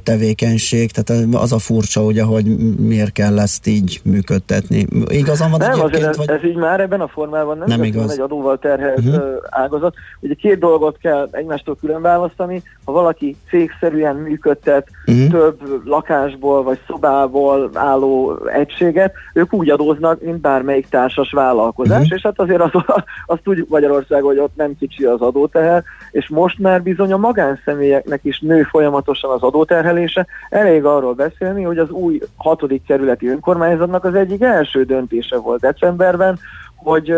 tevékenység, 0.02 0.90
tehát 0.90 1.26
az 1.32 1.52
a 1.52 1.58
furcsa, 1.58 2.02
ugye, 2.04 2.22
hogy 2.22 2.44
miért 2.78 3.12
kell 3.12 3.38
ezt 3.38 3.66
így 3.66 4.00
működtetni. 4.04 4.86
Igazán 5.08 5.50
van 5.50 5.58
Nem, 5.58 5.72
egyébként, 5.72 6.04
ez, 6.04 6.16
vagy... 6.16 6.30
ez 6.30 6.44
így 6.44 6.56
már 6.56 6.80
ebben 6.80 7.00
a 7.00 7.08
formában 7.08 7.58
nem, 7.58 7.68
Nem 7.68 7.82
igaz. 7.82 8.12
egy 8.12 8.20
adóval 8.20 8.58
terhelt 8.58 8.98
uh-huh. 8.98 9.24
ágazat. 9.50 9.94
Ugye 10.20 10.34
két 10.34 10.58
dolgot 10.58 10.98
kell 10.98 11.28
egymástól 11.30 11.76
külön 11.80 12.02
választani. 12.02 12.62
Ha 12.84 12.92
valaki 12.92 13.36
cégszerűen 13.48 14.16
működtet 14.16 14.88
uh-huh. 15.06 15.30
több 15.30 15.86
lakásból 15.86 16.62
vagy 16.62 16.78
szobából 16.86 17.70
álló 17.74 18.38
egységet, 18.46 19.12
ők 19.34 19.52
úgy 19.52 19.70
adóznak, 19.70 20.22
mint 20.22 20.40
bármelyik 20.40 20.88
társas 20.88 21.32
vállalkozás, 21.32 22.00
uh-huh. 22.02 22.16
és 22.16 22.22
hát 22.22 22.40
azért 22.40 22.60
az, 22.60 22.70
azt 23.26 23.42
tudjuk 23.42 23.68
Magyarországon, 23.68 24.28
hogy 24.28 24.38
ott 24.38 24.56
nem 24.56 24.76
kicsi 24.78 25.04
az 25.04 25.20
adóteher, 25.20 25.84
és 26.10 26.28
most 26.28 26.58
már 26.58 26.82
bizony 26.82 27.12
a 27.12 27.16
magánszemélyeknek 27.16 28.20
is 28.22 28.40
nő 28.40 28.62
folyamatosan 28.62 29.30
az 29.30 29.42
adóterhelése. 29.50 30.26
Elég 30.50 30.84
arról 30.84 31.14
beszélni, 31.14 31.62
hogy 31.62 31.78
az 31.78 31.90
új 31.90 32.20
hatodik 32.36 32.84
kerületi 32.86 33.28
önkormányzatnak 33.28 34.04
az 34.04 34.14
egyik 34.14 34.42
első 34.42 34.84
döntése 34.84 35.36
volt 35.36 35.60
decemberben, 35.60 36.38
hogy 36.76 37.14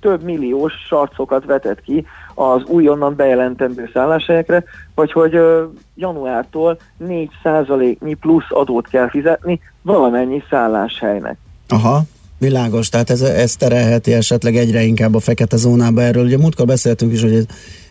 több 0.00 0.22
milliós 0.22 0.72
sarcokat 0.86 1.44
vetett 1.44 1.80
ki 1.80 2.06
az 2.34 2.62
újonnan 2.64 3.16
bejelentendő 3.16 3.90
szálláshelyekre, 3.92 4.64
vagy 4.94 5.12
hogy 5.12 5.40
januártól 5.94 6.78
4%-nyi 7.04 8.14
plusz 8.14 8.48
adót 8.48 8.88
kell 8.88 9.08
fizetni 9.08 9.60
valamennyi 9.82 10.42
szálláshelynek. 10.50 11.36
Aha, 11.68 12.00
világos, 12.38 12.88
tehát 12.88 13.10
ez, 13.10 13.20
ez 13.20 13.56
terelheti 13.56 14.12
esetleg 14.12 14.56
egyre 14.56 14.82
inkább 14.82 15.14
a 15.14 15.20
fekete 15.20 15.56
zónába 15.56 16.02
erről. 16.02 16.24
Ugye 16.24 16.38
múltkor 16.38 16.66
beszéltünk 16.66 17.12
is, 17.12 17.22
hogy 17.22 17.34
ez, 17.34 17.44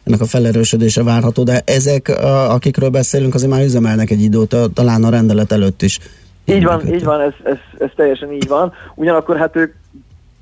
ennek 0.04 0.22
a 0.22 0.26
felerősödése 0.26 1.04
várható, 1.04 1.44
de 1.44 1.62
ezek, 1.66 2.08
a- 2.08 2.54
akikről 2.54 2.90
beszélünk, 2.90 3.34
azért 3.34 3.52
már 3.52 3.64
üzemelnek 3.64 4.10
egy 4.10 4.22
időt, 4.22 4.56
talán 4.74 5.04
a 5.04 5.10
rendelet 5.10 5.52
előtt 5.52 5.82
is. 5.82 6.00
Így 6.46 6.64
van, 6.64 6.94
így 6.94 7.04
van, 7.04 7.22
ez, 7.22 7.34
ez, 7.44 7.58
ez 7.78 7.90
teljesen 7.96 8.32
így 8.32 8.48
van. 8.48 8.74
Ugyanakkor 8.96 9.38
hát 9.38 9.56
ők 9.56 9.74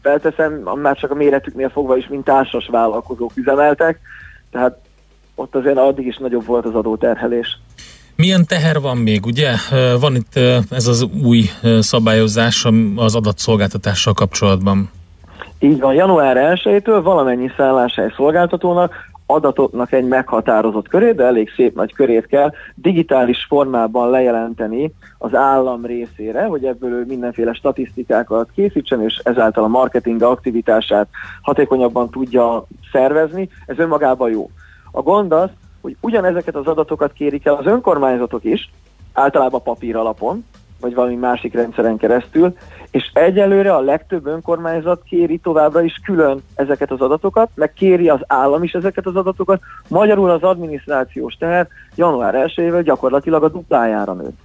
felteszem, 0.02 0.54
már 0.82 0.98
csak 0.98 1.12
a 1.12 1.16
méretüknél 1.16 1.70
fogva 1.70 1.98
is, 1.98 2.08
mint 2.08 2.24
társas 2.24 2.68
vállalkozók 2.72 3.32
üzemeltek, 3.36 4.00
tehát 4.52 4.78
ott 5.36 5.56
azért 5.56 5.78
addig 5.78 6.06
is 6.06 6.18
nagyobb 6.18 6.46
volt 6.46 6.66
az 6.66 6.76
adóterhelés. 6.76 7.60
Milyen 8.16 8.46
teher 8.46 8.82
van 8.82 8.98
még, 8.98 9.26
ugye? 9.26 9.52
Van 10.00 10.16
itt 10.16 10.36
ez 10.70 10.88
az 10.88 11.08
új 11.24 11.44
szabályozás 11.80 12.68
az 12.96 13.16
adatszolgáltatással 13.16 14.14
kapcsolatban. 14.14 14.90
Így 15.60 15.80
van, 15.80 15.94
január 15.94 16.58
1-től 16.64 17.00
valamennyi 17.04 17.52
szálláshely 17.58 18.14
szolgáltatónak 18.16 18.94
adatoknak 19.26 19.92
egy 19.92 20.08
meghatározott 20.08 20.88
körét, 20.88 21.16
de 21.16 21.24
elég 21.24 21.50
szép 21.56 21.76
nagy 21.76 21.94
körét 21.94 22.28
kell 22.28 22.54
digitális 22.76 23.46
formában 23.50 24.10
lejelenteni 24.10 24.94
az 25.18 25.36
állam 25.36 25.86
részére, 25.86 26.44
hogy 26.46 26.66
ebből 26.66 26.92
ő 26.92 27.06
mindenféle 27.08 27.54
statisztikákat 27.54 28.50
készítsen, 28.56 29.04
és 29.04 29.22
ezáltal 29.24 29.64
a 29.64 29.68
marketing 29.68 30.22
aktivitását 30.22 31.08
hatékonyabban 31.42 32.10
tudja 32.10 32.66
szervezni. 32.92 33.50
Ez 33.66 33.78
önmagában 33.78 34.30
jó. 34.30 34.50
A 34.92 35.02
gond 35.02 35.32
az, 35.32 35.50
hogy 35.84 35.96
ugyanezeket 36.00 36.56
az 36.56 36.68
adatokat 36.68 37.14
kérik 37.14 37.46
el 37.46 37.54
az 37.54 37.66
önkormányzatok 37.66 38.44
is, 38.44 38.72
általában 39.14 39.62
papír 39.64 39.96
alapon, 39.96 40.46
vagy 40.80 40.94
valami 40.94 41.16
másik 41.16 41.54
rendszeren 41.54 41.98
keresztül, 41.98 42.56
és 42.92 43.12
egyelőre 43.14 43.76
a 43.76 43.80
legtöbb 43.82 44.26
önkormányzat 44.26 45.04
kéri 45.04 45.38
továbbra 45.38 45.82
is 45.82 46.02
külön 46.06 46.44
ezeket 46.56 46.92
az 46.92 47.02
adatokat, 47.02 47.50
meg 47.56 47.74
kéri 47.74 48.10
az 48.10 48.20
állam 48.28 48.64
is 48.64 48.74
ezeket 48.74 49.06
az 49.06 49.16
adatokat, 49.16 49.62
magyarul 49.88 50.30
az 50.30 50.44
adminisztrációs 50.44 51.34
teher 51.34 51.68
január 51.96 52.34
1-ével 52.48 52.82
gyakorlatilag 52.84 53.44
a 53.44 53.50
duplájára 53.50 54.14
nőtt. 54.14 54.38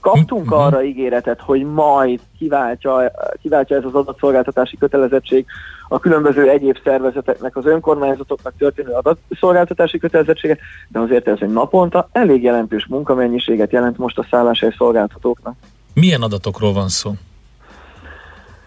Kaptunk 0.00 0.44
Mhm. 0.44 0.54
arra 0.54 0.82
ígéretet, 0.82 1.40
hogy 1.40 1.64
majd 1.64 2.20
kiváltja, 2.38 3.12
kiváltja 3.42 3.76
ez 3.76 3.84
az 3.84 3.94
adatszolgáltatási 3.94 4.76
kötelezettség 4.76 5.46
a 5.92 5.98
különböző 5.98 6.48
egyéb 6.48 6.78
szervezeteknek, 6.84 7.56
az 7.56 7.66
önkormányzatoknak 7.66 8.52
történő 8.58 8.92
adatszolgáltatási 8.92 9.98
kötelezettséget, 9.98 10.58
de 10.88 10.98
azért 10.98 11.28
ez 11.28 11.38
egy 11.40 11.52
naponta 11.52 12.08
elég 12.12 12.42
jelentős 12.42 12.86
munkamennyiséget 12.86 13.72
jelent 13.72 13.98
most 13.98 14.18
a 14.18 14.26
szálláshely 14.30 14.74
szolgáltatóknak. 14.76 15.54
Milyen 15.94 16.22
adatokról 16.22 16.72
van 16.72 16.88
szó? 16.88 17.10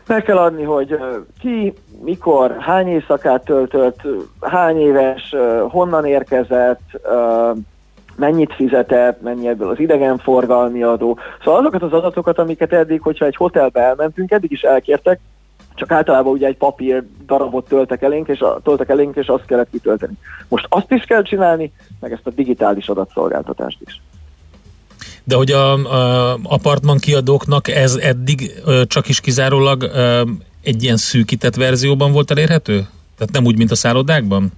Meg 0.07 0.23
kell 0.23 0.37
adni, 0.37 0.63
hogy 0.63 0.97
ki, 1.39 1.73
mikor, 2.03 2.55
hány 2.59 2.87
éjszakát 2.87 3.45
töltött, 3.45 4.01
hány 4.41 4.77
éves, 4.77 5.35
honnan 5.69 6.05
érkezett, 6.05 6.81
mennyit 8.15 8.53
fizetett, 8.53 9.21
mennyi 9.21 9.47
ebből 9.47 9.69
az 9.69 9.79
idegenforgalmi 9.79 10.83
adó. 10.83 11.17
Szóval 11.43 11.59
azokat 11.59 11.81
az 11.81 11.93
adatokat, 11.93 12.39
amiket 12.39 12.73
eddig, 12.73 13.01
hogyha 13.01 13.25
egy 13.25 13.35
hotelbe 13.35 13.81
elmentünk, 13.81 14.31
eddig 14.31 14.51
is 14.51 14.61
elkértek, 14.61 15.19
csak 15.75 15.91
általában 15.91 16.33
ugye 16.33 16.47
egy 16.47 16.57
papír 16.57 17.03
darabot 17.25 17.67
töltek 17.67 18.01
elénk, 18.01 18.27
és, 18.27 18.39
a, 18.39 18.59
töltek 18.63 18.89
elénk, 18.89 19.15
és 19.15 19.27
azt 19.27 19.45
kellett 19.45 19.69
kitölteni. 19.71 20.13
Most 20.47 20.65
azt 20.69 20.91
is 20.91 21.03
kell 21.03 21.23
csinálni, 21.23 21.71
meg 21.99 22.11
ezt 22.11 22.27
a 22.27 22.29
digitális 22.29 22.87
adatszolgáltatást 22.87 23.77
is. 23.85 24.01
De 25.23 25.35
hogy 25.35 25.51
a, 25.51 25.73
a 25.73 26.37
apartman 26.43 26.97
kiadóknak 26.97 27.67
ez 27.67 27.95
eddig 27.95 28.51
csak 28.87 29.09
is 29.09 29.19
kizárólag 29.19 29.91
egy 30.63 30.83
ilyen 30.83 30.97
szűkített 30.97 31.55
verzióban 31.55 32.11
volt 32.11 32.31
elérhető? 32.31 32.87
Tehát 33.17 33.33
nem 33.33 33.45
úgy, 33.45 33.57
mint 33.57 33.71
a 33.71 33.75
szállodákban? 33.75 34.51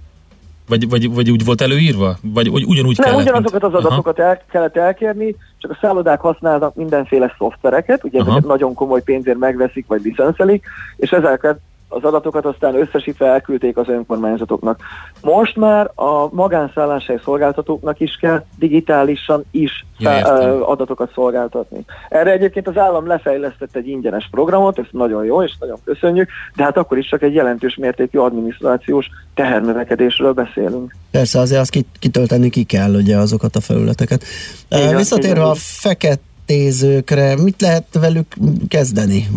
Vagy, 0.68 0.88
vagy, 0.88 1.14
vagy 1.14 1.30
úgy 1.30 1.44
volt 1.44 1.60
előírva? 1.60 2.16
Vagy 2.22 2.48
hogy 2.48 2.64
ugyanúgy 2.64 2.98
Nem, 2.98 3.08
kellett? 3.08 3.22
ugyanazokat 3.22 3.62
az 3.62 3.72
mint- 3.72 3.84
adatokat 3.84 4.18
el, 4.18 4.40
kellett 4.50 4.76
elkérni, 4.76 5.36
csak 5.58 5.70
a 5.70 5.78
szállodák 5.80 6.20
használnak 6.20 6.74
mindenféle 6.74 7.34
szoftvereket, 7.38 8.04
ugye 8.04 8.20
Aha. 8.20 8.30
ezeket 8.30 8.48
nagyon 8.48 8.74
komoly 8.74 9.02
pénzért 9.02 9.38
megveszik, 9.38 9.86
vagy 9.86 10.02
licenszelik, 10.02 10.64
és 10.96 11.10
ezeket 11.10 11.58
az 11.88 12.02
adatokat 12.02 12.44
aztán 12.44 12.74
összesítve 12.74 13.26
elküldték 13.26 13.76
az 13.76 13.88
önkormányzatoknak. 13.88 14.80
Most 15.22 15.56
már 15.56 15.90
a 15.94 16.34
magánszálláshely 16.34 17.20
szolgáltatóknak 17.24 18.00
is 18.00 18.16
kell 18.20 18.44
digitálisan 18.58 19.44
is 19.50 19.86
Ja, 19.98 20.10
adatokat 20.64 21.10
szolgáltatni. 21.14 21.84
Erre 22.08 22.30
egyébként 22.30 22.68
az 22.68 22.76
állam 22.76 23.06
lefejlesztett 23.06 23.76
egy 23.76 23.88
ingyenes 23.88 24.28
programot, 24.30 24.78
ez 24.78 24.84
nagyon 24.90 25.24
jó, 25.24 25.42
és 25.42 25.56
nagyon 25.60 25.78
köszönjük, 25.84 26.28
de 26.56 26.62
hát 26.62 26.76
akkor 26.76 26.98
is 26.98 27.08
csak 27.08 27.22
egy 27.22 27.34
jelentős 27.34 27.76
mértékű 27.76 28.18
adminisztrációs 28.18 29.06
tehernövekedésről 29.34 30.32
beszélünk. 30.32 30.94
Persze, 31.10 31.38
azért 31.38 31.60
azt 31.60 31.70
kit- 31.70 31.96
kitölteni 31.98 32.50
ki 32.50 32.64
kell 32.64 32.94
ugye 32.94 33.16
azokat 33.16 33.56
a 33.56 33.60
felületeket. 33.60 34.24
Igen, 34.70 34.96
Visszatérve 34.96 35.40
igen. 35.40 35.50
a 35.50 35.54
feketézőkre, 36.48 37.34
mit 37.42 37.60
lehet 37.60 37.84
velük 38.00 38.26
kezdeni? 38.68 39.28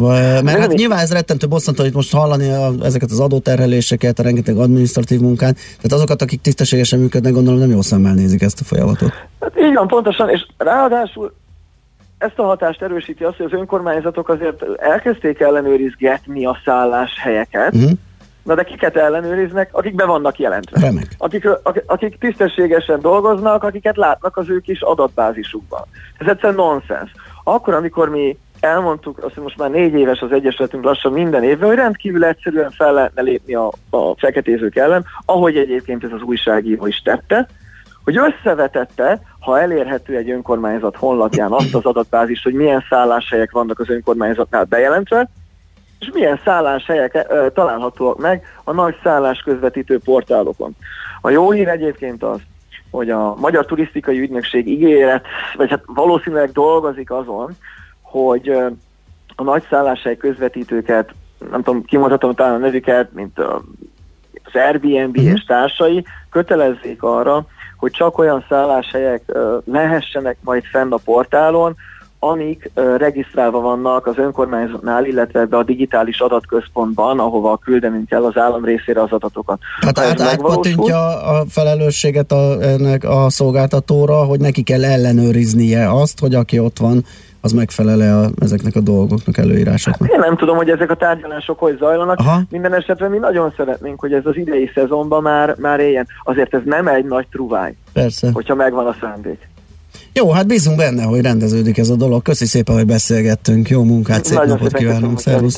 Mert 0.44 0.60
hát 0.60 0.74
nyilván 0.74 1.00
ez 1.00 1.12
rettentő 1.12 1.48
bosszantó, 1.48 1.84
hogy 1.84 1.94
most 1.94 2.14
hallani 2.14 2.50
a, 2.50 2.72
ezeket 2.84 3.12
az 3.12 3.20
adóterheléseket, 3.20 4.20
a 4.20 4.24
rengeteg 4.24 4.58
administratív 4.58 5.20
munkát, 5.20 5.56
tehát 5.56 5.92
azokat, 5.92 6.22
akik 6.22 6.42
tisztességesen 6.42 7.00
működnek, 7.00 7.34
gondolom 7.34 7.60
nem 7.60 7.70
jó 7.70 7.82
szemmel 7.82 8.14
nézik 8.14 8.42
ezt 8.42 8.60
a 8.62 8.64
folyamatot. 8.64 9.12
Hát 9.40 9.60
így 9.60 9.74
van, 9.74 9.88
pontosan, 9.88 10.30
és 10.30 10.46
ráadásul 10.58 11.34
ezt 12.18 12.40
a 12.40 12.44
hatást 12.44 12.82
erősíti 12.82 13.24
az, 13.24 13.36
hogy 13.36 13.46
az 13.46 13.60
önkormányzatok 13.60 14.30
azért 14.30 14.64
elkezdték 14.78 15.40
ellenőrizgetni 15.40 16.46
a 16.46 16.58
szálláshelyeket, 16.66 17.74
Uh-huh. 17.74 17.92
Na 18.44 18.56
de 18.56 18.64
kiket 18.64 18.96
ellenőriznek, 18.96 19.70
akik 19.72 19.96
be 19.96 20.06
vannak 20.06 20.40
jelentve. 20.40 20.80
Remek. 20.80 21.08
Akik, 21.18 21.48
akik, 21.64 21.84
akik 21.86 22.18
tisztességesen 22.20 23.00
dolgoznak, 23.00 23.64
akiket 23.64 23.98
látnak 23.98 24.38
az 24.38 24.50
ők 24.50 24.68
is 24.68 24.82
adatbázisukban. 24.82 25.84
Ez 26.18 26.28
egyszerűen 26.28 26.56
nonsens. 26.56 27.12
Akkor, 27.44 27.74
amikor 27.74 28.10
mi 28.10 28.38
elmondtuk, 28.60 29.24
azt 29.24 29.34
hogy 29.34 29.44
most 29.44 29.58
már 29.58 29.70
négy 29.70 29.94
éves 29.94 30.20
az 30.20 30.32
Egyesületünk 30.32 30.84
lassan 30.84 31.12
minden 31.12 31.44
évben, 31.44 31.68
hogy 31.68 31.78
rendkívül 31.78 32.26
egyszerűen 32.26 32.72
fel 32.72 32.94
lehetne 32.94 33.22
lépni 33.22 33.54
a, 33.54 33.72
a 33.90 34.16
feketézők 34.18 34.76
ellen, 34.76 35.06
ahogy 35.26 35.58
egyébként 35.58 36.04
ez 36.04 36.12
az 36.12 36.22
újságíró 36.22 36.86
is 36.86 37.02
tette, 37.02 37.48
hogy 38.04 38.18
összevetette, 38.18 39.22
ha 39.40 39.60
elérhető 39.60 40.16
egy 40.16 40.30
önkormányzat 40.30 40.96
honlapján 40.96 41.52
azt 41.52 41.76
az 41.76 41.86
adatbázist, 41.86 42.44
hogy 42.44 42.54
milyen 42.54 42.84
szálláshelyek 42.90 43.52
vannak 43.52 43.80
az 43.80 43.90
önkormányzatnál 43.90 44.64
bejelentve, 44.64 45.30
és 46.02 46.10
milyen 46.14 46.40
szálláshelyek 46.44 47.28
találhatóak 47.54 48.18
meg 48.18 48.44
a 48.64 48.72
nagy 48.72 48.96
szállás 49.04 49.40
közvetítő 49.40 50.00
portálokon. 50.00 50.76
A 51.22 51.30
jó 51.30 51.52
hír 51.52 51.68
egyébként 51.68 52.24
az, 52.24 52.40
hogy 52.92 53.10
a 53.10 53.36
Magyar 53.36 53.66
Turisztikai 53.66 54.20
Ügynökség 54.20 54.68
ígéret, 54.68 55.26
vagy 55.56 55.70
hát 55.70 55.84
valószínűleg 55.86 56.52
dolgozik 56.52 57.12
azon, 57.12 57.52
hogy 58.02 58.50
a 59.36 59.44
nagy 59.44 59.64
szálláshely 59.70 60.18
közvetítőket, 60.18 61.14
nem 61.52 61.64
tudom, 61.64 61.84
kimondhatom 61.84 62.34
talán 62.34 62.54
a 62.54 62.58
nevüket, 62.58 63.14
mint 63.14 63.40
az 63.40 64.54
Airbnb 64.54 65.18
Mhm. 65.18 65.26
és 65.28 65.44
társai, 65.44 66.06
kötelezzék 66.30 67.04
arra, 67.04 67.46
hogy 67.78 67.92
csak 67.92 68.18
olyan 68.18 68.46
szálláshelyek 68.50 69.22
lehessenek 69.66 70.38
majd 70.42 70.64
fenn 70.64 70.92
a 70.92 70.98
portálon, 70.98 71.76
amik 72.24 72.72
ö, 72.74 72.98
regisztrálva 72.98 73.60
vannak 73.60 74.08
az 74.08 74.18
önkormányzatnál, 74.18 75.06
illetve 75.06 75.40
ebbe 75.40 75.58
a 75.58 75.64
digitális 75.64 76.20
adatközpontban, 76.20 77.20
ahova 77.20 77.58
küldenünk 77.58 78.08
kell 78.08 78.26
az 78.26 78.38
állam 78.38 78.66
részére 78.66 79.02
az 79.02 79.12
adatokat. 79.12 79.60
Tehát 79.80 80.00
át, 80.00 80.28
átpatintja 80.28 81.22
a 81.22 81.46
felelősséget 81.50 82.32
a, 82.32 82.62
ennek 82.62 83.04
a 83.04 83.30
szolgáltatóra, 83.30 84.24
hogy 84.24 84.40
neki 84.40 84.64
kell 84.64 84.84
ellenőriznie 84.84 85.92
azt, 85.92 86.20
hogy 86.20 86.36
aki 86.36 86.60
ott 86.60 86.78
van, 86.78 87.04
az 87.42 87.52
megfelele 87.52 88.18
a, 88.18 88.30
ezeknek 88.40 88.76
a 88.76 88.80
dolgoknak, 88.80 89.38
előírásoknak. 89.38 90.12
Én 90.12 90.20
nem 90.20 90.38
tudom, 90.38 90.58
hogy 90.58 90.70
ezek 90.70 90.92
a 90.92 90.96
tárgyalások 90.96 91.60
hogy 91.60 91.78
zajlanak. 91.78 92.20
Aha. 92.20 92.42
Minden 92.50 92.74
esetre 92.74 93.08
mi 93.08 93.18
nagyon 93.18 93.54
szeretnénk, 93.58 94.00
hogy 94.00 94.14
ez 94.14 94.26
az 94.26 94.38
idei 94.38 94.72
szezonban 94.74 95.22
már, 95.22 95.56
már 95.58 95.80
éljen. 95.80 96.08
Azért 96.24 96.54
ez 96.54 96.62
nem 96.66 96.88
egy 96.88 97.06
nagy 97.06 97.28
truváj, 97.32 97.76
Persze. 97.94 98.30
hogyha 98.34 98.56
megvan 98.56 98.88
a 98.88 98.96
szándék. 99.02 99.50
Jó, 100.14 100.32
hát 100.32 100.48
bízunk 100.48 100.78
benne, 100.78 101.04
hogy 101.04 101.22
rendeződik 101.22 101.78
ez 101.78 101.90
a 101.90 101.96
dolog. 101.96 102.22
Köszi 102.22 102.46
szépen, 102.46 102.76
hogy 102.76 102.86
beszélgettünk. 102.86 103.70
Jó 103.70 103.84
munkát, 103.84 104.26
szép 104.26 104.38
Nagyon 104.38 104.58
napot 104.58 104.74
kívánunk. 104.74 105.20
Szervusz. 105.20 105.58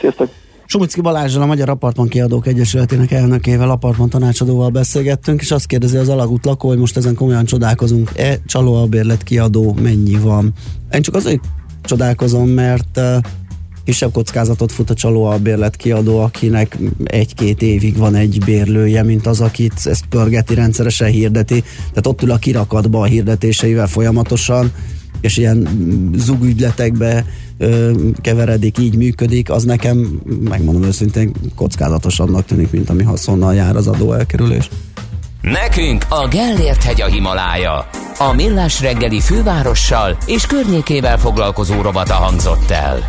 Sziasztok! 0.00 0.30
Sumicki 0.68 1.00
Balázsral, 1.00 1.42
a 1.42 1.46
Magyar 1.46 1.68
Apartman 1.68 2.08
Kiadók 2.08 2.46
Egyesületének 2.46 3.10
elnökével, 3.10 3.70
apartman 3.70 4.08
tanácsadóval 4.08 4.68
beszélgettünk, 4.68 5.40
és 5.40 5.50
azt 5.50 5.66
kérdezi 5.66 5.96
az 5.96 6.08
alagút 6.08 6.44
lakó, 6.44 6.68
hogy 6.68 6.78
most 6.78 6.96
ezen 6.96 7.14
komolyan 7.14 7.44
csodálkozunk-e, 7.44 8.38
csaló 8.46 8.74
a 8.74 8.86
bérlet 8.86 9.22
kiadó, 9.22 9.76
mennyi 9.82 10.18
van. 10.18 10.52
Én 10.92 11.02
csak 11.02 11.14
azért 11.14 11.40
csodálkozom, 11.82 12.48
mert 12.48 13.00
kisebb 13.86 14.12
kockázatot 14.12 14.72
fut 14.72 14.90
a 14.90 14.94
csaló 14.94 15.24
a 15.24 15.38
bérlet 15.38 15.76
kiadó, 15.76 16.18
akinek 16.18 16.78
egy-két 17.04 17.62
évig 17.62 17.96
van 17.96 18.14
egy 18.14 18.42
bérlője, 18.44 19.02
mint 19.02 19.26
az, 19.26 19.40
akit 19.40 19.72
ezt 19.84 20.04
pörgeti, 20.08 20.54
rendszeresen 20.54 21.08
hirdeti. 21.08 21.60
Tehát 21.60 22.06
ott 22.06 22.22
ül 22.22 22.30
a 22.30 22.36
kirakatba 22.36 23.00
a 23.00 23.04
hirdetéseivel 23.04 23.86
folyamatosan, 23.86 24.72
és 25.20 25.36
ilyen 25.36 25.68
zugügyletekbe 26.16 27.24
ö, 27.58 27.92
keveredik, 28.20 28.78
így 28.78 28.96
működik, 28.96 29.50
az 29.50 29.64
nekem, 29.64 30.20
megmondom 30.40 30.82
őszintén, 30.82 31.32
kockázatosabbnak 31.54 32.44
tűnik, 32.44 32.70
mint 32.70 32.90
ami 32.90 33.02
haszonnal 33.02 33.54
jár 33.54 33.76
az 33.76 33.86
adó 33.86 34.12
elkerülés. 34.12 34.68
Nekünk 35.40 36.04
a 36.08 36.28
Gellért 36.28 36.82
hegy 36.82 37.00
a 37.00 37.06
Himalája. 37.06 37.88
A 38.18 38.32
Millás 38.32 38.80
reggeli 38.80 39.20
fővárossal 39.20 40.16
és 40.26 40.46
környékével 40.46 41.18
foglalkozó 41.18 41.80
rovata 41.80 42.14
hangzott 42.14 42.70
el. 42.70 43.04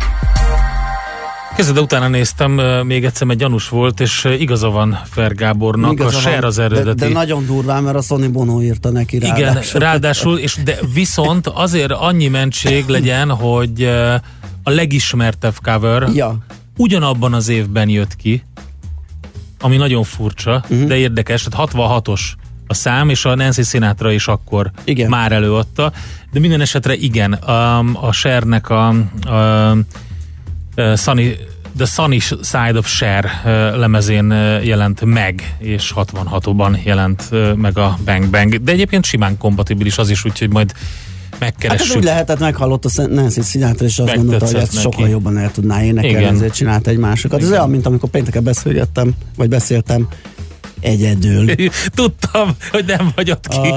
Kezded, 1.58 1.76
de 1.76 1.82
utána 1.82 2.08
néztem, 2.08 2.52
még 2.86 3.04
egyszer, 3.04 3.26
mert 3.26 3.38
gyanús 3.38 3.68
volt, 3.68 4.00
és 4.00 4.28
igaza 4.38 4.70
van 4.70 4.98
Fer 5.10 5.34
Gábornak, 5.34 5.92
Igaza 5.92 6.16
a 6.16 6.20
Share 6.20 6.46
az 6.46 6.56
de, 6.56 6.62
eredeti. 6.62 6.98
de 6.98 7.08
nagyon 7.08 7.46
durván, 7.46 7.82
mert 7.82 7.96
a 7.96 8.00
Sony 8.00 8.32
Bono 8.32 8.62
írta 8.62 8.90
neki 8.90 9.16
Igen, 9.16 9.34
ráadásul. 9.38 9.80
ráadásul, 9.80 10.38
és 10.38 10.58
de 10.64 10.78
viszont 10.94 11.46
azért 11.46 11.92
annyi 11.92 12.28
mentség 12.28 12.86
legyen, 12.86 13.30
hogy 13.30 13.84
a 14.62 14.70
legismertebb 14.70 15.54
cover 15.62 16.08
Ja, 16.14 16.38
ugyanabban 16.76 17.34
az 17.34 17.48
évben 17.48 17.88
jött 17.88 18.16
ki, 18.16 18.44
ami 19.60 19.76
nagyon 19.76 20.02
furcsa, 20.02 20.64
uh-huh. 20.70 20.88
de 20.88 20.96
érdekes, 20.96 21.42
tehát 21.42 21.70
66-os 21.74 22.20
a 22.66 22.74
szám, 22.74 23.08
és 23.08 23.24
a 23.24 23.34
Nancy 23.34 23.62
Sinatra 23.62 24.12
is 24.12 24.26
akkor 24.28 24.70
Igen. 24.84 25.08
már 25.08 25.32
előadta, 25.32 25.92
de 26.32 26.40
minden 26.40 26.60
esetre 26.60 26.94
igen, 26.94 27.32
a 27.32 27.78
a, 27.78 27.78
a, 27.78 28.06
a 29.26 29.76
Sunny 30.96 31.36
The 31.76 31.86
Sunny 31.86 32.18
Side 32.20 32.78
of 32.78 33.02
ö, 33.44 33.78
lemezén 33.78 34.30
jelent 34.62 35.04
meg, 35.04 35.54
és 35.58 35.92
66-ban 35.96 36.84
jelent 36.84 37.30
meg 37.56 37.78
a 37.78 37.98
Bang 38.04 38.26
Bang. 38.30 38.56
De 38.62 38.72
egyébként 38.72 39.04
simán 39.04 39.38
kompatibilis 39.38 39.98
az 39.98 40.10
is, 40.10 40.24
úgyhogy 40.24 40.50
majd 40.50 40.72
Hát 41.40 41.40
ez 41.40 41.56
megkeressük. 41.60 41.96
úgy 41.96 42.04
lehetett, 42.04 42.38
meghallott 42.38 42.84
a 42.84 43.06
Nancy 43.06 43.40
Sinatra, 43.42 43.86
és 43.86 43.98
azt 43.98 44.14
gondolta, 44.14 44.46
hogy 44.46 44.54
ezt 44.54 44.72
neki. 44.72 44.82
sokkal 44.84 45.08
jobban 45.08 45.38
el 45.38 45.50
tudná 45.50 45.82
énekelni, 45.82 46.24
ezért 46.24 46.54
csinált 46.54 46.86
egy 46.86 46.96
másikat. 46.98 47.42
Ez 47.42 47.50
olyan, 47.50 47.70
mint 47.70 47.86
amikor 47.86 48.08
pénteken 48.10 48.44
beszélgettem, 48.44 49.14
vagy 49.36 49.48
beszéltem 49.48 50.08
egyedül. 50.80 51.54
Tudtam, 51.94 52.50
hogy 52.70 52.84
nem 52.86 53.10
vagy 53.14 53.30
ott 53.30 53.48
ki. 53.48 53.68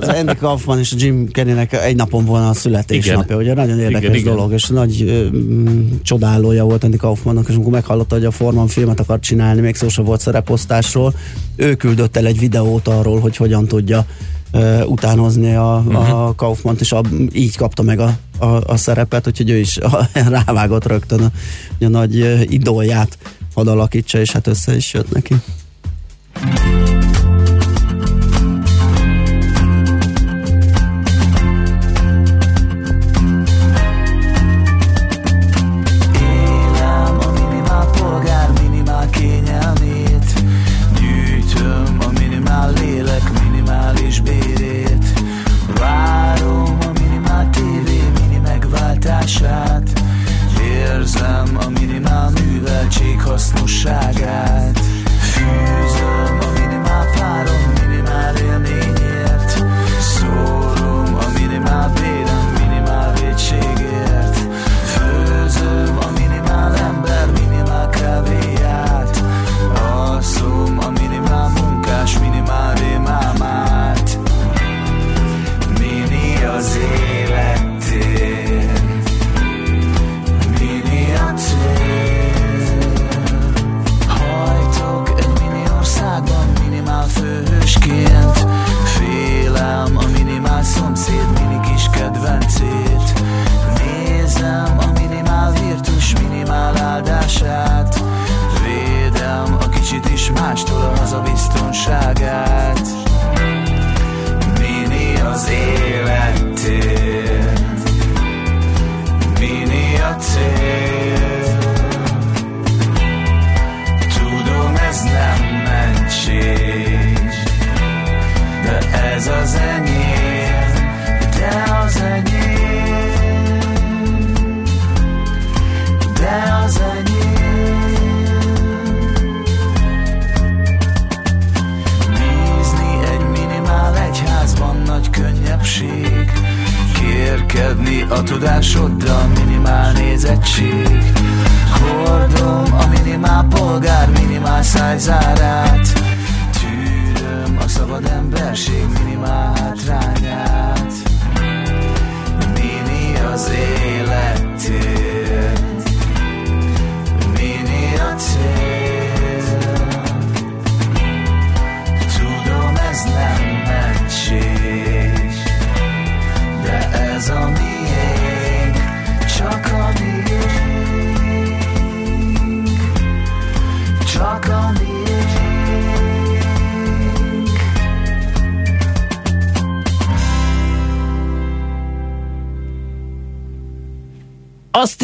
Az 0.00 0.08
Andy 0.08 0.34
Kaufman 0.34 0.78
és 0.78 0.92
a 0.92 0.96
Jim 0.98 1.28
Carreynek 1.32 1.72
egy 1.72 1.96
napon 1.96 2.24
volna 2.24 2.48
a 2.48 2.54
születésnapja, 2.54 3.36
ugye 3.36 3.54
nagyon 3.54 3.78
érdekes 3.78 4.02
Igen, 4.02 4.14
igen. 4.14 4.34
dolog, 4.34 4.52
és 4.52 4.66
nagy 4.66 5.02
ö, 5.02 5.26
mm, 5.36 5.90
csodálója 6.02 6.64
volt 6.64 6.84
Andy 6.84 6.96
Kaufmannak, 6.96 7.48
és 7.48 7.54
amikor 7.54 7.72
meghallotta, 7.72 8.14
hogy 8.14 8.24
a 8.24 8.30
Forman 8.30 8.66
filmet 8.66 9.00
akar 9.00 9.20
csinálni, 9.20 9.60
még 9.60 9.76
szó 9.76 9.88
sem 9.88 10.04
volt 10.04 10.20
szereposztásról, 10.20 11.14
ő 11.56 11.74
küldött 11.74 12.16
el 12.16 12.26
egy 12.26 12.38
videót 12.38 12.88
arról, 12.88 13.20
hogy 13.20 13.36
hogyan 13.36 13.66
tudja 13.66 14.04
ö, 14.52 14.82
utánozni 14.82 15.54
a, 15.54 15.82
Mhm. 15.86 15.96
a 15.96 16.34
Kaufmant, 16.34 16.80
és 16.80 16.92
a, 16.92 17.02
így 17.32 17.56
kapta 17.56 17.82
meg 17.82 17.98
a, 17.98 18.16
a, 18.38 18.46
a 18.66 18.76
szerepet, 18.76 19.26
úgyhogy 19.26 19.50
ő 19.50 19.56
is 19.58 19.78
rávágott 20.46 20.86
rögtön 20.86 21.20
a, 21.20 21.30
a 21.84 21.88
nagy 21.88 22.46
idolját 22.52 23.18
hadd 23.54 23.68
alakítsa, 23.68 24.18
és 24.20 24.30
hát 24.30 24.46
össze 24.46 24.76
is 24.76 24.92
jött 24.92 25.12
neki. 25.12 25.34
Thank 26.42 26.88
you. 26.94 26.99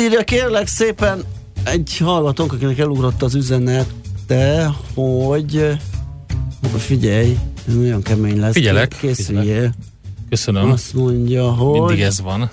Írja 0.07 0.25
kérlek 0.25 0.67
szépen 0.67 1.25
egy 1.65 1.97
hallgatónk, 1.99 2.53
akinek 2.53 2.79
elugrott 2.79 3.23
az 3.23 3.35
üzenete, 3.35 4.75
hogy 4.95 5.77
figyelj, 6.77 7.39
ez 7.69 7.75
nagyon 7.75 8.03
kemény 8.03 8.41
lesz. 8.41 8.53
Figyelek, 8.53 8.97
Készüljél. 9.01 9.43
figyelek. 9.45 9.73
Köszönöm. 10.29 10.71
Azt 10.71 10.95
mondja, 10.95 11.51
hogy... 11.53 11.79
Mindig 11.79 12.01
ez 12.01 12.21
van. 12.21 12.51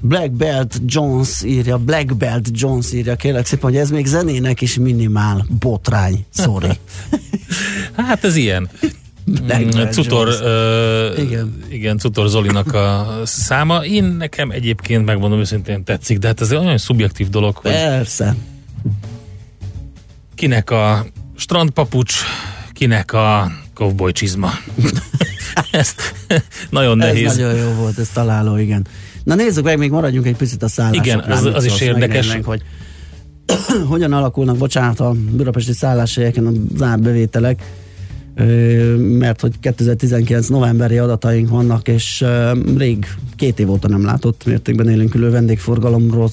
Black 0.00 0.30
Belt 0.30 0.80
Jones 0.86 1.42
írja, 1.42 1.78
Black 1.78 2.16
Belt 2.16 2.48
Jones 2.52 2.92
írja, 2.92 3.16
kérlek 3.16 3.46
szépen, 3.46 3.70
hogy 3.70 3.78
ez 3.78 3.90
még 3.90 4.06
zenének 4.06 4.60
is 4.60 4.78
minimál 4.78 5.46
botrány. 5.58 6.24
Sorry. 6.34 6.68
Hát 7.96 8.24
ez 8.24 8.36
ilyen. 8.36 8.68
Black 9.26 9.64
Mm, 9.76 9.90
Cutor, 9.90 10.28
ö, 10.42 11.14
Igen. 11.18 11.62
igen, 11.68 11.98
Cutor 11.98 12.28
Zolinak 12.28 12.74
a 12.74 13.06
száma. 13.24 13.84
Én 13.84 14.04
nekem 14.04 14.50
egyébként 14.50 15.04
megmondom 15.04 15.38
őszintén 15.38 15.84
tetszik, 15.84 16.18
de 16.18 16.26
hát 16.26 16.40
ez 16.40 16.50
egy 16.50 16.58
olyan 16.58 16.78
szubjektív 16.78 17.28
dolog, 17.28 17.56
hogy 17.56 17.70
Persze. 17.70 18.34
kinek 20.34 20.70
a 20.70 21.06
strandpapucs, 21.36 22.14
kinek 22.72 23.12
a 23.12 23.50
cowboy 23.74 24.12
csizma. 24.12 24.50
Ezt 25.70 26.14
nagyon 26.70 26.96
nehéz. 26.96 27.26
Ez 27.30 27.36
nagyon 27.36 27.54
jó 27.56 27.70
volt, 27.70 27.98
ez 27.98 28.08
találó, 28.08 28.56
igen. 28.56 28.86
Na 29.24 29.34
nézzük 29.34 29.64
meg, 29.64 29.78
még 29.78 29.90
maradjunk 29.90 30.26
egy 30.26 30.36
picit 30.36 30.62
a 30.62 30.68
szállásoknál. 30.68 31.18
Igen, 31.18 31.32
az- 31.32 31.54
az 31.54 31.64
is 31.64 31.80
érdekes. 31.80 32.38
hogy 32.44 32.62
hogyan 33.88 34.12
alakulnak, 34.12 34.56
bocsánat, 34.56 35.00
a 35.00 35.10
budapesti 35.30 35.72
szálláshelyeken 35.72 36.46
a 36.46 36.50
zárt 36.76 37.00
bevételek, 37.02 37.62
ö, 37.62 37.85
mert 38.98 39.40
hogy 39.40 39.60
2019 39.60 40.48
novemberi 40.48 40.98
adataink 40.98 41.48
vannak, 41.48 41.88
és 41.88 42.24
rég 42.76 43.06
két 43.36 43.58
év 43.58 43.70
óta 43.70 43.88
nem 43.88 44.04
látott 44.04 44.44
mértékben 44.46 44.88
élénkülő 44.88 45.30
vendégforgalomról 45.30 46.30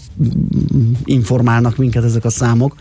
informálnak 1.04 1.78
minket 1.78 2.04
ezek 2.04 2.26
a 2.26 2.30
számok. 2.30 2.76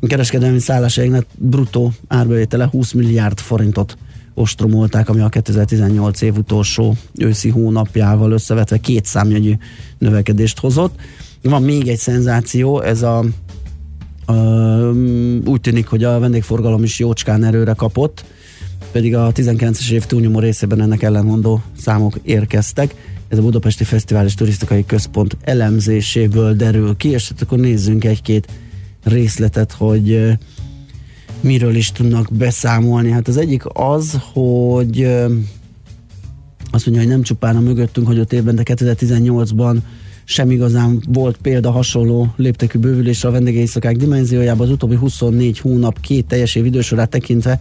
A 0.00 0.06
kereskedelmi 0.06 0.58
szálláshelyeknek 0.58 1.26
bruttó 1.38 1.92
árbevétele 2.08 2.68
20 2.70 2.92
milliárd 2.92 3.38
forintot 3.38 3.96
ostromolták, 4.34 5.08
ami 5.08 5.20
a 5.20 5.28
2018 5.28 6.20
év 6.20 6.36
utolsó 6.36 6.96
őszi 7.18 7.48
hónapjával 7.48 8.32
összevetve 8.32 8.78
két 8.78 9.04
számjegyű 9.04 9.52
növekedést 9.98 10.58
hozott. 10.58 10.94
Van 11.42 11.62
még 11.62 11.88
egy 11.88 11.98
szenzáció, 11.98 12.80
ez 12.80 13.02
a 13.02 13.24
úgy 15.44 15.60
tűnik, 15.60 15.86
hogy 15.86 16.04
a 16.04 16.18
vendégforgalom 16.18 16.82
is 16.82 16.98
jócskán 16.98 17.44
erőre 17.44 17.72
kapott, 17.72 18.24
pedig 18.92 19.14
a 19.14 19.32
19-es 19.32 19.90
év 19.90 20.04
túlnyomó 20.04 20.38
részében 20.38 20.80
ennek 20.80 21.02
ellenmondó 21.02 21.62
számok 21.80 22.18
érkeztek. 22.22 22.94
Ez 23.28 23.38
a 23.38 23.42
Budapesti 23.42 23.84
Fesztivál 23.84 24.26
és 24.26 24.34
Turisztikai 24.34 24.86
Központ 24.86 25.36
elemzéséből 25.42 26.54
derül 26.54 26.96
ki, 26.96 27.08
és 27.08 27.28
hát 27.28 27.42
akkor 27.42 27.58
nézzünk 27.58 28.04
egy-két 28.04 28.48
részletet, 29.04 29.72
hogy 29.72 30.38
miről 31.40 31.74
is 31.74 31.92
tudnak 31.92 32.32
beszámolni. 32.32 33.10
Hát 33.10 33.28
az 33.28 33.36
egyik 33.36 33.62
az, 33.72 34.18
hogy 34.32 35.02
azt 36.70 36.86
mondja, 36.86 37.02
hogy 37.02 37.12
nem 37.12 37.22
csupán 37.22 37.56
a 37.56 37.60
mögöttünk 37.60 38.06
hagyott 38.06 38.32
évben, 38.32 38.54
de 38.54 38.62
2018-ban 38.64 39.76
sem 40.24 40.50
igazán 40.50 41.02
volt 41.08 41.36
példa 41.36 41.70
hasonló 41.70 42.32
léptekű 42.36 42.78
bővülésre 42.78 43.28
a 43.28 43.32
vendégészakák 43.32 43.96
dimenziójában. 43.96 44.66
Az 44.66 44.72
utóbbi 44.72 44.94
24 44.94 45.58
hónap 45.58 46.00
két 46.00 46.26
teljes 46.26 46.54
év 46.54 46.64
idősorát 46.64 47.10
tekintve 47.10 47.60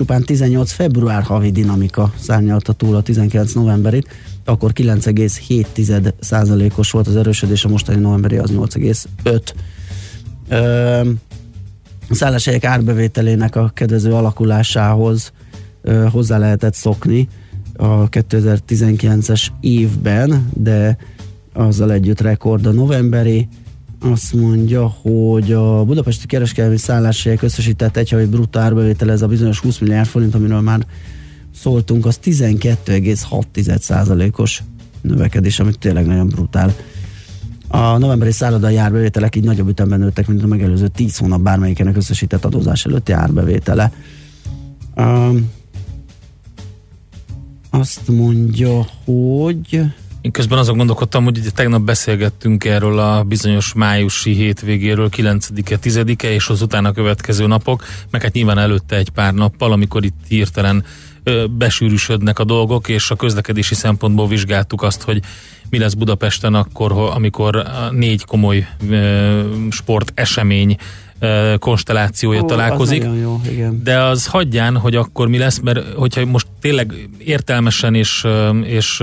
csupán 0.00 0.22
18 0.22 0.72
február 0.72 1.22
havi 1.22 1.50
dinamika 1.50 2.12
szárnyalta 2.18 2.72
túl 2.72 2.96
a 2.96 3.02
19 3.02 3.52
novemberit, 3.52 4.08
akkor 4.44 4.72
9,7 4.72 6.76
os 6.76 6.90
volt 6.90 7.06
az 7.06 7.16
erősödés, 7.16 7.64
a 7.64 7.68
mostani 7.68 8.00
novemberi 8.00 8.36
az 8.36 8.50
8,5. 8.50 9.42
Ö, 10.48 11.00
a 12.08 12.14
szálláshelyek 12.14 12.64
árbevételének 12.64 13.56
a 13.56 13.70
kedvező 13.74 14.12
alakulásához 14.12 15.32
ö, 15.82 16.06
hozzá 16.10 16.38
lehetett 16.38 16.74
szokni 16.74 17.28
a 17.76 18.08
2019-es 18.08 19.46
évben, 19.60 20.48
de 20.54 20.96
azzal 21.52 21.92
együtt 21.92 22.20
rekord 22.20 22.66
a 22.66 22.72
novemberi. 22.72 23.48
Azt 24.02 24.32
mondja, 24.32 24.86
hogy 24.86 25.52
a 25.52 25.84
budapesti 25.84 26.26
kereskedelmi 26.26 26.76
szálláshelyek 26.76 27.42
összesített 27.42 27.96
egyhavi 27.96 28.24
bruttó 28.24 28.60
árbevétele, 28.60 29.12
ez 29.12 29.22
a 29.22 29.26
bizonyos 29.26 29.58
20 29.58 29.78
milliárd 29.78 30.08
forint, 30.08 30.34
amiről 30.34 30.60
már 30.60 30.86
szóltunk, 31.54 32.06
az 32.06 32.18
12,6%-os 32.24 34.62
növekedés, 35.00 35.60
amit 35.60 35.78
tényleg 35.78 36.06
nagyon 36.06 36.28
brutál. 36.28 36.74
A 37.68 37.98
novemberi 37.98 38.32
szállodai 38.32 38.76
árbevételek 38.76 39.36
így 39.36 39.44
nagyobb 39.44 39.68
ütemben 39.68 39.98
nőttek, 39.98 40.26
mint 40.26 40.42
a 40.42 40.46
megelőző 40.46 40.88
10 40.88 41.16
hónap 41.16 41.40
bármelyikének 41.40 41.96
összesített 41.96 42.44
adózás 42.44 42.86
előtti 42.86 43.12
árbevétele. 43.12 43.92
Um, 44.96 45.50
azt 47.70 48.08
mondja, 48.08 48.86
hogy 49.04 49.82
Én 50.20 50.30
közben 50.30 50.58
azon 50.58 50.76
gondolkodtam, 50.76 51.24
hogy 51.24 51.38
ugye 51.38 51.50
tegnap 51.50 51.82
beszélgettünk 51.82 52.64
erről 52.64 52.98
a 52.98 53.22
bizonyos 53.22 53.72
májusi 53.72 54.32
hétvégéről, 54.32 55.08
9-e, 55.16 55.78
10-e, 55.82 56.30
és 56.30 56.48
az 56.48 56.62
utána 56.62 56.92
következő 56.92 57.46
napok, 57.46 57.84
meg 58.10 58.22
hát 58.22 58.32
nyilván 58.32 58.58
előtte 58.58 58.96
egy 58.96 59.10
pár 59.10 59.34
nappal, 59.34 59.72
amikor 59.72 60.04
itt 60.04 60.18
hirtelen 60.28 60.84
ö, 61.22 61.44
besűrűsödnek 61.46 62.38
a 62.38 62.44
dolgok, 62.44 62.88
és 62.88 63.10
a 63.10 63.16
közlekedési 63.16 63.74
szempontból 63.74 64.28
vizsgáltuk 64.28 64.82
azt, 64.82 65.02
hogy 65.02 65.20
mi 65.70 65.78
lesz 65.78 65.94
Budapesten 65.94 66.54
akkor, 66.54 66.92
amikor 66.92 67.62
négy 67.90 68.24
komoly 68.24 68.68
sportesemény 69.70 70.76
konstellációja 71.58 72.40
Ó, 72.40 72.44
az 72.44 72.50
találkozik. 72.50 73.02
nagyon 73.02 73.16
jó, 73.16 73.40
igen. 73.50 73.80
De 73.82 74.02
az 74.02 74.26
hagyján, 74.26 74.76
hogy 74.76 74.96
akkor 74.96 75.28
mi 75.28 75.38
lesz, 75.38 75.58
mert 75.58 75.92
hogyha 75.92 76.24
most 76.24 76.46
tényleg 76.60 77.08
értelmesen 77.18 77.94
és, 77.94 78.26
és 78.62 79.02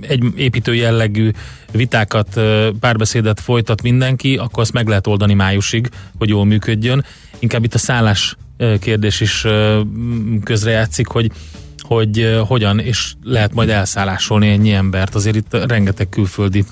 egy 0.00 0.24
építő 0.36 0.74
jellegű 0.74 1.30
vitákat, 1.72 2.40
párbeszédet 2.80 3.40
folytat 3.40 3.82
mindenki, 3.82 4.36
akkor 4.36 4.62
azt 4.62 4.72
meg 4.72 4.88
lehet 4.88 5.06
oldani 5.06 5.34
májusig, 5.34 5.88
hogy 6.18 6.28
jól 6.28 6.44
működjön. 6.44 7.04
Inkább 7.38 7.64
itt 7.64 7.74
a 7.74 7.78
szállás 7.78 8.36
kérdés 8.80 9.20
is 9.20 9.46
közrejátszik, 10.44 11.06
hogy 11.06 11.30
hogy 11.82 12.38
hogyan, 12.46 12.78
és 12.78 13.12
lehet 13.22 13.54
majd 13.54 13.68
elszállásolni 13.68 14.48
ennyi 14.48 14.72
embert. 14.72 15.14
Azért 15.14 15.36
itt 15.36 15.56
rengeteg 15.66 16.08
külföldi 16.08 16.64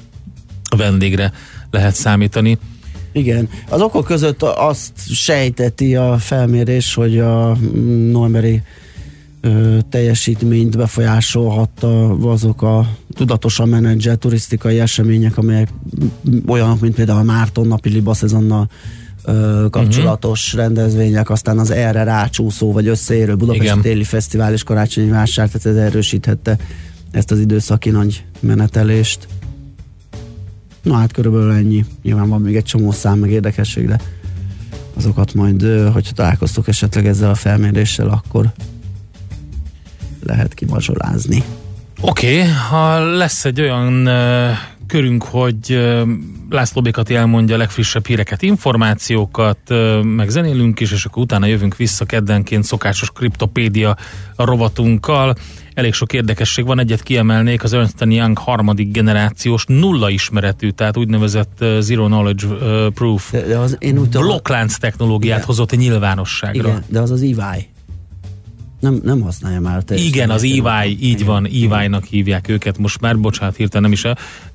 vendégre 0.76 1.33
lehet 1.70 1.95
számítani. 1.95 2.59
Igen. 3.13 3.49
Az 3.69 3.81
okok 3.81 4.05
között 4.05 4.43
azt 4.43 4.93
sejteti 5.15 5.97
a 5.97 6.19
felmérés, 6.19 6.95
hogy 6.95 7.19
a 7.19 7.57
novemberi 8.11 8.63
ö, 9.41 9.79
teljesítményt 9.91 10.77
befolyásolhatta 10.77 12.11
azok 12.11 12.63
a 12.63 12.87
tudatosan 13.15 13.69
menedzselt 13.69 14.19
turisztikai 14.19 14.81
események, 14.81 15.39
amelyek 15.39 15.69
olyanok, 16.47 16.81
mint 16.81 16.95
például 16.95 17.19
a 17.19 17.23
Márton 17.23 17.67
napi 17.67 17.89
liba 17.89 18.15
szezonnal 18.15 18.69
ö, 19.25 19.67
kapcsolatos 19.71 20.47
uh-huh. 20.47 20.61
rendezvények, 20.61 21.31
aztán 21.31 21.59
az 21.59 21.71
erre 21.71 22.03
rácsúszó 22.03 22.73
vagy 22.73 22.87
összeérő 22.87 23.37
Budapesti 23.37 23.65
Igen. 23.65 23.81
téli 23.81 24.05
fesztivál 24.05 24.53
és 24.53 24.63
karácsonyi 24.63 25.11
vásár, 25.11 25.49
tehát 25.49 25.67
ez 25.79 25.85
erősíthette 25.85 26.57
ezt 27.11 27.31
az 27.31 27.39
időszaki 27.39 27.91
nagy 27.91 28.25
menetelést. 28.41 29.29
Na 30.83 30.97
hát 30.97 31.12
körülbelül 31.12 31.53
ennyi. 31.53 31.85
Nyilván 32.03 32.28
van 32.28 32.41
még 32.41 32.57
egy 32.57 32.64
csomó 32.64 32.91
szám, 32.93 33.18
meg 33.18 33.31
érdekesség, 33.31 33.87
de 33.87 34.01
azokat 34.97 35.35
majd, 35.35 35.62
hogyha 35.93 36.12
találkoztok 36.12 36.68
esetleg 36.68 37.07
ezzel 37.07 37.31
a 37.31 37.35
felméréssel, 37.35 38.09
akkor 38.09 38.53
lehet 40.22 40.55
kimazsolázni. 40.55 41.43
Oké, 42.01 42.41
okay, 42.41 42.51
ha 42.53 42.99
lesz 42.99 43.45
egy 43.45 43.61
olyan 43.61 44.09
körünk, 44.91 45.24
hogy 45.24 45.80
László 46.51 46.82
Békati 46.82 47.14
elmondja 47.14 47.55
a 47.55 47.59
legfrissebb 47.59 48.07
híreket, 48.07 48.43
információkat, 48.43 49.59
meg 50.03 50.28
zenélünk 50.28 50.80
is, 50.80 50.93
és 50.93 51.05
akkor 51.05 51.22
utána 51.22 51.47
jövünk 51.47 51.76
vissza 51.76 52.05
keddenként 52.05 52.64
szokásos 52.64 53.11
kriptopédia 53.11 53.97
rovatunkkal. 54.36 55.34
Elég 55.74 55.93
sok 55.93 56.12
érdekesség 56.12 56.64
van, 56.64 56.78
egyet 56.78 57.03
kiemelnék, 57.03 57.62
az 57.62 57.72
Ernst 57.72 57.95
Young 57.99 58.38
harmadik 58.38 58.91
generációs 58.93 59.64
nulla 59.66 60.11
ismeretű, 60.11 60.70
tehát 60.70 60.97
úgynevezett 60.97 61.64
Zero 61.78 62.05
Knowledge 62.05 62.47
Proof 62.95 63.30
De, 63.30 63.47
de 63.47 63.59
az, 63.59 63.76
én 63.78 63.99
úgy 63.99 64.09
blokklánc 64.09 64.76
technológiát 64.76 65.36
Igen. 65.36 65.47
hozott 65.47 65.76
nyilvánosságra. 65.76 66.68
igen, 66.68 66.84
de 66.88 67.01
az 67.01 67.11
az 67.11 67.22
EY. 67.22 67.68
Nem, 68.81 69.01
nem 69.05 69.20
használja 69.20 69.61
már 69.61 69.83
te. 69.83 69.95
Igen, 69.95 70.31
az 70.31 70.43
EY, 70.43 70.97
így 71.01 71.24
van, 71.24 71.47
EY-nak 71.47 72.05
hívják 72.05 72.49
őket 72.49 72.78
most 72.78 73.01
már, 73.01 73.18
bocsánat, 73.18 73.57
hirtelen 73.57 73.83
nem 73.83 73.93
is, 73.93 74.03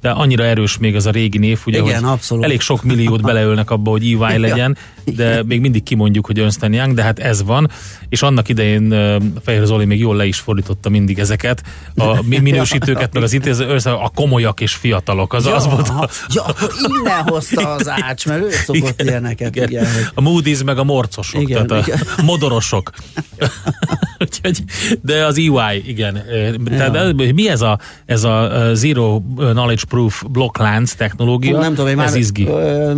de 0.02 0.10
annyira 0.10 0.44
erős 0.44 0.78
még 0.78 0.96
az 0.96 1.06
a 1.06 1.12
régi 1.12 1.38
név, 1.38 1.60
ugye, 1.66 1.82
Igen, 1.82 2.04
hogy 2.04 2.12
abszolút. 2.12 2.44
elég 2.44 2.60
sok 2.62 2.84
milliót 2.84 3.22
beleölnek 3.32 3.70
abba, 3.72 3.90
hogy 3.90 4.04
EY 4.04 4.38
legyen, 4.38 4.78
de 5.16 5.44
még 5.44 5.62
mindig 5.62 5.84
kimondjuk, 5.84 6.26
hogy 6.26 6.40
Ernst 6.40 6.68
Young, 6.70 6.94
de 6.94 7.04
hát 7.04 7.20
ez 7.20 7.44
van, 7.44 7.70
és 8.10 8.22
annak 8.22 8.50
idején 8.50 8.92
uh, 8.94 9.24
Fehér 9.44 9.66
Zoli 9.66 9.86
még 9.86 10.00
jól 10.00 10.16
le 10.16 10.26
is 10.26 10.38
fordította 10.38 10.90
mindig 10.90 11.20
ezeket, 11.20 11.64
a 11.96 12.22
mi- 12.30 12.40
minősítőket, 12.40 13.14
meg 13.14 13.24
az 13.24 13.34
intéző, 13.34 13.78
a 13.84 14.12
komolyak 14.16 14.62
és 14.62 14.74
fiatalok, 14.74 15.34
az, 15.34 15.46
az 15.46 15.66
volt 15.66 15.90
a, 15.90 16.10
ja, 16.34 16.44
akkor 16.44 16.72
innen 16.88 17.22
hozta 17.24 17.70
az 17.74 17.90
ács, 17.90 18.26
mert 18.26 18.42
ő 18.44 18.50
szokott 18.50 19.02
Igen, 19.02 19.08
ilyeneket. 19.08 19.56
igen. 19.56 19.70
Igen, 19.70 19.86
hogy 19.94 20.08
A 20.14 20.22
Moody's 20.22 20.66
meg 20.66 20.78
a 20.78 20.84
morcosok, 20.84 21.42
Igen, 21.42 21.68
tehát 21.68 21.88
a 21.88 21.92
igen. 21.92 22.26
modorosok. 22.26 22.92
Úgyhogy, 24.24 24.64
de 25.02 25.26
az 25.26 25.38
EY, 25.38 25.84
igen. 25.86 26.22
Tehát 26.70 27.16
de 27.16 27.34
mi 27.34 27.50
ez 27.50 27.62
a, 27.62 27.80
ez 28.06 28.24
a 28.24 28.50
Zero 28.74 29.22
Knowledge 29.36 29.84
Proof 29.90 30.24
blokklánc 30.32 30.94
technológia? 30.94 31.56
Hú, 31.56 31.62
nem 31.62 31.74
tudom, 31.74 31.90
én 31.90 31.96
már 31.96 32.08
ez 32.08 32.16
izgi. 32.16 32.46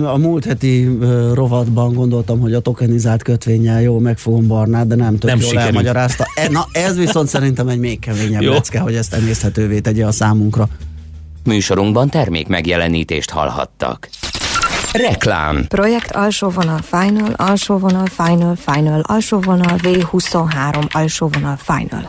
a 0.03 0.17
múlt 0.17 0.45
heti 0.45 0.97
rovatban 1.33 1.93
gondoltam, 1.93 2.39
hogy 2.39 2.53
a 2.53 2.59
tokenizált 2.59 3.23
kötvényel 3.23 3.81
jó 3.81 3.99
megfogom 3.99 4.47
Barnát, 4.47 4.87
de 4.87 4.95
nem 4.95 5.17
tök 5.17 5.29
Nem 5.29 5.39
jól 5.39 5.47
sikerült. 5.49 5.75
elmagyarázta. 5.75 6.27
E, 6.35 6.49
na 6.49 6.67
ez 6.71 6.97
viszont 6.97 7.27
szerintem 7.27 7.67
egy 7.67 7.79
még 7.79 7.99
keményebb 7.99 8.41
Jó. 8.41 8.51
lecke, 8.51 8.79
hogy 8.79 8.95
ezt 8.95 9.13
emészthetővé 9.13 9.79
tegye 9.79 10.05
a 10.05 10.11
számunkra. 10.11 10.67
Műsorunkban 11.43 12.09
termék 12.09 12.47
megjelenítést 12.47 13.29
hallhattak. 13.29 14.09
Reklám. 14.97 15.65
Projekt 15.67 16.11
alsó 16.11 16.49
vonal 16.49 16.79
final, 16.81 17.33
alsó 17.35 17.77
vonal 17.77 18.05
final, 18.05 18.55
final, 18.55 19.01
alsó 19.01 19.39
vonal 19.39 19.77
V23, 19.77 20.91
alsó 20.91 21.27
vonal 21.27 21.57
final. 21.57 22.05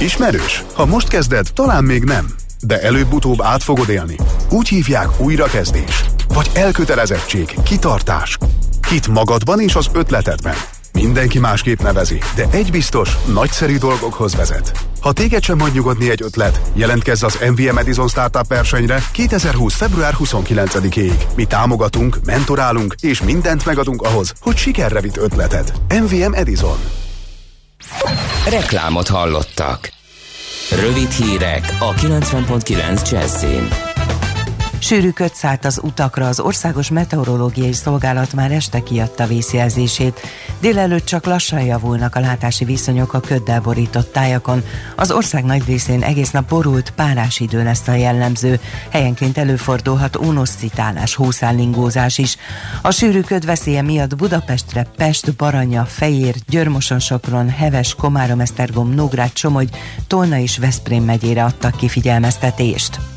Ismerős? 0.00 0.64
Ha 0.74 0.86
most 0.86 1.08
kezded, 1.08 1.46
talán 1.54 1.84
még 1.84 2.04
nem. 2.04 2.26
De 2.60 2.80
előbb-utóbb 2.80 3.42
át 3.42 3.62
fogod 3.62 3.88
élni. 3.88 4.16
Úgy 4.50 4.68
hívják 4.68 5.08
újrakezdés. 5.20 6.04
Vagy 6.34 6.50
elkötelezettség, 6.54 7.54
kitartás. 7.64 8.38
Hit 8.88 9.08
magadban 9.08 9.60
és 9.60 9.74
az 9.74 9.90
ötletedben. 9.92 10.56
Mindenki 10.94 11.38
másképp 11.38 11.80
nevezi, 11.80 12.18
de 12.34 12.46
egy 12.50 12.70
biztos, 12.70 13.16
nagyszerű 13.32 13.76
dolgokhoz 13.76 14.34
vezet. 14.34 14.72
Ha 15.00 15.12
téged 15.12 15.42
sem 15.42 15.60
hagy 15.60 15.72
nyugodni 15.72 16.10
egy 16.10 16.22
ötlet, 16.22 16.60
jelentkezz 16.74 17.22
az 17.22 17.38
MVM 17.50 17.78
Edison 17.78 18.08
Startup 18.08 18.46
versenyre 18.46 19.02
2020. 19.12 19.74
február 19.74 20.14
29-ig. 20.18 21.12
Mi 21.36 21.44
támogatunk, 21.44 22.18
mentorálunk 22.24 22.94
és 23.00 23.22
mindent 23.22 23.64
megadunk 23.64 24.02
ahhoz, 24.02 24.32
hogy 24.40 24.56
sikerre 24.56 25.00
vitt 25.00 25.16
ötleted. 25.16 25.72
MVM 25.88 26.32
Edison. 26.32 26.78
Reklámot 28.48 29.08
hallottak. 29.08 29.92
Rövid 30.70 31.10
hírek 31.10 31.76
a 31.78 31.94
90.9 31.94 33.10
Jazzin. 33.10 33.93
Sűrű 34.78 35.10
köt 35.10 35.34
szállt 35.34 35.64
az 35.64 35.80
utakra, 35.82 36.28
az 36.28 36.40
Országos 36.40 36.90
Meteorológiai 36.90 37.72
Szolgálat 37.72 38.32
már 38.32 38.50
este 38.50 38.82
kiadta 38.82 39.26
vészjelzését. 39.26 40.20
Délelőtt 40.60 41.04
csak 41.04 41.24
lassan 41.24 41.60
javulnak 41.60 42.14
a 42.14 42.20
látási 42.20 42.64
viszonyok 42.64 43.12
a 43.12 43.20
köddel 43.20 43.60
borított 43.60 44.12
tájakon. 44.12 44.64
Az 44.96 45.10
ország 45.10 45.44
nagy 45.44 45.64
részén 45.66 46.02
egész 46.02 46.30
nap 46.30 46.48
borult, 46.48 46.90
párás 46.90 47.40
idő 47.40 47.62
lesz 47.62 47.88
a 47.88 47.94
jellemző. 47.94 48.60
Helyenként 48.90 49.38
előfordulhat 49.38 50.16
unoszcitálás, 50.16 51.14
hószállingózás 51.14 52.18
is. 52.18 52.36
A 52.82 52.90
sűrű 52.90 53.20
köd 53.20 53.44
veszélye 53.44 53.82
miatt 53.82 54.16
Budapestre, 54.16 54.86
Pest, 54.96 55.36
Baranya, 55.36 55.84
Fejér, 55.84 56.34
Györmoson, 56.48 56.98
Sopron, 56.98 57.48
Heves, 57.48 57.94
Komárom, 57.94 58.40
Esztergom, 58.40 58.90
Nógrád, 58.90 59.36
Somogy, 59.36 59.68
Tolna 60.06 60.38
és 60.38 60.58
Veszprém 60.58 61.04
megyére 61.04 61.44
adtak 61.44 61.76
ki 61.76 61.88
figyelmeztetést. 61.88 63.13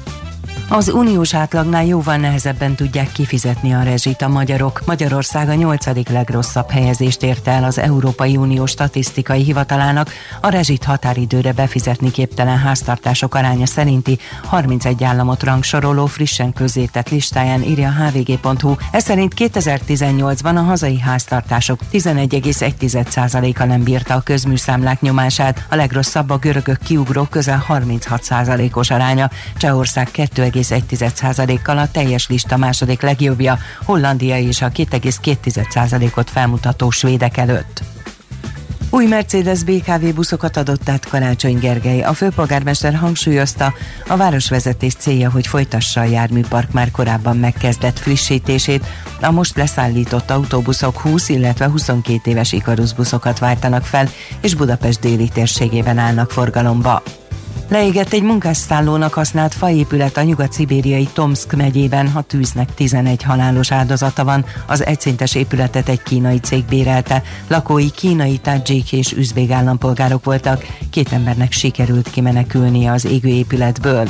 Az 0.69 0.89
uniós 0.89 1.33
átlagnál 1.33 1.85
jóval 1.85 2.17
nehezebben 2.17 2.75
tudják 2.75 3.11
kifizetni 3.11 3.73
a 3.73 3.83
rezsit 3.83 4.21
a 4.21 4.27
magyarok. 4.27 4.81
Magyarország 4.85 5.49
a 5.49 5.53
nyolcadik 5.53 6.09
legrosszabb 6.09 6.69
helyezést 6.69 7.23
érte 7.23 7.51
el 7.51 7.63
az 7.63 7.77
Európai 7.77 8.37
Unió 8.37 8.65
statisztikai 8.65 9.43
hivatalának 9.43 10.11
a 10.41 10.49
rezsit 10.49 10.83
határidőre 10.83 11.53
befizetni 11.53 12.11
képtelen 12.11 12.57
háztartások 12.57 13.35
aránya 13.35 13.65
szerinti 13.65 14.17
31 14.43 15.03
államot 15.03 15.43
rangsoroló 15.43 16.05
frissen 16.05 16.53
közzétett 16.53 17.09
listáján 17.09 17.63
írja 17.63 17.87
a 17.87 18.09
hvg.hu. 18.09 18.75
Ez 18.91 19.03
szerint 19.03 19.33
2018-ban 19.37 20.55
a 20.55 20.61
hazai 20.61 20.99
háztartások 20.99 21.79
11,1%-a 21.91 23.63
nem 23.63 23.83
bírta 23.83 24.13
a 24.13 24.21
közműszámlák 24.21 25.01
nyomását, 25.01 25.65
a 25.69 25.75
legrosszabb 25.75 26.29
a 26.29 26.37
görögök 26.37 26.79
kiugró 26.83 27.23
közel 27.23 27.65
36%-os 27.69 28.89
aránya, 28.89 29.29
Csehország 29.57 30.11
2, 30.11 30.55
2,1%-kal 30.57 31.77
a 31.77 31.91
teljes 31.91 32.27
lista 32.27 32.57
második 32.57 33.01
legjobbja, 33.01 33.57
Hollandia 33.83 34.37
és 34.37 34.61
a 34.61 34.69
2,2%-ot 34.69 36.29
felmutató 36.29 36.89
svédek 36.89 37.37
előtt. 37.37 37.81
Új 38.89 39.05
Mercedes 39.05 39.63
BKV 39.63 40.13
buszokat 40.15 40.57
adott 40.57 40.89
át 40.89 41.09
Karácsony 41.09 41.59
Gergely. 41.59 42.01
A 42.01 42.13
főpolgármester 42.13 42.95
hangsúlyozta, 42.95 43.73
a 44.07 44.17
városvezetés 44.17 44.93
célja, 44.93 45.31
hogy 45.31 45.47
folytassa 45.47 46.01
a 46.01 46.03
járműpark 46.03 46.71
már 46.71 46.91
korábban 46.91 47.37
megkezdett 47.37 47.99
frissítését. 47.99 48.85
A 49.21 49.31
most 49.31 49.55
leszállított 49.55 50.29
autóbuszok 50.29 50.99
20, 50.99 51.29
illetve 51.29 51.67
22 51.67 52.31
éves 52.31 52.51
Ikarus 52.51 52.93
buszokat 52.93 53.39
váltanak 53.39 53.83
fel, 53.83 54.09
és 54.41 54.55
Budapest 54.55 54.99
déli 54.99 55.29
térségében 55.29 55.97
állnak 55.97 56.31
forgalomba. 56.31 57.03
Leégett 57.69 58.13
egy 58.13 58.23
munkásszállónak 58.23 59.13
használt 59.13 59.53
faépület 59.53 60.17
a 60.17 60.23
nyugat-szibériai 60.23 61.07
Tomsk 61.13 61.55
megyében, 61.55 62.09
ha 62.09 62.21
tűznek 62.21 62.73
11 62.73 63.23
halálos 63.23 63.71
áldozata 63.71 64.23
van. 64.23 64.45
Az 64.67 64.85
egyszintes 64.85 65.35
épületet 65.35 65.89
egy 65.89 66.03
kínai 66.03 66.39
cég 66.39 66.65
bérelte. 66.65 67.23
Lakói 67.47 67.91
kínai, 67.91 68.37
tadzsik 68.37 68.91
és 68.91 69.11
üzbég 69.11 69.51
állampolgárok 69.51 70.23
voltak. 70.23 70.65
Két 70.89 71.11
embernek 71.11 71.51
sikerült 71.51 72.09
kimenekülnie 72.09 72.91
az 72.91 73.05
égő 73.05 73.29
épületből. 73.29 74.07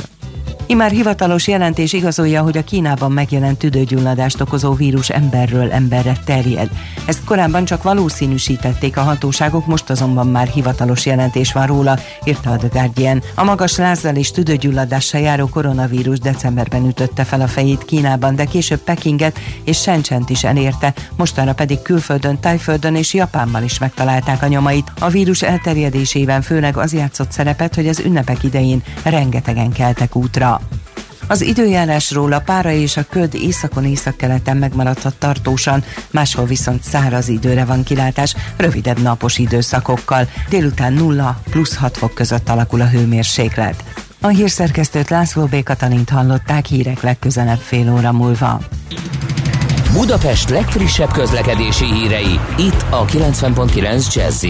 Imár 0.70 0.90
hivatalos 0.90 1.46
jelentés 1.46 1.92
igazolja, 1.92 2.42
hogy 2.42 2.56
a 2.56 2.64
Kínában 2.64 3.12
megjelent 3.12 3.58
tüdőgyulladást 3.58 4.40
okozó 4.40 4.72
vírus 4.72 5.08
emberről 5.08 5.70
emberre 5.70 6.16
terjed. 6.24 6.68
Ezt 7.06 7.24
korábban 7.24 7.64
csak 7.64 7.82
valószínűsítették 7.82 8.96
a 8.96 9.00
hatóságok, 9.00 9.66
most 9.66 9.90
azonban 9.90 10.26
már 10.26 10.46
hivatalos 10.46 11.06
jelentés 11.06 11.52
van 11.52 11.66
róla, 11.66 11.98
írta 12.24 12.50
a 12.50 12.56
The 12.56 12.68
Guardian. 12.72 13.22
A 13.34 13.44
magas 13.44 13.76
lázzal 13.76 14.14
és 14.14 14.30
tüdőgyulladással 14.30 15.20
járó 15.20 15.48
koronavírus 15.48 16.18
decemberben 16.18 16.86
ütötte 16.86 17.24
fel 17.24 17.40
a 17.40 17.46
fejét 17.46 17.84
Kínában, 17.84 18.34
de 18.34 18.44
később 18.44 18.80
Pekinget 18.80 19.38
és 19.64 19.78
Shenzhen-t 19.78 20.30
is 20.30 20.44
elérte, 20.44 20.94
mostanra 21.16 21.52
pedig 21.52 21.82
külföldön, 21.82 22.40
Tájföldön 22.40 22.94
és 22.94 23.14
Japánban 23.14 23.64
is 23.64 23.78
megtalálták 23.78 24.42
a 24.42 24.46
nyomait. 24.46 24.92
A 25.00 25.08
vírus 25.08 25.42
elterjedésében 25.42 26.42
főleg 26.42 26.76
az 26.76 26.92
játszott 26.92 27.32
szerepet, 27.32 27.74
hogy 27.74 27.88
az 27.88 28.00
ünnepek 28.00 28.42
idején 28.42 28.82
rengetegen 29.04 29.72
keltek 29.72 30.16
útra. 30.16 30.57
Az 31.30 31.40
időjárásról 31.42 32.32
a 32.32 32.40
pára 32.40 32.70
és 32.70 32.96
a 32.96 33.04
köd 33.10 33.34
északon 33.34 33.84
északkeleten 33.84 34.56
megmaradhat 34.56 35.14
tartósan, 35.18 35.84
máshol 36.10 36.44
viszont 36.44 36.82
száraz 36.82 37.28
időre 37.28 37.64
van 37.64 37.82
kilátás, 37.82 38.34
rövidebb 38.56 39.02
napos 39.02 39.38
időszakokkal. 39.38 40.28
Délután 40.48 40.92
0 40.92 41.40
plusz 41.50 41.76
6 41.76 41.96
fok 41.96 42.14
között 42.14 42.48
alakul 42.48 42.80
a 42.80 42.88
hőmérséklet. 42.88 43.84
A 44.20 44.28
hírszerkesztőt 44.28 45.10
László 45.10 45.44
B. 45.44 45.62
Katalint 45.62 46.10
hallották 46.10 46.66
hírek 46.66 47.02
legközelebb 47.02 47.58
fél 47.58 47.92
óra 47.92 48.12
múlva. 48.12 48.60
Budapest 49.92 50.48
legfrissebb 50.48 51.12
közlekedési 51.12 51.84
hírei, 51.84 52.40
itt 52.56 52.84
a 52.90 53.04
90.9 53.04 54.14
jazz 54.14 54.44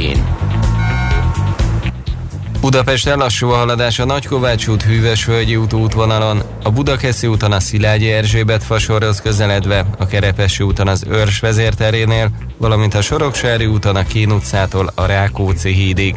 Budapesten 2.60 3.18
lassú 3.18 3.48
a 3.48 3.56
haladás 3.56 3.98
a 3.98 4.04
Nagykovács 4.04 4.66
út 4.66 4.82
Hűvösvölgyi 4.82 5.56
út 5.56 5.72
útvonalon, 5.72 6.42
a 6.62 6.70
Budakeszi 6.70 7.26
úton 7.26 7.52
a 7.52 7.60
Szilágyi 7.60 8.12
Erzsébet 8.12 8.64
fasorhoz 8.64 9.20
közeledve, 9.20 9.86
a 9.98 10.06
Kerepesi 10.06 10.62
úton 10.62 10.88
az 10.88 11.04
Őrs 11.08 11.40
vezérterénél, 11.40 12.30
valamint 12.56 12.94
a 12.94 13.02
Soroksári 13.02 13.66
úton 13.66 13.96
a 13.96 14.02
Kín 14.02 14.30
utcától 14.30 14.92
a 14.94 15.06
Rákóczi 15.06 15.72
hídig. 15.72 16.14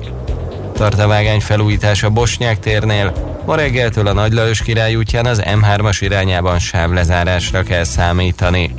Tart 0.74 1.00
a 1.00 1.08
vágány 1.08 1.40
felújítás 1.40 2.04
a 2.04 2.10
Bosnyák 2.10 2.60
térnél, 2.60 3.40
ma 3.46 3.56
reggeltől 3.56 4.08
a 4.08 4.14
Nagy 4.14 4.34
Lajos 4.34 4.62
király 4.62 4.96
útján 4.96 5.26
az 5.26 5.42
M3-as 5.46 5.98
irányában 6.00 6.60
sávlezárásra 6.60 7.64
kell 7.64 7.84
számítani. 7.84 8.74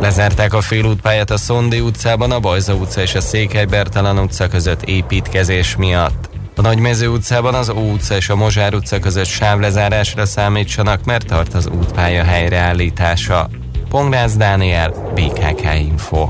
Lezárták 0.00 0.54
a 0.54 0.60
félútpályát 0.60 1.30
a 1.30 1.36
Szondi 1.36 1.80
utcában, 1.80 2.30
a 2.30 2.40
Bajza 2.40 2.74
utca 2.74 3.00
és 3.00 3.14
a 3.14 3.20
Székely 3.20 3.64
Bertalan 3.64 4.18
utca 4.18 4.48
között 4.48 4.82
építkezés 4.82 5.76
miatt. 5.76 6.37
A 6.58 6.60
Nagymező 6.60 7.08
utcában 7.08 7.54
az 7.54 7.70
Ó 7.70 7.92
utca 7.92 8.16
és 8.16 8.28
a 8.28 8.36
Mozsár 8.36 8.74
utca 8.74 8.98
között 8.98 9.26
sávlezárásra 9.26 10.26
számítsanak, 10.26 11.04
mert 11.04 11.26
tart 11.26 11.54
az 11.54 11.66
útpálya 11.66 12.24
helyreállítása. 12.24 13.48
Pongrász 13.88 14.36
Dániel, 14.36 15.12
BKK 15.14 15.74
Info. 15.80 16.28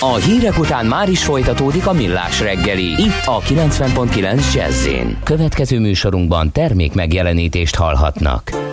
A 0.00 0.14
hírek 0.14 0.58
után 0.58 0.86
már 0.86 1.08
is 1.08 1.24
folytatódik 1.24 1.86
a 1.86 1.92
millás 1.92 2.40
reggeli. 2.40 2.90
Itt 2.90 3.22
a 3.24 3.40
90.9 3.40 4.54
jazz 4.54 4.88
Következő 5.24 5.78
műsorunkban 5.78 6.52
termék 6.52 6.94
megjelenítést 6.94 7.74
hallhatnak. 7.74 8.69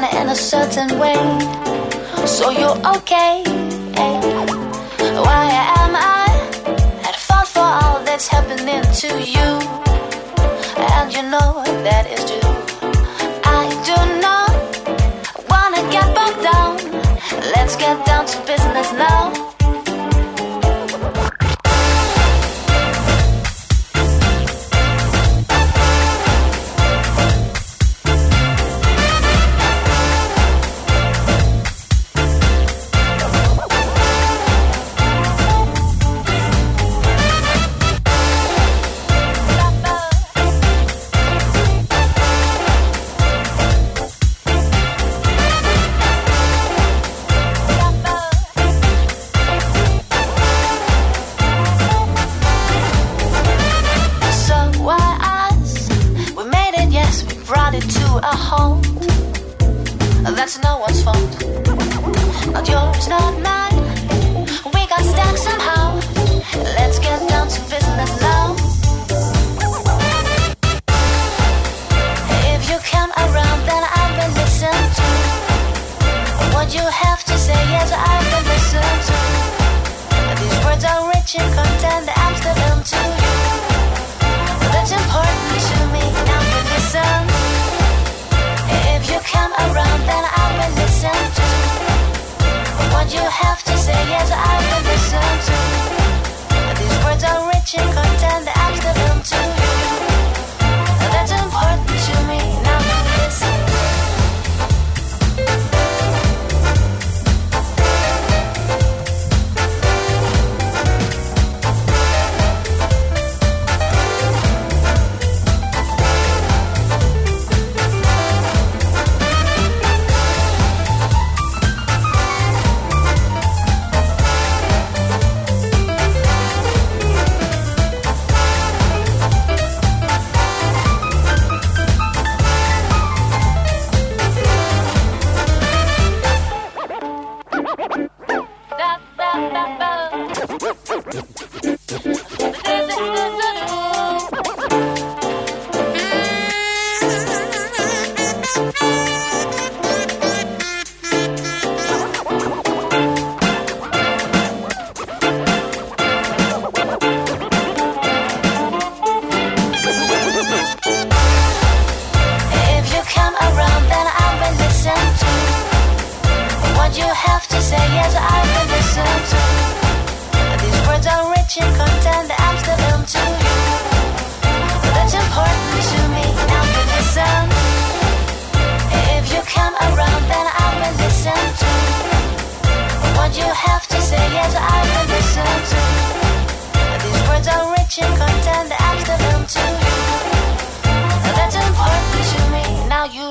To 0.00 0.20
in 0.20 0.28
a 0.28 0.34
certain 0.34 0.98
way? 0.98 1.20
So 2.26 2.50
you're 2.50 2.80
okay. 2.96 3.42
Why 5.26 5.44
am 5.80 5.92
I 5.94 6.26
at 7.08 7.16
fault 7.16 7.48
for 7.48 7.60
all 7.60 8.02
that's 8.02 8.26
happening 8.26 8.82
to 9.02 9.08
you? 9.34 9.50
And 10.96 11.12
you 11.12 11.22
know 11.32 11.48
what 11.58 11.74
that 11.88 12.04
is 12.14 12.22
true. 12.30 12.54
I 13.60 13.64
do 13.88 13.98
not 14.26 14.50
wanna 15.50 15.82
get 15.94 16.06
bogged 16.16 16.42
down. 16.50 16.74
Let's 17.54 17.76
get 17.76 17.96
down 18.06 18.24
to 18.26 18.38
business 18.46 18.92
now. 18.92 19.41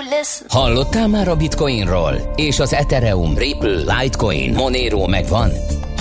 Listen. 0.10 0.48
Hallottál 0.50 1.08
már 1.08 1.28
a 1.28 1.36
Bitcoinról? 1.36 2.34
És 2.36 2.60
az 2.60 2.74
Ethereum, 2.74 3.38
Ripple, 3.38 3.78
Litecoin, 3.78 4.54
Monero 4.54 5.08
megvan? 5.08 5.52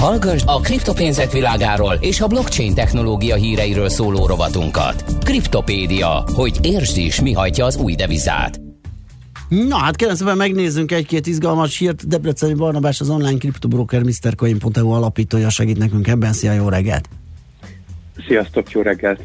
Hallgass 0.00 0.42
a 0.46 0.60
kriptopénzek 0.60 1.30
világáról 1.30 1.94
és 2.00 2.20
a 2.20 2.26
blockchain 2.26 2.74
technológia 2.74 3.34
híreiről 3.34 3.88
szóló 3.88 4.26
rovatunkat. 4.26 5.04
Kriptopédia, 5.24 6.24
hogy 6.26 6.58
értsd 6.62 6.96
is, 6.96 7.20
mi 7.20 7.32
hajtja 7.32 7.64
az 7.64 7.76
új 7.76 7.94
devizát. 7.94 8.60
Na 9.48 9.76
hát 9.76 9.96
kérem 9.96 10.14
szépen 10.14 10.36
megnézzünk 10.36 10.92
egy-két 10.92 11.26
izgalmas 11.26 11.78
hírt. 11.78 12.08
Debreceni 12.08 12.54
Barnabás 12.54 13.00
az 13.00 13.10
online 13.10 13.38
kriptobroker 13.38 14.02
MrCoin.eu 14.02 14.90
alapítója 14.90 15.50
segít 15.50 15.78
nekünk 15.78 16.08
ebben. 16.08 16.32
Szia, 16.32 16.52
jó 16.52 16.68
reggelt! 16.68 17.08
Sziasztok, 18.26 18.70
jó 18.70 18.80
reggelt! 18.82 19.20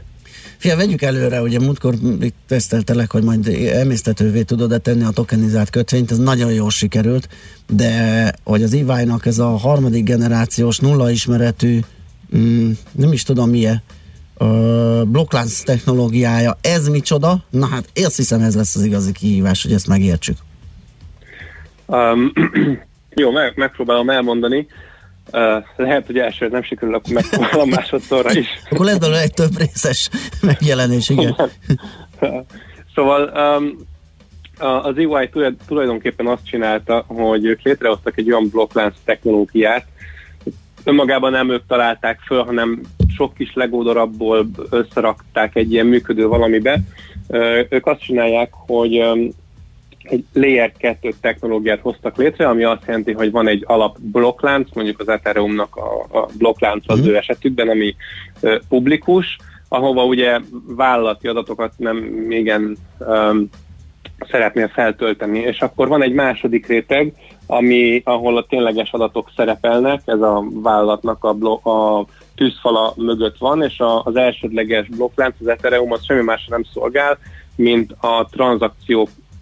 Fia, 0.57 0.75
vegyük 0.75 1.01
előre, 1.01 1.41
ugye 1.41 1.59
múltkor 1.59 1.93
itt 2.21 2.35
teszteltelek, 2.47 3.11
hogy 3.11 3.23
majd 3.23 3.47
emésztetővé 3.73 4.41
tudod-e 4.41 4.77
tenni 4.77 5.03
a 5.03 5.09
tokenizált 5.09 5.69
kötvényt, 5.69 6.11
ez 6.11 6.17
nagyon 6.17 6.53
jól 6.53 6.69
sikerült, 6.69 7.29
de 7.69 8.31
hogy 8.43 8.63
az 8.63 8.73
EY-nak 8.73 9.25
ez 9.25 9.39
a 9.39 9.47
harmadik 9.47 10.03
generációs 10.03 10.79
nulla 10.79 11.11
ismeretű, 11.11 11.79
mm, 12.37 12.71
nem 12.91 13.11
is 13.11 13.23
tudom 13.23 13.49
milyen, 13.49 13.83
blokklánc 15.05 15.63
technológiája, 15.63 16.57
ez 16.61 16.87
micsoda? 16.87 17.43
Na 17.49 17.67
hát 17.67 17.89
én 17.93 18.05
azt 18.05 18.15
hiszem 18.15 18.41
ez 18.41 18.55
lesz 18.55 18.75
az 18.75 18.83
igazi 18.83 19.11
kihívás, 19.11 19.63
hogy 19.63 19.73
ezt 19.73 19.87
megértsük. 19.87 20.37
Um, 21.85 22.31
jó, 23.21 23.31
meg, 23.31 23.53
megpróbálom 23.55 24.09
elmondani. 24.09 24.67
Uh, 25.31 25.63
lehet, 25.75 26.05
hogy 26.05 26.17
elsőre 26.17 26.51
nem 26.51 26.63
sikerül, 26.63 26.95
akkor 26.95 27.13
megpróbálom 27.13 27.69
másodszorra 27.69 28.33
is. 28.33 28.47
Akkor 28.69 28.85
lesz 28.85 28.97
belőle 28.97 29.21
egy 29.21 29.33
több 29.33 29.57
részes 29.57 30.09
megjelenés, 30.41 31.09
igen. 31.09 31.35
Szóval 32.95 33.31
um, 33.57 33.77
az 34.57 34.97
EY 34.97 35.29
tulaj- 35.31 35.55
tulajdonképpen 35.67 36.27
azt 36.27 36.45
csinálta, 36.45 37.03
hogy 37.07 37.45
ők 37.45 37.61
létrehoztak 37.61 38.17
egy 38.17 38.31
olyan 38.31 38.49
blokklánc 38.49 38.95
technológiát, 39.05 39.85
önmagában 40.83 41.31
nem 41.31 41.49
ők 41.49 41.65
találták 41.67 42.19
föl, 42.19 42.43
hanem 42.43 42.81
sok 43.15 43.33
kis 43.33 43.53
Lego 43.53 43.83
darabból 43.83 44.47
összerakták 44.69 45.55
egy 45.55 45.71
ilyen 45.71 45.85
működő 45.85 46.27
valamibe. 46.27 46.79
Ők 47.69 47.85
azt 47.85 48.01
csinálják, 48.01 48.49
hogy 48.51 48.97
öm, 48.97 49.29
egy 50.09 50.25
Layer 50.33 50.71
2 50.77 51.13
technológiát 51.21 51.79
hoztak 51.81 52.17
létre, 52.17 52.47
ami 52.47 52.63
azt 52.63 52.85
jelenti, 52.85 53.11
hogy 53.11 53.31
van 53.31 53.47
egy 53.47 53.63
alap 53.67 53.97
blokklánc, 53.99 54.69
mondjuk 54.73 54.99
az 54.99 55.09
Ethereumnak 55.09 55.75
a, 55.75 56.17
a 56.19 56.27
blokklánc 56.37 56.83
az 56.87 57.07
ő 57.07 57.15
esetükben, 57.15 57.69
ami 57.69 57.95
ö, 58.39 58.57
publikus, 58.69 59.37
ahova 59.67 60.05
ugye 60.05 60.39
vállalati 60.67 61.27
adatokat 61.27 61.73
nem 61.77 62.25
igen 62.31 62.77
um, 62.99 63.49
szeretnél 64.31 64.67
feltölteni. 64.67 65.39
És 65.39 65.61
akkor 65.61 65.87
van 65.87 66.03
egy 66.03 66.13
második 66.13 66.67
réteg, 66.67 67.13
ami, 67.47 68.01
ahol 68.05 68.37
a 68.37 68.45
tényleges 68.45 68.91
adatok 68.91 69.31
szerepelnek, 69.35 70.01
ez 70.05 70.21
a 70.21 70.43
vállalatnak 70.53 71.23
a, 71.23 71.33
blo- 71.33 71.65
a 71.65 72.05
tűzfala 72.35 72.93
mögött 72.97 73.37
van, 73.37 73.63
és 73.63 73.79
a, 73.79 74.03
az 74.03 74.15
elsődleges 74.15 74.87
blokklánc, 74.87 75.35
az 75.39 75.47
Ethereum, 75.47 75.91
az 75.91 76.05
semmi 76.05 76.23
másra 76.23 76.55
nem 76.55 76.63
szolgál, 76.73 77.17
mint 77.55 77.91
a 77.91 78.27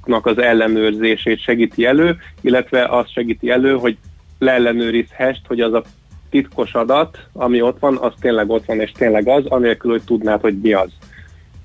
tranzakcióknak 0.03 0.25
az 0.25 0.37
ellenőrzését 0.37 1.39
segíti 1.39 1.85
elő, 1.85 2.17
illetve 2.41 2.85
azt 2.85 3.11
segíti 3.11 3.49
elő, 3.49 3.73
hogy 3.73 3.97
leellenőrizhest, 4.39 5.41
hogy 5.47 5.59
az 5.59 5.73
a 5.73 5.83
titkos 6.29 6.73
adat, 6.73 7.27
ami 7.33 7.61
ott 7.61 7.79
van, 7.79 7.97
az 7.97 8.13
tényleg 8.19 8.49
ott 8.49 8.65
van, 8.65 8.79
és 8.79 8.91
tényleg 8.91 9.27
az, 9.27 9.45
anélkül, 9.45 9.91
hogy 9.91 10.01
tudnád, 10.01 10.41
hogy 10.41 10.57
mi 10.61 10.73
az. 10.73 10.89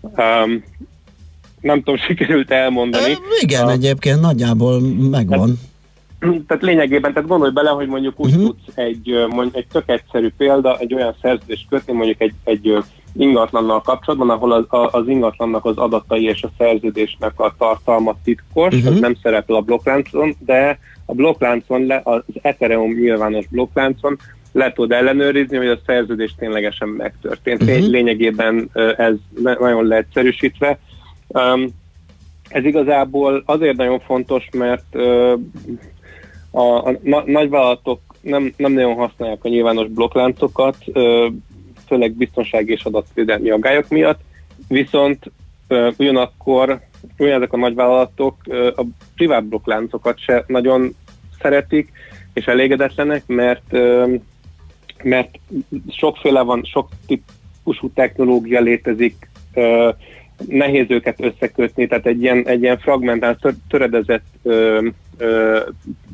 Um, 0.01 0.65
nem 1.61 1.79
tudom, 1.83 1.97
sikerült 2.07 2.51
elmondani. 2.51 3.17
Igen, 3.41 3.67
A- 3.67 3.71
egyébként 3.71 4.21
nagyjából 4.21 4.81
megvan. 5.11 5.59
tehát 6.19 6.63
lényegében, 6.63 7.13
tehát 7.13 7.29
gondolj 7.29 7.53
bele, 7.53 7.71
hogy 7.71 7.87
mondjuk 7.87 8.21
úgy 8.21 8.31
uh-huh. 8.31 8.45
tudsz 8.45 8.77
egy, 8.77 9.27
mondjuk 9.29 9.57
egy 9.57 9.67
tök 9.73 9.89
egyszerű 9.89 10.31
példa, 10.37 10.79
egy 10.79 10.95
olyan 10.95 11.15
szerződést 11.23 11.69
kötni, 11.69 11.93
mondjuk 11.93 12.21
egy, 12.21 12.33
egy 12.45 12.85
ingatlannal 13.17 13.81
kapcsolatban, 13.81 14.31
ahol 14.31 14.53
az, 14.53 14.65
a- 14.69 14.99
az 14.99 15.09
ingatlannak 15.09 15.65
az 15.65 15.77
adatai 15.77 16.25
és 16.25 16.43
a 16.43 16.51
szerződésnek 16.59 17.41
a 17.41 17.55
tartalma 17.59 18.17
titkos, 18.25 18.75
uh-huh. 18.75 18.93
az 18.93 19.01
nem 19.01 19.17
szerepel 19.23 19.57
a 19.57 19.61
blokkláncon, 19.61 20.35
de 20.39 20.79
a 21.07 21.15
blokkláncon, 21.15 21.87
le, 21.87 22.01
az 22.05 22.23
Ethereum 22.43 22.93
nyilvános 22.93 23.47
blokkláncon 23.47 24.19
le 24.53 24.73
tud 24.73 24.93
ellenőrizni, 24.93 25.57
hogy 25.57 25.69
a 25.69 25.79
szerződés 25.87 26.35
ténylegesen 26.39 26.89
megtörtént. 26.89 27.61
Mhm. 27.61 27.71
Uh-huh. 27.71 27.89
Lényegében 27.89 28.71
ez 28.97 29.15
nagyon 29.35 29.87
leegyszerűsítve. 29.87 30.79
Um, 31.29 31.67
ez 32.49 32.65
igazából 32.65 33.43
azért 33.47 33.77
nagyon 33.77 34.01
fontos, 34.01 34.49
mert 34.53 34.85
ö, 34.93 35.35
a, 36.51 36.63
a 36.63 36.99
na, 37.03 37.23
nagyvállalatok 37.27 38.01
nem, 38.21 38.53
nem 38.57 38.73
nagyon 38.73 38.95
használják 38.95 39.45
a 39.45 39.49
nyilvános 39.49 39.89
blokkláncokat, 39.89 40.77
főleg 41.89 42.13
biztonsági 42.13 42.73
és 42.73 42.85
adatvédelmi 42.85 43.51
aggályok 43.51 43.89
miatt, 43.89 44.21
viszont 44.69 45.31
ö, 45.69 45.91
ugyanakkor 45.97 46.81
ugyanezek 47.19 47.53
a 47.53 47.57
nagyvállalatok 47.57 48.37
a 48.77 48.83
privát 49.15 49.45
blokkláncokat 49.45 50.19
se 50.21 50.45
nagyon 50.47 50.95
szeretik, 51.41 51.93
és 52.33 52.45
elégedetlenek, 52.47 53.23
mert 53.27 53.77
mert 55.03 55.39
sokféle 55.91 56.41
van, 56.41 56.65
sok 56.65 56.89
típusú 57.07 57.91
technológia 57.95 58.61
létezik, 58.61 59.29
ö, 59.55 59.91
nehéz 60.47 60.87
őket 60.89 61.21
összekötni, 61.21 61.87
tehát 61.87 62.07
egy 62.07 62.23
ilyen, 62.23 62.47
egy 62.47 62.63
ilyen 62.63 62.79
fragmentált, 62.79 63.41
tör- 63.41 63.59
töredezett 63.69 64.27
ö, 64.43 64.89
ö, 65.19 65.61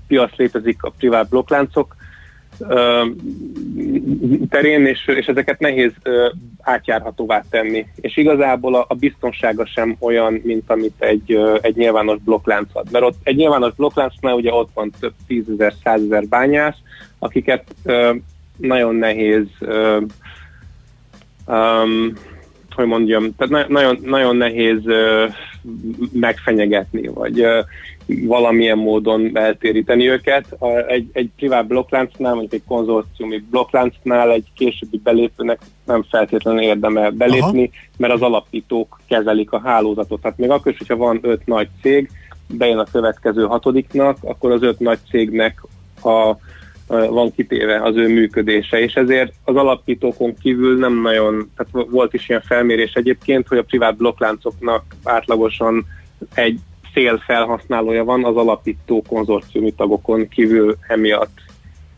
piac 0.07 0.37
létezik 0.37 0.83
a 0.83 0.93
privát 0.99 1.29
blokkláncok 1.29 1.97
terén, 4.49 4.87
és, 4.87 5.07
és 5.07 5.27
ezeket 5.27 5.59
nehéz 5.59 5.93
átjárhatóvá 6.61 7.43
tenni. 7.51 7.87
És 8.01 8.17
igazából 8.17 8.75
a, 8.75 8.85
a 8.89 8.95
biztonsága 8.95 9.67
sem 9.67 9.97
olyan, 9.99 10.41
mint 10.45 10.71
amit 10.71 10.95
egy, 10.99 11.39
egy 11.61 11.77
nyilvános 11.77 12.19
blokklánc 12.25 12.69
ad. 12.73 12.87
Mert 12.91 13.05
ott 13.05 13.19
egy 13.23 13.37
nyilvános 13.37 13.75
blokkláncnál 13.75 14.35
ugye 14.35 14.53
ott 14.53 14.71
van 14.75 14.93
több 15.01 15.15
tízezer, 15.27 15.73
százezer 15.83 16.27
bányász, 16.29 16.79
akiket 17.19 17.65
nagyon 18.57 18.95
nehéz 18.95 19.47
hogy 22.75 22.87
mondjam, 22.87 23.35
tehát 23.37 23.53
na- 23.69 23.81
nagyon, 23.81 23.99
nagyon 24.03 24.37
nehéz 24.37 24.81
megfenyegetni, 26.13 27.09
vagy 27.09 27.47
valamilyen 28.07 28.79
módon 28.79 29.31
eltéríteni 29.37 30.09
őket. 30.09 30.57
Egy, 30.89 31.09
egy 31.13 31.31
privát 31.37 31.67
blokkláncnál, 31.67 32.35
vagy 32.35 32.49
egy 32.51 32.63
konzorciumi 32.67 33.45
blokkláncnál 33.51 34.31
egy 34.31 34.47
későbbi 34.55 35.01
belépőnek 35.03 35.61
nem 35.85 36.05
feltétlenül 36.11 36.61
érdemel 36.61 37.11
belépni, 37.11 37.71
Aha. 37.73 37.95
mert 37.97 38.13
az 38.13 38.23
alapítók 38.23 39.01
kezelik 39.09 39.53
a 39.53 39.61
hálózatot. 39.65 40.21
Tehát 40.21 40.39
még 40.39 40.51
akkor 40.51 40.73
is, 40.73 40.79
hogyha 40.79 40.97
van 40.97 41.19
öt 41.23 41.47
nagy 41.47 41.69
cég, 41.83 42.11
bejön 42.49 42.79
a 42.79 42.87
következő 42.93 43.45
hatodiknak, 43.45 44.17
akkor 44.21 44.51
az 44.51 44.63
öt 44.63 44.81
nagy 44.81 44.99
cégnek 45.09 45.63
a 46.03 46.37
van 47.09 47.33
kitéve 47.35 47.83
az 47.83 47.97
ő 47.97 48.09
működése, 48.09 48.81
és 48.81 48.95
ezért 48.95 49.33
az 49.45 49.57
alapítókon 49.57 50.35
kívül 50.43 50.79
nem 50.79 51.01
nagyon, 51.01 51.51
tehát 51.57 51.89
volt 51.91 52.15
is 52.15 52.29
ilyen 52.29 52.43
felmérés 52.47 52.93
egyébként, 52.93 53.49
hogy 53.49 53.59
a 53.59 53.63
privát 53.63 53.97
blokkláncoknak 53.97 54.85
átlagosan 55.03 55.87
egy 56.35 56.59
fél 56.93 57.23
felhasználója 57.27 58.05
van 58.05 58.25
az 58.25 58.37
alapító 58.37 59.03
konzorciumi 59.09 59.73
tagokon 59.73 60.29
kívül 60.29 60.77
emiatt. 60.89 61.43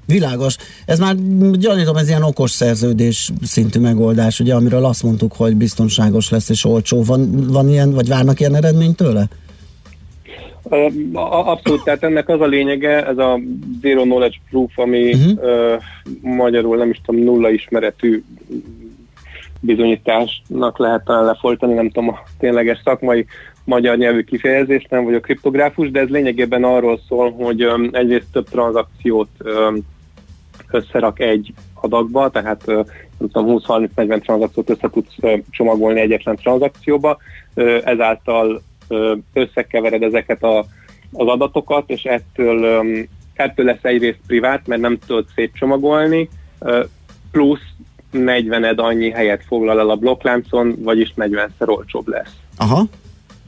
Világos. 0.06 0.56
Ez 0.84 0.98
már 0.98 1.14
gyanítom, 1.52 1.96
ez 1.96 2.08
ilyen 2.08 2.22
okos 2.22 2.50
szerződés 2.50 3.30
szintű 3.42 3.80
megoldás, 3.80 4.40
ugye, 4.40 4.54
amiről 4.54 4.84
azt 4.84 5.02
mondtuk, 5.02 5.32
hogy 5.32 5.56
biztonságos 5.56 6.30
lesz 6.30 6.48
és 6.48 6.64
olcsó. 6.64 7.02
Van, 7.02 7.46
van 7.46 7.68
ilyen, 7.68 7.92
vagy 7.92 8.08
várnak 8.08 8.40
ilyen 8.40 8.54
eredményt 8.54 8.96
tőle? 8.96 9.28
Ö, 10.68 10.86
Abszolút, 11.12 11.84
tehát 11.84 12.02
ennek 12.02 12.28
az 12.28 12.40
a 12.40 12.46
lényege, 12.46 13.06
ez 13.06 13.18
a 13.18 13.40
Zero 13.80 14.02
Knowledge 14.02 14.36
Proof, 14.50 14.78
ami 14.78 15.14
uh-huh. 15.14 15.82
magyarul 16.20 16.76
nem 16.76 16.90
is 16.90 17.00
tudom, 17.04 17.22
nulla 17.24 17.50
ismeretű 17.50 18.22
bizonyításnak 19.60 20.78
lehet 20.78 21.04
talán 21.04 21.24
lefolytani, 21.24 21.74
nem 21.74 21.90
tudom 21.90 22.08
a 22.08 22.18
tényleges 22.38 22.80
szakmai 22.84 23.26
magyar 23.64 23.96
nyelvű 23.96 24.22
kifejezést, 24.22 24.90
nem 24.90 25.04
vagyok 25.04 25.22
kriptográfus, 25.22 25.90
de 25.90 26.00
ez 26.00 26.08
lényegében 26.08 26.64
arról 26.64 27.00
szól, 27.08 27.32
hogy 27.32 27.62
öm, 27.62 27.88
egyrészt 27.92 28.32
több 28.32 28.48
tranzakciót 28.48 29.28
öm, 29.38 29.78
összerak 30.70 31.20
egy 31.20 31.52
adagba, 31.74 32.30
tehát 32.30 32.62
ö, 32.64 32.80
nem 33.18 33.28
tudom, 33.32 33.60
20-30-40 33.66 34.20
tranzakciót 34.20 34.70
össze 34.70 34.90
tudsz 34.92 35.14
ö, 35.20 35.34
csomagolni 35.50 36.00
egyetlen 36.00 36.36
tranzakcióba, 36.36 37.16
Ö, 37.54 37.78
ezáltal 37.84 38.48
ö, 38.50 38.56
összekevered 39.32 40.02
ezeket 40.02 40.42
a, 40.42 40.58
az 41.12 41.26
adatokat, 41.26 41.90
és 41.90 42.02
ettől, 42.02 42.84
ettől 43.34 43.66
lesz 43.66 43.82
egyrészt 43.82 44.20
privát, 44.26 44.66
mert 44.66 44.80
nem 44.80 44.98
tudod 45.06 45.26
szétcsomagolni, 45.34 46.28
plusz 47.30 47.74
40 48.10 48.64
annyi 48.64 49.10
helyet 49.10 49.44
foglal 49.46 49.78
el 49.78 49.90
a 49.90 49.96
blokkláncon, 49.96 50.76
vagyis 50.82 51.14
40-szer 51.16 51.68
olcsóbb 51.68 52.08
lesz. 52.08 52.32
Aha. 52.56 52.86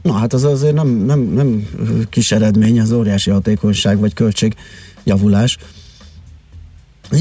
Na 0.01 0.13
hát 0.13 0.33
az 0.33 0.43
azért 0.43 0.73
nem, 0.73 0.87
nem, 0.87 1.19
nem 1.19 1.67
kis 2.09 2.31
eredmény, 2.31 2.79
az 2.79 2.91
óriási 2.91 3.29
hatékonyság 3.29 3.99
vagy 3.99 4.13
költség 4.13 4.55
javulás. 5.03 5.57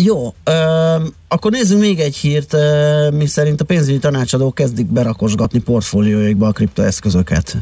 Jó, 0.05 0.35
ö, 0.45 0.53
akkor 1.29 1.51
nézzünk 1.51 1.81
még 1.81 2.01
egy 2.01 2.17
hírt, 2.17 2.53
ö, 2.53 3.09
mi 3.11 3.27
szerint 3.27 3.61
a 3.61 3.65
pénzügyi 3.65 3.99
tanácsadók 3.99 4.55
kezdik 4.55 4.87
berakosgatni 4.87 5.61
portfólióikba 5.61 6.47
a 6.47 6.53
kriptoeszközöket. 6.53 7.57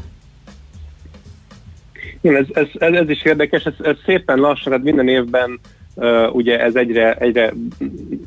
Igen, 2.21 2.37
ez, 2.37 2.47
ez, 2.53 2.67
ez, 2.79 2.93
ez 2.93 3.11
is 3.11 3.25
érdekes, 3.25 3.65
ez, 3.65 3.75
ez 3.83 3.97
szépen 4.05 4.39
lassan, 4.39 4.73
hát 4.73 4.83
minden 4.83 5.09
évben 5.09 5.61
uh, 5.95 6.35
ugye 6.35 6.61
ez 6.61 6.75
egyre, 6.75 7.15
egyre 7.15 7.53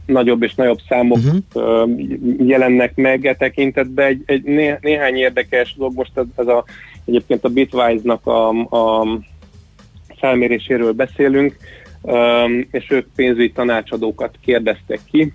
nagyobb 0.05 0.43
és 0.43 0.55
nagyobb 0.55 0.79
számok 0.87 1.17
uh-huh. 1.17 1.83
uh, 1.83 1.89
jelennek 2.47 2.95
meg 2.95 3.25
e 3.25 3.35
tekintetben. 3.35 4.05
Egy, 4.05 4.21
egy 4.25 4.43
né, 4.43 4.77
néhány 4.81 5.15
érdekes 5.15 5.75
dolog, 5.77 5.95
most 5.95 6.11
ez, 6.17 6.25
ez 6.35 6.47
a, 6.47 6.63
egyébként 7.05 7.43
a 7.43 7.49
Bitwise-nak 7.49 8.27
a, 8.27 8.49
a 8.49 9.07
felméréséről 10.19 10.91
beszélünk, 10.91 11.55
um, 12.01 12.67
és 12.71 12.85
ők 12.89 13.07
pénzügyi 13.15 13.51
tanácsadókat 13.51 14.35
kérdeztek 14.45 14.99
ki. 15.11 15.33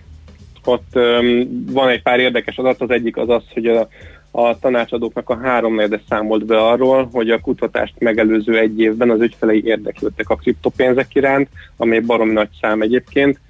Ott 0.65 0.89
um, 0.95 1.65
van 1.71 1.89
egy 1.89 2.03
pár 2.03 2.21
érdekes 2.21 2.57
adat, 2.57 2.81
az 2.81 2.91
egyik 2.91 3.17
az 3.17 3.29
az, 3.29 3.43
hogy 3.53 3.67
a, 3.67 3.89
a 4.36 4.59
tanácsadóknak 4.59 5.31
a 5.31 5.39
háromnegyede 5.43 6.02
számolt 6.09 6.44
be 6.44 6.59
arról, 6.59 7.09
hogy 7.12 7.31
a 7.31 7.40
kutatást 7.40 7.94
megelőző 7.98 8.59
egy 8.59 8.81
évben 8.81 9.11
az 9.11 9.20
ügyfelei 9.20 9.65
érdeklődtek 9.65 10.31
a 10.31 10.36
kriptopénzek 10.36 11.15
iránt, 11.15 11.48
ami 11.77 12.01
baromi 12.01 12.32
nagy 12.32 12.48
szám 12.61 12.82
egyébként. 12.82 13.40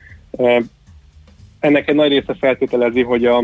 Ennek 1.61 1.89
egy 1.89 1.95
nagy 1.95 2.09
része 2.09 2.35
feltételezi, 2.35 3.03
hogy 3.03 3.25
a, 3.25 3.39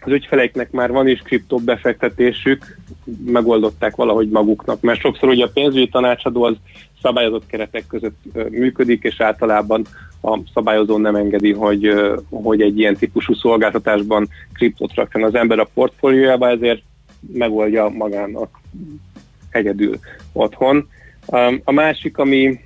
az 0.00 0.12
ügyfeleiknek 0.12 0.70
már 0.70 0.90
van 0.90 1.08
is 1.08 1.20
kriptó 1.20 1.58
befektetésük, 1.58 2.78
megoldották 3.24 3.96
valahogy 3.96 4.28
maguknak, 4.28 4.80
mert 4.80 5.00
sokszor 5.00 5.28
ugye 5.28 5.44
a 5.44 5.50
pénzügyi 5.54 5.88
tanácsadó 5.88 6.42
az 6.42 6.56
szabályozott 7.02 7.46
keretek 7.46 7.86
között 7.86 8.16
működik, 8.50 9.02
és 9.02 9.20
általában 9.20 9.86
a 10.24 10.40
szabályozó 10.54 10.98
nem 10.98 11.14
engedi, 11.14 11.52
hogy, 11.52 11.92
hogy 12.30 12.60
egy 12.60 12.78
ilyen 12.78 12.96
típusú 12.96 13.34
szolgáltatásban 13.34 14.28
kriptót 14.52 14.94
rakjon 14.94 15.22
az 15.24 15.34
ember 15.34 15.58
a 15.58 15.68
portfóliójába, 15.74 16.48
ezért 16.48 16.82
megoldja 17.32 17.88
magának 17.88 18.60
egyedül 19.50 19.98
otthon. 20.32 20.88
A 21.64 21.72
másik, 21.72 22.18
ami 22.18 22.60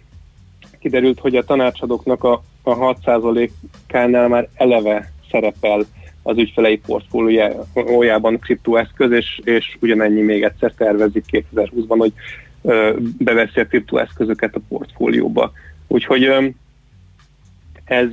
kiderült, 0.78 1.18
hogy 1.18 1.36
a 1.36 1.44
tanácsadóknak 1.44 2.24
a, 2.24 2.42
a 2.62 2.76
6%-ánál 2.76 4.28
már 4.28 4.48
eleve 4.54 5.12
szerepel 5.30 5.86
az 6.22 6.38
ügyfelei 6.38 6.78
portfóliójában 6.78 8.38
kriptoeszköz, 8.38 9.10
és, 9.10 9.40
és 9.44 9.76
ugyanennyi 9.80 10.20
még 10.20 10.42
egyszer 10.42 10.72
tervezik 10.72 11.24
2020-ban, 11.32 11.96
hogy 11.98 12.12
ö, 12.62 12.96
beveszi 13.18 13.60
a 13.60 13.66
kriptoeszközöket 13.66 14.54
a 14.54 14.60
portfólióba. 14.68 15.52
Úgyhogy 15.86 16.54
ez, 17.88 18.08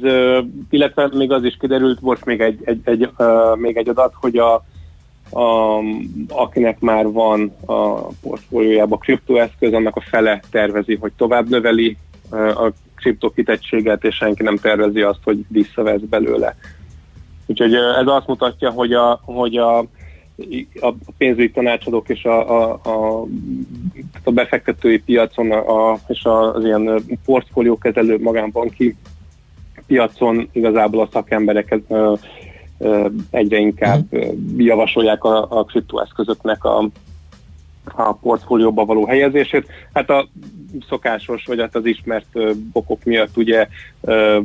illetve 0.69 1.10
még 1.14 1.31
az 1.31 1.43
is 1.43 1.57
kiderült, 1.60 2.02
most 2.02 2.26
még 2.26 2.41
egy, 2.41 2.60
egy, 2.64 2.80
egy, 2.84 3.10
ö, 3.18 3.53
még 3.56 3.77
egy 3.77 3.89
adat, 3.89 4.14
hogy 4.14 4.38
a, 4.38 4.53
a, 5.39 5.80
akinek 6.27 6.80
már 6.80 7.11
van 7.11 7.56
a 7.65 8.07
portfóliójában 8.07 8.99
kriptoeszköz, 8.99 9.73
annak 9.73 9.95
a 9.95 10.02
fele 10.10 10.41
tervezi, 10.52 10.95
hogy 10.95 11.11
tovább 11.18 11.49
növeli 11.49 11.97
a 12.31 12.72
kriptokitettséget, 12.95 14.03
és 14.03 14.15
senki 14.15 14.43
nem 14.43 14.57
tervezi 14.57 15.02
azt, 15.02 15.19
hogy 15.23 15.45
visszavesz 15.47 16.02
belőle. 16.02 16.56
Úgyhogy 17.45 17.73
ez 17.73 18.06
azt 18.07 18.27
mutatja, 18.27 18.69
hogy 18.69 18.93
a, 18.93 19.19
hogy 19.23 19.57
a, 19.57 19.77
a 20.80 20.93
pénzügyi 21.18 21.52
tanácsadók 21.52 22.10
és 22.10 22.23
a, 22.23 22.61
a, 22.61 22.80
a, 22.84 23.26
a 24.23 24.31
befektetői 24.31 24.99
piacon 24.99 25.52
a, 25.52 25.91
a, 25.91 25.99
és 26.07 26.23
az 26.23 26.64
ilyen 26.64 27.03
portfóliókezelő 27.26 28.19
magánbanki 28.19 28.95
piacon 29.87 30.49
igazából 30.51 31.01
a 31.01 31.09
szakemberek 31.11 31.79
ö, 31.87 32.13
ö, 32.77 33.07
egyre 33.29 33.57
inkább 33.57 34.05
ö, 34.09 34.25
javasolják 34.57 35.23
a, 35.23 35.59
a 35.59 35.63
kriptoeszközöknek 35.63 36.63
a, 36.63 36.89
a 37.95 38.13
portfólióba 38.13 38.85
való 38.85 39.05
helyezését. 39.05 39.67
Hát 39.93 40.09
a 40.09 40.27
szokásos, 40.87 41.45
vagy 41.45 41.59
hát 41.59 41.75
az 41.75 41.85
ismert 41.85 42.25
ö, 42.33 42.51
okok 42.71 43.03
miatt 43.03 43.37
ugye 43.37 43.67
ö, 44.01 44.39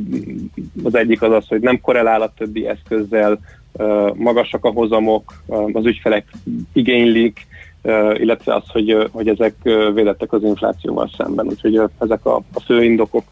az 0.83 0.95
egyik 0.95 1.21
az 1.21 1.31
az, 1.31 1.47
hogy 1.47 1.61
nem 1.61 1.81
korrelál 1.81 2.21
a 2.21 2.33
többi 2.37 2.67
eszközzel, 2.67 3.39
ö, 3.73 4.11
magasak 4.15 4.65
a 4.65 4.69
hozamok, 4.69 5.43
ö, 5.47 5.69
az 5.73 5.85
ügyfelek 5.85 6.31
igénylik, 6.73 7.47
ö, 7.81 8.13
illetve 8.13 8.55
az, 8.55 8.63
hogy, 8.67 8.91
ö, 8.91 9.05
hogy 9.11 9.27
ezek 9.27 9.55
védettek 9.93 10.33
az 10.33 10.43
inflációval 10.43 11.09
szemben. 11.17 11.45
Úgyhogy 11.47 11.75
ö, 11.75 11.85
ezek 11.99 12.25
a, 12.25 12.35
a 12.53 12.59
fő 12.59 12.83
indokok. 12.83 13.23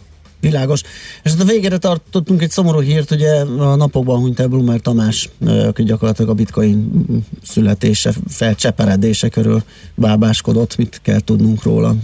Világos. 0.41 0.81
És 1.23 1.31
hát 1.31 1.41
a 1.41 1.45
végére 1.45 1.77
tartottunk 1.77 2.41
egy 2.41 2.49
szomorú 2.49 2.79
hírt, 2.79 3.11
ugye 3.11 3.41
a 3.59 3.75
napokban 3.75 4.19
hunyt 4.19 4.39
el 4.39 4.47
Blumer 4.47 4.79
Tamás, 4.79 5.29
aki 5.67 5.83
gyakorlatilag 5.83 6.31
a 6.31 6.33
bitcoin 6.33 7.05
születése, 7.43 8.11
felcseperedése 8.27 9.29
körül 9.29 9.61
bábáskodott. 9.95 10.77
Mit 10.77 10.99
kell 11.03 11.19
tudnunk 11.19 11.63
róla? 11.63 11.95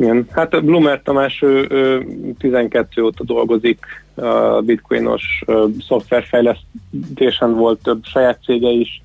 Igen. 0.00 0.26
Hát 0.30 0.54
a 0.54 0.60
Blumert 0.60 1.04
Tamás 1.04 1.42
ő, 1.42 1.66
ő 1.70 2.06
12 2.38 3.02
óta 3.02 3.24
dolgozik 3.24 3.78
a 4.14 4.60
bitcoinos 4.60 5.42
szoftverfejlesztésen 5.88 7.54
volt 7.54 7.82
több 7.82 8.04
saját 8.04 8.38
cége 8.44 8.68
is, 8.68 9.02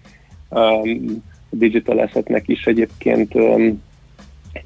um, 0.49 1.23
Digital 1.49 1.99
Assetnek 1.99 2.47
is 2.47 2.65
egyébként 2.65 3.33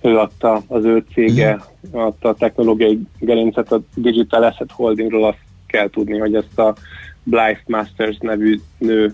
ő 0.02 0.18
adta, 0.18 0.64
az 0.68 0.86
ő 0.86 1.04
cége 1.14 1.60
adta 1.92 2.30
a 2.30 2.34
technológiai 2.34 3.00
gerincet 3.20 3.72
a 3.72 3.82
Digital 3.96 4.44
Asset 4.44 4.72
Holdingról, 4.72 5.28
azt 5.28 5.38
kell 5.68 5.90
tudni, 5.90 6.18
hogy 6.18 6.36
ezt 6.36 6.60
a 6.60 6.76
Blythe 7.24 7.64
Masters 7.66 8.18
nevű 8.20 8.60
nő 8.78 9.14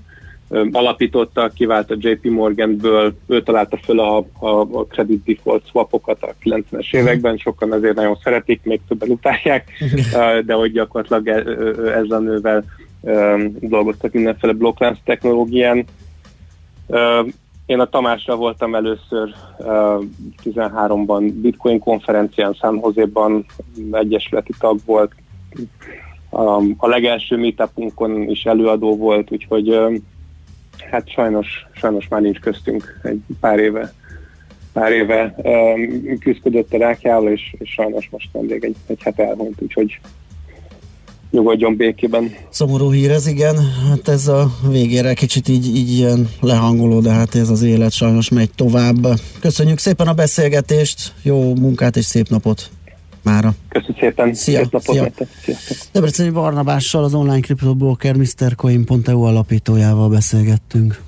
ö, 0.50 0.66
alapította, 0.72 1.50
kivált 1.50 1.92
a 1.92 1.96
JP 1.98 2.26
Morganből, 2.26 3.16
ő 3.28 3.44
találta 3.44 3.78
föl 3.78 4.00
a, 4.00 4.18
a, 4.40 4.48
a 4.60 4.86
credit 4.86 5.24
default 5.24 5.68
swapokat 5.68 6.24
a 6.24 6.34
90-es 6.44 6.94
években, 6.94 7.38
sokan 7.38 7.74
ezért 7.74 7.96
nagyon 7.96 8.18
szeretik, 8.24 8.60
még 8.64 8.80
többen 8.88 9.10
utálják, 9.10 9.72
ö, 10.14 10.42
de 10.46 10.54
hogy 10.54 10.72
gyakorlatilag 10.72 11.28
e- 11.28 11.52
ezzel 11.92 12.18
a 12.18 12.20
nővel 12.20 12.64
dolgoztak 13.60 14.14
mindenféle 14.14 14.54
blokklánc 14.54 14.98
technológián. 15.04 15.86
Én 17.66 17.80
a 17.80 17.86
Tamásra 17.86 18.36
voltam 18.36 18.76
először 18.76 19.34
ö, 19.58 20.00
13-ban 20.44 21.32
Bitcoin 21.34 21.80
konferencián, 21.80 22.54
San 22.54 22.80
Jose-ban 22.84 23.46
egyesületi 23.92 24.54
tag 24.60 24.80
volt, 24.86 25.12
a, 26.30 26.62
a 26.78 26.88
legelső 26.88 27.38
meetupunkon 27.38 28.30
is 28.30 28.46
előadó 28.46 28.96
volt, 28.96 29.32
úgyhogy 29.32 29.70
ö, 29.70 29.96
hát 30.92 31.10
sajnos, 31.10 31.66
sajnos 31.72 32.08
már 32.08 32.22
nincs 32.22 32.40
köztünk 32.40 33.00
egy 33.04 33.22
pár 33.40 33.60
éve 33.60 33.94
pár 34.76 34.92
éve 34.92 35.36
um, 35.38 36.18
küzdött 36.20 36.74
a 36.74 36.78
rákjával, 36.78 37.32
és, 37.32 37.56
és 37.58 37.70
sajnos 37.70 38.10
most 38.10 38.30
nemrég 38.34 38.64
egy, 38.64 38.76
egy 38.88 39.02
hete 39.04 39.24
elhunyt, 39.24 39.62
úgyhogy 39.62 40.00
nyugodjon 41.36 41.76
békében. 41.76 42.34
Szomorú 42.50 42.92
hír 42.92 43.12
ez, 43.12 43.28
igen. 43.28 43.56
Hát 43.90 44.08
ez 44.08 44.28
a 44.28 44.52
végére 44.70 45.14
kicsit 45.14 45.48
így, 45.48 45.76
így 45.76 45.92
ilyen 45.92 46.30
lehangoló, 46.42 47.00
de 47.00 47.12
hát 47.12 47.36
ez 47.36 47.50
az 47.50 47.62
élet 47.62 47.92
sajnos 47.92 48.30
megy 48.30 48.50
tovább. 48.56 49.08
Köszönjük 49.40 49.78
szépen 49.78 50.08
a 50.08 50.14
beszélgetést, 50.14 51.14
jó 51.22 51.56
munkát 51.56 51.98
és 51.98 52.06
szép 52.06 52.30
napot 52.30 52.70
mára. 53.24 53.54
Köszönjük 53.70 53.98
szépen, 54.00 54.34
Szia, 54.34 54.60
szép 54.60 54.72
napot 54.72 54.96
szia. 54.96 55.12
Sziasztok. 55.44 55.78
Debreceni 55.92 56.30
Barnabással, 56.30 57.04
az 57.04 57.14
online 57.14 57.40
kriptobroker 57.40 58.16
MrCoin.eu 58.16 59.22
alapítójával 59.22 60.10
beszélgettünk. 60.10 61.02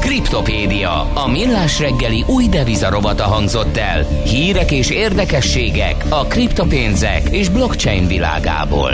Kriptopédia, 0.00 1.00
a 1.14 1.28
millás 1.28 1.80
reggeli 1.80 2.24
új 2.26 2.48
devizarobata 2.48 3.24
hangzott 3.24 3.76
el. 3.76 4.22
Hírek 4.24 4.72
és 4.72 4.90
érdekességek 4.90 6.04
a 6.08 6.24
kriptopénzek 6.24 7.28
és 7.30 7.48
blockchain 7.48 8.06
világából. 8.06 8.92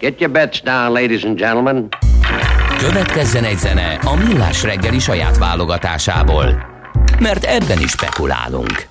Get 0.00 0.18
your 0.18 0.30
bets 0.30 0.62
down, 0.62 0.94
ladies 0.94 1.24
and 1.24 1.38
gentlemen. 1.38 1.88
Következzen 2.78 3.44
egy 3.44 3.58
zene 3.58 3.98
a 4.04 4.14
millás 4.14 4.62
reggeli 4.62 4.98
saját 4.98 5.38
válogatásából. 5.38 6.64
Mert 7.18 7.44
ebben 7.44 7.80
is 7.80 7.90
spekulálunk. 7.90 8.88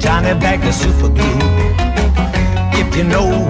Johnny 0.00 0.34
Bag 0.38 0.60
the 0.60 0.72
super 0.72 1.08
glue. 1.08 1.38
If 2.72 2.96
you 2.96 3.04
know 3.04 3.47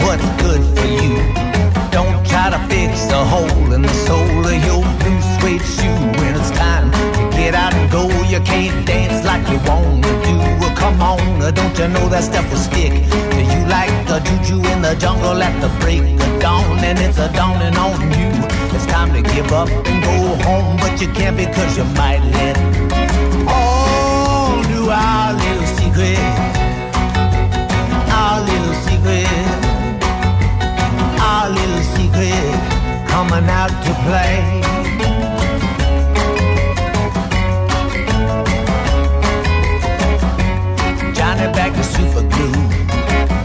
a 3.19 3.25
hole 3.25 3.73
in 3.73 3.83
the 3.83 3.95
sole 4.07 4.47
of 4.47 4.59
your 4.65 4.83
blue 5.01 5.21
suede 5.35 5.67
shoe. 5.75 6.01
When 6.19 6.33
it's 6.39 6.53
time 6.53 6.89
to 6.93 7.37
get 7.37 7.53
out 7.53 7.75
and 7.75 7.91
go, 7.91 8.05
you 8.33 8.41
can't 8.41 8.87
dance 8.87 9.25
like 9.27 9.45
you 9.51 9.59
want 9.69 10.05
to 10.05 10.15
do. 10.29 10.37
Well, 10.61 10.75
come 10.77 11.03
on, 11.03 11.43
uh, 11.43 11.51
don't 11.51 11.77
you 11.79 11.89
know 11.89 12.09
that 12.11 12.23
stuff 12.23 12.49
will 12.51 12.63
stick? 12.71 12.93
Do 13.35 13.41
you 13.55 13.63
like 13.77 13.91
the 14.07 14.19
juju 14.27 14.57
in 14.73 14.83
the 14.83 14.95
jungle 15.03 15.43
at 15.43 15.55
the 15.61 15.71
break 15.81 16.03
of 16.27 16.41
dawn? 16.41 16.79
And 16.89 16.99
it's 17.01 17.19
a 17.19 17.29
dawning 17.33 17.77
on 17.77 17.99
you. 18.19 18.31
It's 18.75 18.87
time 18.87 19.11
to 19.15 19.23
give 19.35 19.51
up 19.51 19.69
and 19.69 19.99
go 20.09 20.17
home, 20.47 20.77
but 20.77 21.01
you 21.01 21.09
can't 21.13 21.37
because 21.37 21.77
you 21.77 21.87
might 21.99 22.23
let 22.37 22.57
all 23.51 24.63
knew 24.71 24.87
our 24.91 25.33
little 25.35 25.67
secret 25.79 26.38
coming 33.39 33.51
out 33.51 33.69
to 33.69 33.93
play. 34.07 34.61
Johnny 41.15 41.53
back 41.53 41.73
to 41.75 41.85
super 41.85 42.23
glue. 42.23 42.53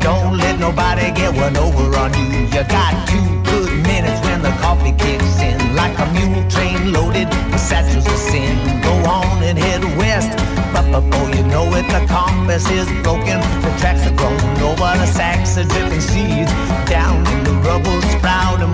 Don't 0.01 0.37
let 0.37 0.59
nobody 0.59 1.11
get 1.11 1.35
one 1.35 1.55
over 1.57 1.95
on 1.97 2.13
you. 2.13 2.47
You 2.53 2.63
got 2.69 3.07
two 3.07 3.27
good 3.43 3.71
minutes 3.83 4.19
when 4.25 4.41
the 4.41 4.51
coffee 4.61 4.93
kicks 4.93 5.39
in. 5.41 5.75
Like 5.75 5.97
a 5.99 6.05
mule 6.13 6.49
train 6.49 6.91
loaded 6.91 7.27
with 7.51 7.59
satchels 7.59 8.07
of 8.07 8.17
sin. 8.17 8.55
Go 8.81 8.93
on 9.09 9.43
and 9.43 9.57
head 9.57 9.83
west. 9.97 10.31
But 10.73 10.85
before 10.89 11.29
you 11.35 11.43
know 11.43 11.65
it, 11.75 11.85
the 11.87 12.05
compass 12.07 12.69
is 12.71 12.87
broken. 13.03 13.39
The 13.61 13.71
tracks 13.79 14.05
are 14.07 14.15
grown 14.15 14.39
over 14.61 14.89
the 14.97 15.05
sacks 15.05 15.57
of 15.57 15.67
dripping 15.69 16.01
seeds. 16.01 16.51
Down 16.89 17.27
in 17.27 17.43
the 17.43 17.53
rubble, 17.67 18.01
sprouting 18.13 18.72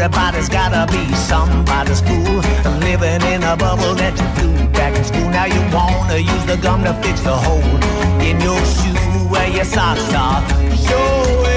everybody's 0.00 0.48
gotta 0.48 0.90
be 0.90 1.14
somebody's 1.14 2.00
fool. 2.00 2.40
Living 2.80 3.22
in 3.32 3.42
a 3.42 3.56
bubble 3.56 3.94
that 3.94 4.16
you 4.18 4.26
blew 4.36 4.68
back 4.72 4.96
in 4.96 5.04
school. 5.04 5.28
Now 5.28 5.44
you 5.44 5.60
wanna 5.74 6.16
use 6.16 6.46
the 6.46 6.56
gum 6.56 6.82
to 6.84 6.94
fix 7.02 7.20
the 7.20 7.36
hole 7.36 7.76
in 8.20 8.40
your 8.40 8.60
shoe 8.64 9.28
where 9.28 9.48
your 9.48 9.64
socks 9.64 10.12
are. 10.14 10.40
Showing 10.86 11.49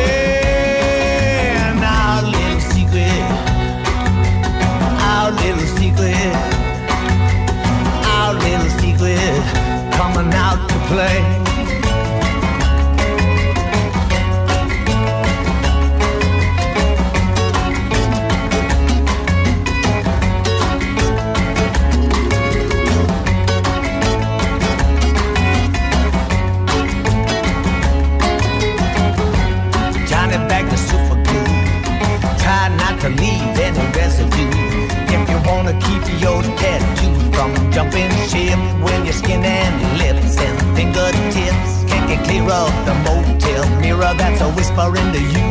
of 42.50 42.72
the 42.86 42.96
motel 43.06 43.64
mirror 43.80 44.14
that's 44.18 44.42
a 44.42 44.50
whisper 44.52 44.90
into 44.98 45.22
you. 45.22 45.48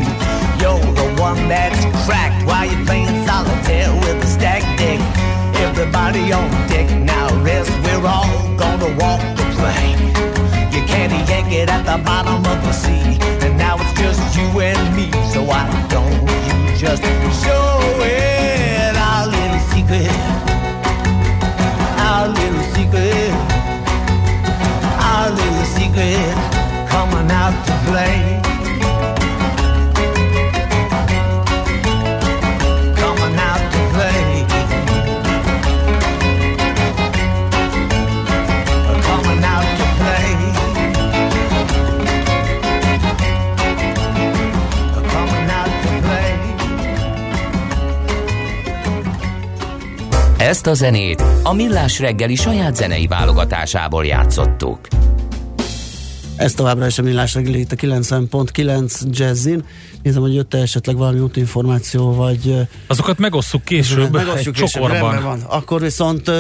You're 0.60 0.80
the 0.94 1.08
one 1.18 1.48
that's 1.48 1.80
cracked 2.04 2.46
while 2.46 2.66
you're 2.66 2.84
playing 2.84 3.26
solitaire 3.26 3.92
with 4.02 4.20
the 4.20 4.26
stack 4.26 4.62
deck. 4.78 5.00
Everybody 5.56 6.32
on 6.32 6.50
deck 6.68 6.88
now 7.00 7.28
rest. 7.42 7.70
We're 7.84 8.06
all 8.06 8.28
gonna 8.56 8.90
walk 8.98 9.20
the 9.36 9.46
plank. 9.56 10.00
You 10.74 10.82
can't 10.84 11.12
yank 11.28 11.52
it 11.52 11.68
at 11.68 11.84
the 11.84 12.02
bottom 12.04 12.44
of 12.44 12.58
the 12.62 12.72
sea. 12.72 13.18
And 13.44 13.56
now 13.56 13.76
it's 13.78 13.92
just 14.00 14.20
you 14.36 14.48
and 14.60 14.96
me. 14.96 15.10
So 15.32 15.42
why 15.42 15.64
don't 15.88 16.12
you 16.46 16.76
just 16.76 17.02
Ezt 50.52 50.66
a 50.66 50.74
zenét 50.74 51.24
a 51.42 51.52
Millás 51.52 51.98
reggeli 51.98 52.34
saját 52.34 52.76
zenei 52.76 53.06
válogatásából 53.06 54.04
játszottuk. 54.04 54.78
Ez 56.36 56.54
továbbra 56.54 56.86
is 56.86 56.98
a 56.98 57.02
millás 57.02 57.34
reggeli 57.34 57.58
itt 57.58 57.72
a 57.72 57.76
90.9 57.76 59.02
Jazzin. 59.10 59.64
Nézem, 60.02 60.22
hogy 60.22 60.34
jött 60.34 60.54
esetleg 60.54 60.96
valami 60.96 61.18
útinformáció, 61.18 62.14
vagy... 62.14 62.68
Azokat 62.86 63.18
megosszuk 63.18 63.64
később 63.64 64.12
Megosztjuk 64.12 64.56
egy 64.56 64.62
később, 64.62 64.82
csokorban. 64.82 65.22
van. 65.22 65.40
Akkor 65.40 65.80
viszont 65.80 66.30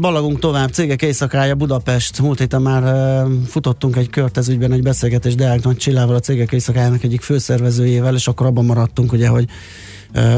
balagunk 0.00 0.38
tovább. 0.38 0.72
Cégek 0.72 1.02
éjszakája 1.02 1.54
Budapest. 1.54 2.20
Múlt 2.20 2.38
héten 2.38 2.62
már 2.62 3.24
futottunk 3.46 3.96
egy 3.96 4.10
kört 4.10 4.36
ez 4.36 4.48
ügyben, 4.48 4.72
egy 4.72 4.82
beszélgetés 4.82 5.34
Deák 5.34 5.62
Nagy 5.62 5.76
Csillával, 5.76 6.14
a 6.14 6.20
Cégek 6.20 6.52
éjszakájának 6.52 7.02
egyik 7.02 7.20
főszervezőjével, 7.20 8.14
és 8.14 8.26
akkor 8.26 8.46
abban 8.46 8.64
maradtunk, 8.64 9.12
ugye, 9.12 9.28
hogy 9.28 9.44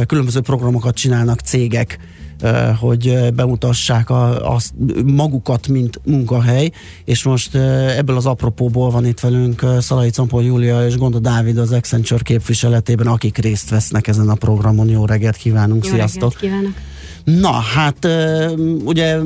különböző 0.07 0.41
programokat 0.41 0.95
csinálnak 0.95 1.41
cégek, 1.41 1.99
hogy 2.81 3.33
bemutassák 3.35 4.11
a, 4.11 4.55
a, 4.55 4.61
magukat, 5.05 5.69
mint 5.69 6.01
munkahely, 6.05 6.71
és 7.05 7.23
most 7.23 7.55
ebből 7.97 8.17
az 8.17 8.27
apropóból 8.27 8.91
van 8.91 9.07
itt 9.07 9.21
velünk 9.21 9.67
Szalai 9.81 10.11
Campol 10.11 10.45
Júlia 10.45 10.87
és 10.87 10.97
Gonda 10.97 11.19
Dávid 11.19 11.59
az 11.59 11.73
Accenture 11.73 12.23
képviseletében, 12.23 13.07
akik 13.07 13.39
részt 13.39 13.71
vesznek 13.71 14.07
ezen 14.07 14.29
a 14.29 14.35
programon. 14.35 14.89
Jó 14.89 15.07
reggelt 15.07 15.37
kívánunk, 15.37 15.85
Jó 15.85 15.91
sziasztok! 15.91 16.41
reggelt 16.41 16.41
kívánok! 16.41 16.93
Na, 17.25 17.51
hát 17.51 18.09
ugye 18.85 19.17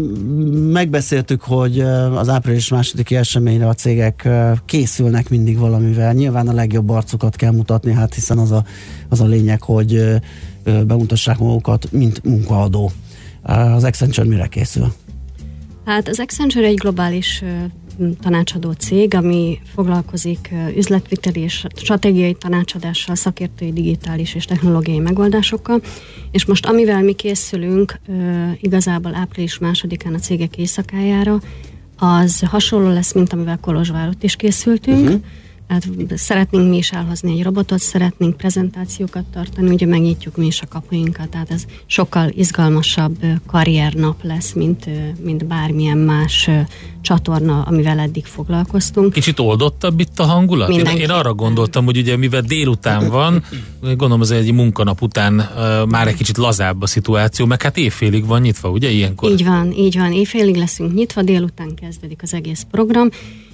megbeszéltük, 0.72 1.42
hogy 1.42 1.80
az 2.14 2.28
április 2.28 2.68
másodiki 2.68 3.16
eseményre 3.16 3.68
a 3.68 3.74
cégek 3.74 4.28
készülnek 4.64 5.28
mindig 5.28 5.58
valamivel. 5.58 6.12
Nyilván 6.12 6.48
a 6.48 6.52
legjobb 6.52 6.88
arcukat 6.88 7.36
kell 7.36 7.52
mutatni, 7.52 7.92
hát 7.92 8.14
hiszen 8.14 8.38
az 8.38 8.50
a, 8.50 8.64
az 9.08 9.20
a 9.20 9.24
lényeg, 9.26 9.62
hogy 9.62 10.20
bemutassák 10.86 11.38
magukat, 11.38 11.92
mint 11.92 12.24
munkaadó. 12.24 12.90
Az 13.42 13.84
Accenture 13.84 14.28
mire 14.28 14.46
készül? 14.46 14.92
Hát 15.84 16.08
az 16.08 16.18
Accenture 16.18 16.66
egy 16.66 16.74
globális 16.74 17.44
tanácsadó 18.20 18.72
cég, 18.72 19.14
ami 19.14 19.58
foglalkozik 19.74 20.54
üzletviteli 20.76 21.40
és 21.40 21.66
stratégiai 21.74 22.34
tanácsadással, 22.34 23.14
szakértői 23.14 23.72
digitális 23.72 24.34
és 24.34 24.44
technológiai 24.44 24.98
megoldásokkal, 24.98 25.80
és 26.30 26.44
most 26.44 26.66
amivel 26.66 27.02
mi 27.02 27.12
készülünk 27.12 28.00
igazából 28.60 29.14
április 29.14 29.58
másodikán 29.58 30.14
a 30.14 30.18
cégek 30.18 30.56
éjszakájára, 30.56 31.40
az 31.96 32.40
hasonló 32.40 32.88
lesz, 32.92 33.12
mint 33.12 33.32
amivel 33.32 33.58
Kolozsvárot 33.60 34.22
is 34.22 34.36
készültünk. 34.36 35.04
Uh-huh. 35.04 35.22
Hát 35.68 35.88
szeretnénk 36.14 36.68
mi 36.68 36.76
is 36.76 36.92
elhozni 36.92 37.32
egy 37.32 37.42
robotot, 37.42 37.78
szeretnénk 37.78 38.36
prezentációkat 38.36 39.24
tartani, 39.32 39.70
ugye 39.70 39.86
megnyitjuk 39.86 40.36
mi 40.36 40.46
is 40.46 40.60
a 40.60 40.66
kapuinkat, 40.68 41.28
tehát 41.28 41.50
ez 41.50 41.64
sokkal 41.86 42.28
izgalmasabb 42.28 43.16
karriernap 43.46 44.22
lesz, 44.22 44.52
mint, 44.52 44.84
mint 45.24 45.46
bármilyen 45.46 45.98
más 45.98 46.50
csatorna, 47.00 47.62
amivel 47.62 47.98
eddig 47.98 48.24
foglalkoztunk. 48.24 49.12
Kicsit 49.12 49.38
oldottabb 49.38 50.00
itt 50.00 50.18
a 50.18 50.24
hangulat? 50.24 50.68
Én, 50.68 50.76
Mindenki. 50.76 51.00
én 51.00 51.10
arra 51.10 51.34
gondoltam, 51.34 51.84
hogy 51.84 51.96
ugye 51.96 52.16
mivel 52.16 52.40
délután 52.40 53.08
van, 53.08 53.44
gondolom 53.80 54.20
az 54.20 54.30
egy 54.30 54.52
munkanap 54.52 55.02
után 55.02 55.32
már 55.88 56.08
egy 56.08 56.16
kicsit 56.16 56.36
lazább 56.36 56.82
a 56.82 56.86
szituáció, 56.86 57.46
meg 57.46 57.62
hát 57.62 57.76
évfélig 57.76 58.26
van 58.26 58.40
nyitva, 58.40 58.70
ugye 58.70 58.90
ilyenkor? 58.90 59.30
Így 59.30 59.44
van, 59.44 59.72
így 59.72 59.98
van. 59.98 60.12
Éjfélig 60.12 60.56
leszünk 60.56 60.94
nyitva, 60.94 61.22
délután 61.22 61.74
kezdődik 61.74 62.22
az 62.22 62.34
egész 62.34 62.66
program, 62.70 63.08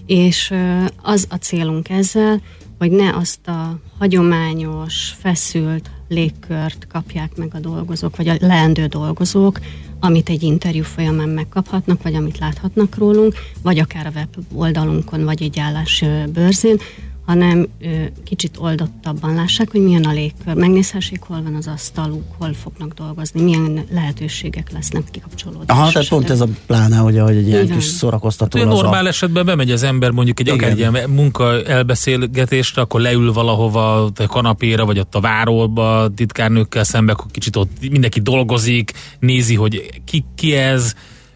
és 0.06 0.54
az 1.02 1.26
a 1.30 1.34
célunk 1.34 1.88
ezzel, 1.88 2.40
hogy 2.78 2.90
ne 2.90 3.16
azt 3.16 3.48
a 3.48 3.78
hagyományos, 3.98 5.14
feszült 5.18 5.90
légkört 6.08 6.86
kapják 6.86 7.36
meg 7.36 7.50
a 7.54 7.58
dolgozók, 7.58 8.16
vagy 8.16 8.28
a 8.28 8.36
leendő 8.40 8.86
dolgozók, 8.86 9.60
amit 10.00 10.28
egy 10.28 10.42
interjú 10.42 10.82
folyamán 10.82 11.28
megkaphatnak, 11.28 12.02
vagy 12.02 12.14
amit 12.14 12.38
láthatnak 12.38 12.96
rólunk, 12.96 13.34
vagy 13.62 13.78
akár 13.78 14.06
a 14.06 14.10
web 14.14 14.28
oldalunkon, 14.52 15.24
vagy 15.24 15.42
egy 15.42 15.58
állás 15.58 16.04
bőrzén, 16.32 16.78
hanem 17.26 17.68
ö, 17.80 17.86
kicsit 18.24 18.56
oldottabban 18.58 19.34
lássák, 19.34 19.70
hogy 19.70 19.82
milyen 19.82 20.04
a 20.04 20.12
légkör. 20.12 20.54
Megnézhessék, 20.54 21.20
hol 21.22 21.42
van 21.42 21.54
az 21.54 21.66
asztaluk, 21.66 22.24
hol 22.38 22.52
fognak 22.52 22.94
dolgozni, 22.94 23.42
milyen 23.42 23.84
lehetőségek 23.90 24.72
lesznek 24.72 25.02
kikapcsolódni. 25.10 25.64
Aha, 25.66 25.90
tehát 25.90 26.08
pont 26.08 26.30
ez 26.30 26.40
a 26.40 26.48
pláne, 26.66 27.00
ugye, 27.00 27.22
hogy 27.22 27.36
egy 27.36 27.46
ilyen 27.46 27.66
van. 27.66 27.76
kis 27.76 27.84
szórakoztató 27.84 28.58
Hát, 28.58 28.68
normál 28.68 29.08
esetben 29.08 29.44
bemegy 29.44 29.70
az 29.70 29.82
ember 29.82 30.10
mondjuk 30.10 30.40
egy 30.40 30.48
akár 30.48 30.70
egy 30.70 30.78
ilyen 30.78 31.10
munka 31.10 31.62
elbeszélgetésre, 31.62 32.82
akkor 32.82 33.00
leül 33.00 33.32
valahova 33.32 34.04
a 34.04 34.12
kanapéra, 34.26 34.84
vagy 34.84 34.98
ott 34.98 35.14
a 35.14 35.20
váróba 35.20 36.08
titkárnőkkel 36.14 36.84
szembe, 36.84 37.12
akkor 37.12 37.30
kicsit 37.30 37.56
ott 37.56 37.70
mindenki 37.90 38.20
dolgozik, 38.20 38.92
nézi, 39.18 39.54
hogy 39.54 39.90
ki, 40.04 40.24
ki 40.34 40.54
ez, 40.54 40.94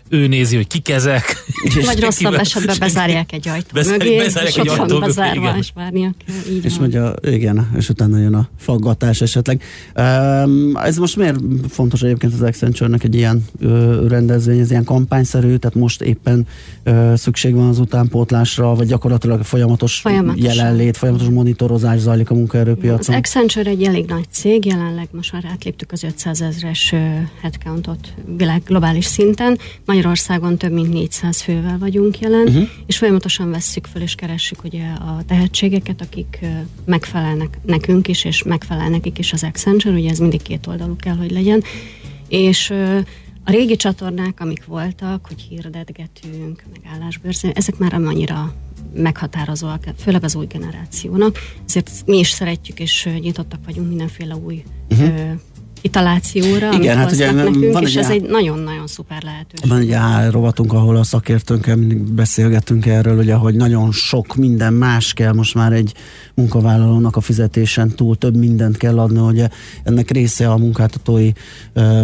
ő 0.08 0.26
nézi, 0.26 0.56
hogy 0.56 0.66
kik 0.66 0.88
ezek. 0.88 1.44
Vagy 1.84 2.00
rosszabb 2.00 2.34
esetben 2.34 2.76
bezárják 2.78 3.32
egy 3.32 3.48
ajtó 3.48 3.68
Bezár- 3.72 3.98
mögé, 3.98 4.16
bezárják 4.16 4.52
és 4.52 4.60
egy 4.60 4.68
ott 4.68 4.76
van 4.76 4.80
ajtó 4.80 4.94
mögé, 4.94 5.06
bezárva, 5.06 5.40
igen. 5.40 5.56
és 5.56 5.70
várnia 5.74 6.14
kell. 6.26 6.54
Így 6.54 6.64
És 6.64 6.72
van. 6.76 6.80
megy 6.88 6.96
a, 6.96 7.14
igen, 7.22 7.70
és 7.76 7.88
utána 7.88 8.18
jön 8.18 8.34
a 8.34 8.48
faggatás 8.58 9.20
esetleg. 9.20 9.62
Um, 9.96 10.76
ez 10.76 10.96
most 10.96 11.16
miért 11.16 11.36
fontos 11.68 12.02
egyébként 12.02 12.32
az 12.32 12.42
Accenture-nek 12.42 13.04
egy 13.04 13.14
ilyen 13.14 13.44
ö, 13.60 14.06
rendezvény, 14.08 14.58
ez 14.58 14.70
ilyen 14.70 14.84
kampányszerű, 14.84 15.56
tehát 15.56 15.76
most 15.76 16.02
éppen 16.02 16.46
ö, 16.82 17.12
szükség 17.16 17.54
van 17.54 17.68
az 17.68 17.78
utánpótlásra, 17.78 18.74
vagy 18.74 18.86
gyakorlatilag 18.86 19.42
folyamatos 19.44 19.96
Folyamatosan. 20.00 20.54
jelenlét, 20.54 20.96
folyamatos 20.96 21.28
monitorozás 21.28 21.98
zajlik 21.98 22.30
a 22.30 22.32
Az 22.32 22.38
munkaerőpiacon. 22.38 23.14
Accenture 23.16 23.70
egy 23.70 23.82
elég 23.82 24.04
nagy 24.08 24.24
cég, 24.30 24.64
jelenleg 24.64 25.08
most 25.10 25.32
már 25.32 25.44
átléptük 25.52 25.92
az 25.92 26.02
500 26.02 26.40
ezres 26.40 26.94
headcountot 27.42 28.14
világ 28.36 28.62
globális 28.66 29.04
szinten. 29.04 29.58
Magyarországon 29.98 30.58
több 30.58 30.72
mint 30.72 30.92
400 30.92 31.40
fővel 31.40 31.78
vagyunk 31.78 32.18
jelen, 32.18 32.46
uh-huh. 32.46 32.68
és 32.86 32.98
folyamatosan 32.98 33.50
vesszük 33.50 33.86
föl 33.86 34.02
és 34.02 34.14
keressük 34.14 34.64
ugye 34.64 34.84
a 34.86 35.22
tehetségeket, 35.26 36.00
akik 36.00 36.38
megfelelnek 36.84 37.58
nekünk 37.64 38.08
is, 38.08 38.24
és 38.24 38.42
megfelel 38.42 38.88
nekik 38.88 39.18
is 39.18 39.32
az 39.32 39.44
Accenture, 39.44 39.94
ugye 39.94 40.10
ez 40.10 40.18
mindig 40.18 40.42
két 40.42 40.66
oldalú 40.66 40.96
kell, 40.96 41.16
hogy 41.16 41.30
legyen. 41.30 41.62
És 42.28 42.70
a 43.44 43.50
régi 43.50 43.76
csatornák, 43.76 44.40
amik 44.40 44.64
voltak, 44.64 45.26
hogy 45.26 45.40
hirdetgetünk, 45.40 46.64
meg 46.72 46.92
állásbőrzén, 46.94 47.50
ezek 47.54 47.78
már 47.78 47.94
annyira 47.94 48.54
meghatározóak, 48.94 49.84
főleg 49.96 50.24
az 50.24 50.34
új 50.34 50.46
generációnak. 50.46 51.38
Ezért 51.66 51.90
mi 52.06 52.18
is 52.18 52.30
szeretjük, 52.30 52.80
és 52.80 53.08
nyitottak 53.20 53.60
vagyunk 53.64 53.88
mindenféle 53.88 54.36
új 54.36 54.62
uh-huh. 54.90 55.40
Italációra, 55.80 56.72
Igen, 56.72 56.96
hát 56.96 57.12
ugye 57.12 57.32
nekünk, 57.32 57.72
van 57.72 57.82
és 57.82 57.90
egy 57.90 57.96
ez 57.96 58.04
á- 58.04 58.10
egy 58.12 58.22
nagyon-nagyon 58.22 58.86
szuper 58.86 59.22
lehetőség. 59.22 59.68
Van 59.68 59.78
egy 59.78 60.30
rovatunk, 60.30 60.72
ahol 60.72 60.96
a 60.96 61.02
szakértőnkkel 61.02 61.76
mindig 61.76 61.98
beszélgetünk 61.98 62.86
erről, 62.86 63.18
ugye, 63.18 63.34
hogy 63.34 63.54
nagyon 63.54 63.92
sok 63.92 64.34
minden 64.34 64.72
más 64.72 65.12
kell. 65.12 65.32
Most 65.32 65.54
már 65.54 65.72
egy 65.72 65.92
munkavállalónak 66.34 67.16
a 67.16 67.20
fizetésen 67.20 67.88
túl, 67.88 68.16
több 68.16 68.36
mindent 68.36 68.76
kell 68.76 68.98
adni, 68.98 69.18
ugye 69.18 69.48
ennek 69.82 70.10
része 70.10 70.50
a 70.50 70.56
munkáltatói 70.56 71.30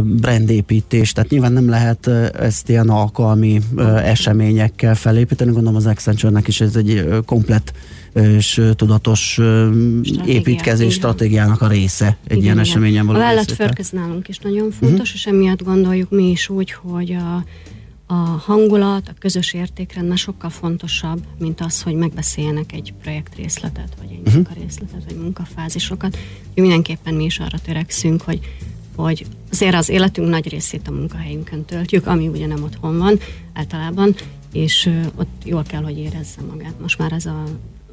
brandépítés, 0.02 1.12
tehát 1.12 1.30
nyilván 1.30 1.52
nem 1.52 1.68
lehet 1.68 2.06
ezt 2.38 2.68
ilyen 2.68 2.88
alkalmi 2.88 3.60
eseményekkel 4.04 4.94
felépíteni, 4.94 5.52
gondolom 5.52 5.76
az 5.76 5.86
Accenture-nek 5.86 6.48
is 6.48 6.60
ez 6.60 6.76
egy 6.76 7.08
komplet 7.26 7.72
és 8.14 8.62
tudatos 8.76 9.38
ö, 9.38 9.70
építkezés 10.26 10.86
van. 10.86 10.94
stratégiának 10.94 11.60
a 11.62 11.68
része 11.68 12.06
egy 12.06 12.16
Igen, 12.24 12.42
ilyen 12.42 12.54
igen. 12.54 12.58
eseményen 12.58 13.06
való 13.06 13.18
A 13.18 13.22
részvétel. 13.22 13.36
vállalatförköz 13.36 13.90
nálunk 13.90 14.28
is 14.28 14.38
nagyon 14.38 14.70
fontos, 14.70 15.12
és 15.14 15.26
emiatt 15.26 15.62
gondoljuk 15.62 16.10
mi 16.10 16.30
is 16.30 16.48
úgy, 16.48 16.72
hogy 16.72 17.12
a, 17.12 17.44
a 18.06 18.14
hangulat, 18.14 19.08
a 19.08 19.12
közös 19.18 19.52
értékrend 19.52 20.16
sokkal 20.18 20.50
fontosabb, 20.50 21.22
mint 21.38 21.60
az, 21.60 21.82
hogy 21.82 21.94
megbeszéljenek 21.94 22.72
egy 22.72 22.92
projektrészletet, 23.02 23.88
vagy 23.98 24.10
egy 24.10 24.20
Mhm. 24.24 24.34
munkarészletet, 24.34 25.04
vagy 25.08 25.16
munkafázisokat. 25.16 26.18
Mindenképpen 26.54 27.14
mi 27.14 27.24
is 27.24 27.38
arra 27.38 27.58
törekszünk, 27.58 28.22
hogy 28.22 28.40
hogy 28.96 29.26
azért 29.52 29.74
az 29.74 29.88
életünk 29.88 30.28
nagy 30.28 30.48
részét 30.48 30.88
a 30.88 30.90
munkahelyünkön 30.90 31.64
töltjük, 31.64 32.06
ami 32.06 32.28
ugye 32.28 32.46
nem 32.46 32.62
otthon 32.62 32.98
van 32.98 33.18
általában, 33.52 34.14
és 34.52 34.90
ott 35.16 35.42
jól 35.44 35.62
kell, 35.62 35.82
hogy 35.82 35.98
érezze 35.98 36.40
magát. 36.50 36.80
Most 36.80 36.98
már 36.98 37.12
ez 37.12 37.26
a 37.26 37.44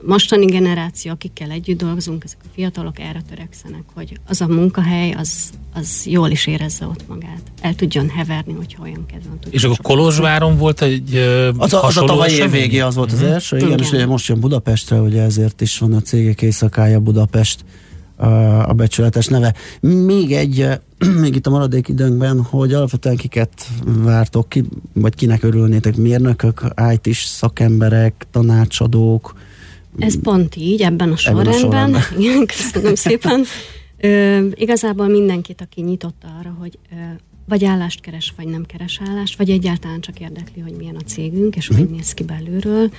mostani 0.05 0.45
generáció, 0.45 1.11
akikkel 1.11 1.49
együtt 1.51 1.77
dolgozunk, 1.77 2.23
ezek 2.23 2.37
a 2.43 2.47
fiatalok 2.53 2.99
erre 2.99 3.21
törekszenek, 3.29 3.83
hogy 3.93 4.19
az 4.27 4.41
a 4.41 4.47
munkahely, 4.47 5.11
az, 5.11 5.49
az 5.73 6.01
jól 6.05 6.29
is 6.29 6.47
érezze 6.47 6.85
ott 6.85 7.07
magát. 7.07 7.41
El 7.61 7.75
tudjon 7.75 8.09
heverni, 8.09 8.53
hogyha 8.53 8.83
olyan 8.83 9.05
kedven 9.05 9.39
tud. 9.39 9.53
És 9.53 9.63
akkor 9.63 9.77
Kolozsváron 9.81 10.57
volt 10.57 10.81
egy 10.81 11.15
Az 11.57 11.73
a, 11.73 11.83
az 11.83 11.97
a 11.97 12.03
tavalyi 12.03 12.35
év 12.35 12.51
végé 12.51 12.79
az 12.79 12.95
volt 12.95 13.11
az 13.11 13.19
Mhm. 13.19 13.31
első, 13.31 13.57
igen, 13.57 13.79
és 13.79 13.91
ugye 13.91 14.05
most 14.05 14.27
jön 14.27 14.39
Budapestre, 14.39 15.01
ugye 15.01 15.21
ezért 15.21 15.61
is 15.61 15.77
van 15.77 15.93
a 15.93 16.01
cégek 16.01 16.41
éjszakája 16.41 16.99
Budapest 16.99 17.65
a 18.67 18.73
becsületes 18.73 19.27
neve. 19.27 19.53
Még 19.79 20.31
egy, 20.33 20.67
még 21.21 21.35
itt 21.35 21.47
a 21.47 21.49
maradék 21.49 21.87
időnkben, 21.87 22.41
hogy 22.43 22.73
alapvetően 22.73 23.15
kiket 23.15 23.51
vártok 23.83 24.49
ki, 24.49 24.63
vagy 24.93 25.15
kinek 25.15 25.43
örülnétek, 25.43 25.95
mérnökök, 25.95 26.63
IT-s 26.93 27.23
szakemberek, 27.23 28.27
tanácsadók, 28.31 29.33
Ez 29.97 30.21
pont 30.21 30.55
így, 30.55 30.81
ebben 30.81 31.11
a 31.11 31.15
Ebben 31.25 31.47
a 31.47 31.51
sorrendben. 31.51 32.01
Igen, 32.19 32.45
köszönöm 32.45 32.95
szépen. 32.95 33.43
Ö, 33.97 34.47
igazából 34.53 35.07
mindenkit, 35.07 35.61
aki 35.61 35.81
nyitott 35.81 36.23
arra, 36.39 36.55
hogy 36.59 36.77
ö, 36.91 36.95
vagy 37.45 37.65
állást 37.65 38.01
keres, 38.01 38.33
vagy 38.37 38.45
nem 38.47 38.65
keres 38.65 38.99
állást, 39.09 39.37
vagy 39.37 39.49
egyáltalán 39.49 40.01
csak 40.01 40.19
érdekli, 40.19 40.61
hogy 40.61 40.71
milyen 40.77 40.95
a 40.95 41.01
cégünk, 41.05 41.55
és 41.55 41.67
hogy 41.67 41.89
néz 41.89 42.13
ki 42.13 42.23
belülről. 42.23 42.91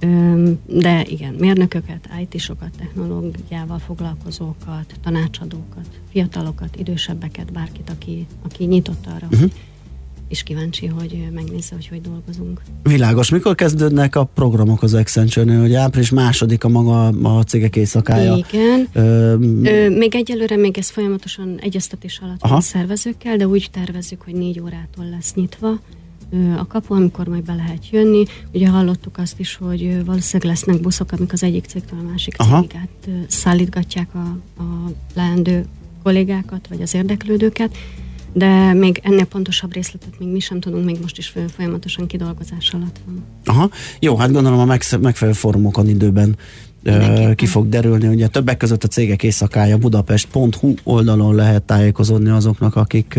Öm, 0.00 0.58
De 0.66 1.04
igen, 1.08 1.34
mérnököket, 1.34 2.08
IT-sokat, 2.20 2.70
technológiával 2.78 3.78
foglalkozókat, 3.78 4.94
tanácsadókat, 5.02 5.86
fiatalokat, 6.10 6.76
idősebbeket, 6.76 7.52
bárkit, 7.52 7.90
aki, 7.90 8.26
aki 8.44 8.64
nyitott 8.64 9.06
arra, 9.06 9.26
Mhm. 9.30 9.34
uh-huh. 9.34 9.50
És 10.28 10.42
kíváncsi, 10.42 10.86
hogy 10.86 11.28
megnézze, 11.34 11.74
hogy 11.74 11.88
hogy 11.88 12.00
dolgozunk. 12.00 12.62
Világos. 12.82 13.30
Mikor 13.30 13.54
kezdődnek 13.54 14.16
a 14.16 14.24
programok 14.24 14.82
az 14.82 14.94
Accenture-nél? 14.94 15.60
Hogy 15.60 15.74
április 15.74 16.10
második 16.10 16.64
a 16.64 16.68
maga 16.68 17.06
a 17.06 17.42
cégek 17.42 17.76
éjszakája. 17.76 18.36
Igen. 18.50 18.88
Ö, 18.92 19.34
Ö, 19.62 19.88
még 19.90 20.14
egyelőre 20.14 20.56
még 20.56 20.78
ez 20.78 20.90
folyamatosan 20.90 21.58
egyeztetés 21.60 22.20
alatt 22.22 22.42
Aha. 22.42 22.56
a 22.56 22.60
szervezőkkel, 22.60 23.36
de 23.36 23.46
úgy 23.46 23.68
tervezzük, 23.72 24.22
hogy 24.22 24.34
négy 24.34 24.60
órától 24.60 25.04
lesz 25.10 25.34
nyitva 25.34 25.80
a 26.58 26.66
kapu, 26.66 26.94
amikor 26.94 27.26
majd 27.26 27.44
be 27.44 27.54
lehet 27.54 27.90
jönni. 27.90 28.24
Ugye 28.52 28.68
hallottuk 28.68 29.18
azt 29.18 29.40
is, 29.40 29.54
hogy 29.54 30.04
valószínűleg 30.04 30.52
lesznek 30.52 30.80
buszok, 30.80 31.12
amik 31.12 31.32
az 31.32 31.42
egyik 31.42 31.64
cégtől 31.64 31.98
a 31.98 32.10
másik 32.10 32.34
Aha. 32.38 32.60
cégig 32.60 32.76
át 32.76 33.08
szállítgatják 33.28 34.14
a, 34.14 34.38
a 34.62 34.92
leendő 35.14 35.64
kollégákat, 36.02 36.66
vagy 36.68 36.82
az 36.82 36.94
érdeklődőket, 36.94 37.76
de 38.32 38.72
még 38.72 39.00
ennél 39.02 39.24
pontosabb 39.24 39.72
részletet 39.74 40.18
még 40.18 40.28
mi 40.28 40.38
sem 40.40 40.60
tudunk, 40.60 40.84
még 40.84 40.98
most 41.02 41.18
is 41.18 41.32
folyamatosan 41.56 42.06
kidolgozás 42.06 42.70
alatt 42.74 42.96
van. 43.06 43.24
Aha. 43.44 43.70
Jó, 44.00 44.16
hát 44.16 44.32
gondolom 44.32 44.58
a 44.58 44.64
megsz- 44.64 45.00
megfelelő 45.00 45.36
fórumokon 45.36 45.88
időben 45.88 46.36
ö, 46.82 47.30
ki 47.34 47.46
fog 47.46 47.68
derülni. 47.68 48.06
Ugye 48.06 48.26
többek 48.26 48.56
között 48.56 48.84
a 48.84 48.88
cégek 48.88 49.22
éjszakája 49.22 49.78
budapest.hu 49.78 50.74
oldalon 50.84 51.34
lehet 51.34 51.62
tájékozódni 51.62 52.28
azoknak, 52.28 52.76
akik 52.76 53.18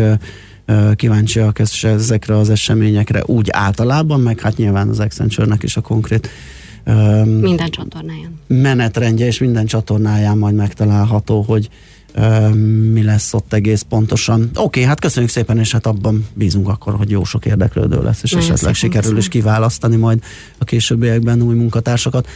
kíváncsiak 0.95 1.59
ez- 1.59 1.83
ezekre 1.83 2.37
az 2.37 2.49
eseményekre 2.49 3.23
úgy 3.25 3.47
általában, 3.51 4.19
meg 4.19 4.39
hát 4.39 4.57
nyilván 4.57 4.89
az 4.89 4.99
Accenture-nek 4.99 5.63
is 5.63 5.77
a 5.77 5.81
konkrét 5.81 6.29
Minden 7.25 7.69
csatornáján. 7.69 8.39
menetrendje 8.47 9.25
és 9.25 9.39
minden 9.39 9.65
csatornáján 9.65 10.37
majd 10.37 10.55
megtalálható, 10.55 11.41
hogy 11.41 11.69
mi 12.91 13.03
lesz 13.03 13.33
ott 13.33 13.53
egész 13.53 13.81
pontosan. 13.81 14.49
Oké, 14.55 14.83
hát 14.83 14.99
köszönjük 14.99 15.31
szépen, 15.31 15.59
és 15.59 15.71
hát 15.71 15.85
abban 15.85 16.27
bízunk 16.33 16.67
akkor, 16.67 16.95
hogy 16.95 17.09
jó 17.09 17.23
sok 17.23 17.45
érdeklődő 17.45 18.03
lesz, 18.03 18.23
és 18.23 18.31
Nagyon 18.31 18.49
esetleg 18.49 18.75
szépen 18.75 18.91
sikerül 18.91 19.17
is 19.17 19.27
kiválasztani 19.27 19.95
majd 19.95 20.23
a 20.57 20.63
későbbiekben 20.63 21.41
új 21.41 21.55
munkatársakat. 21.55 22.27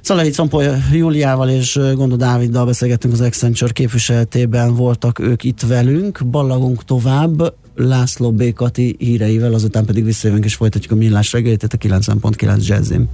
Szalai 0.00 0.30
Compó 0.30 0.62
Júliával 0.92 1.48
és 1.48 1.80
Gonda 1.94 2.16
Dáviddal 2.16 2.66
beszélgettünk 2.66 3.12
az 3.12 3.20
Accenture 3.20 3.72
képviseletében, 3.72 4.74
voltak 4.74 5.18
ők 5.18 5.44
itt 5.44 5.60
velünk, 5.60 6.20
ballagunk 6.26 6.84
tovább, 6.84 7.54
László 7.74 8.32
Békati 8.32 8.96
híreivel, 8.98 9.54
azután 9.54 9.84
pedig 9.84 10.04
visszajövünk 10.04 10.44
és 10.44 10.54
folytatjuk 10.54 10.92
a 10.92 10.96
millás 10.96 11.32
reggelit, 11.32 11.62
a 11.62 11.76
90.9 11.76 12.66
Jazzin. 12.66 13.08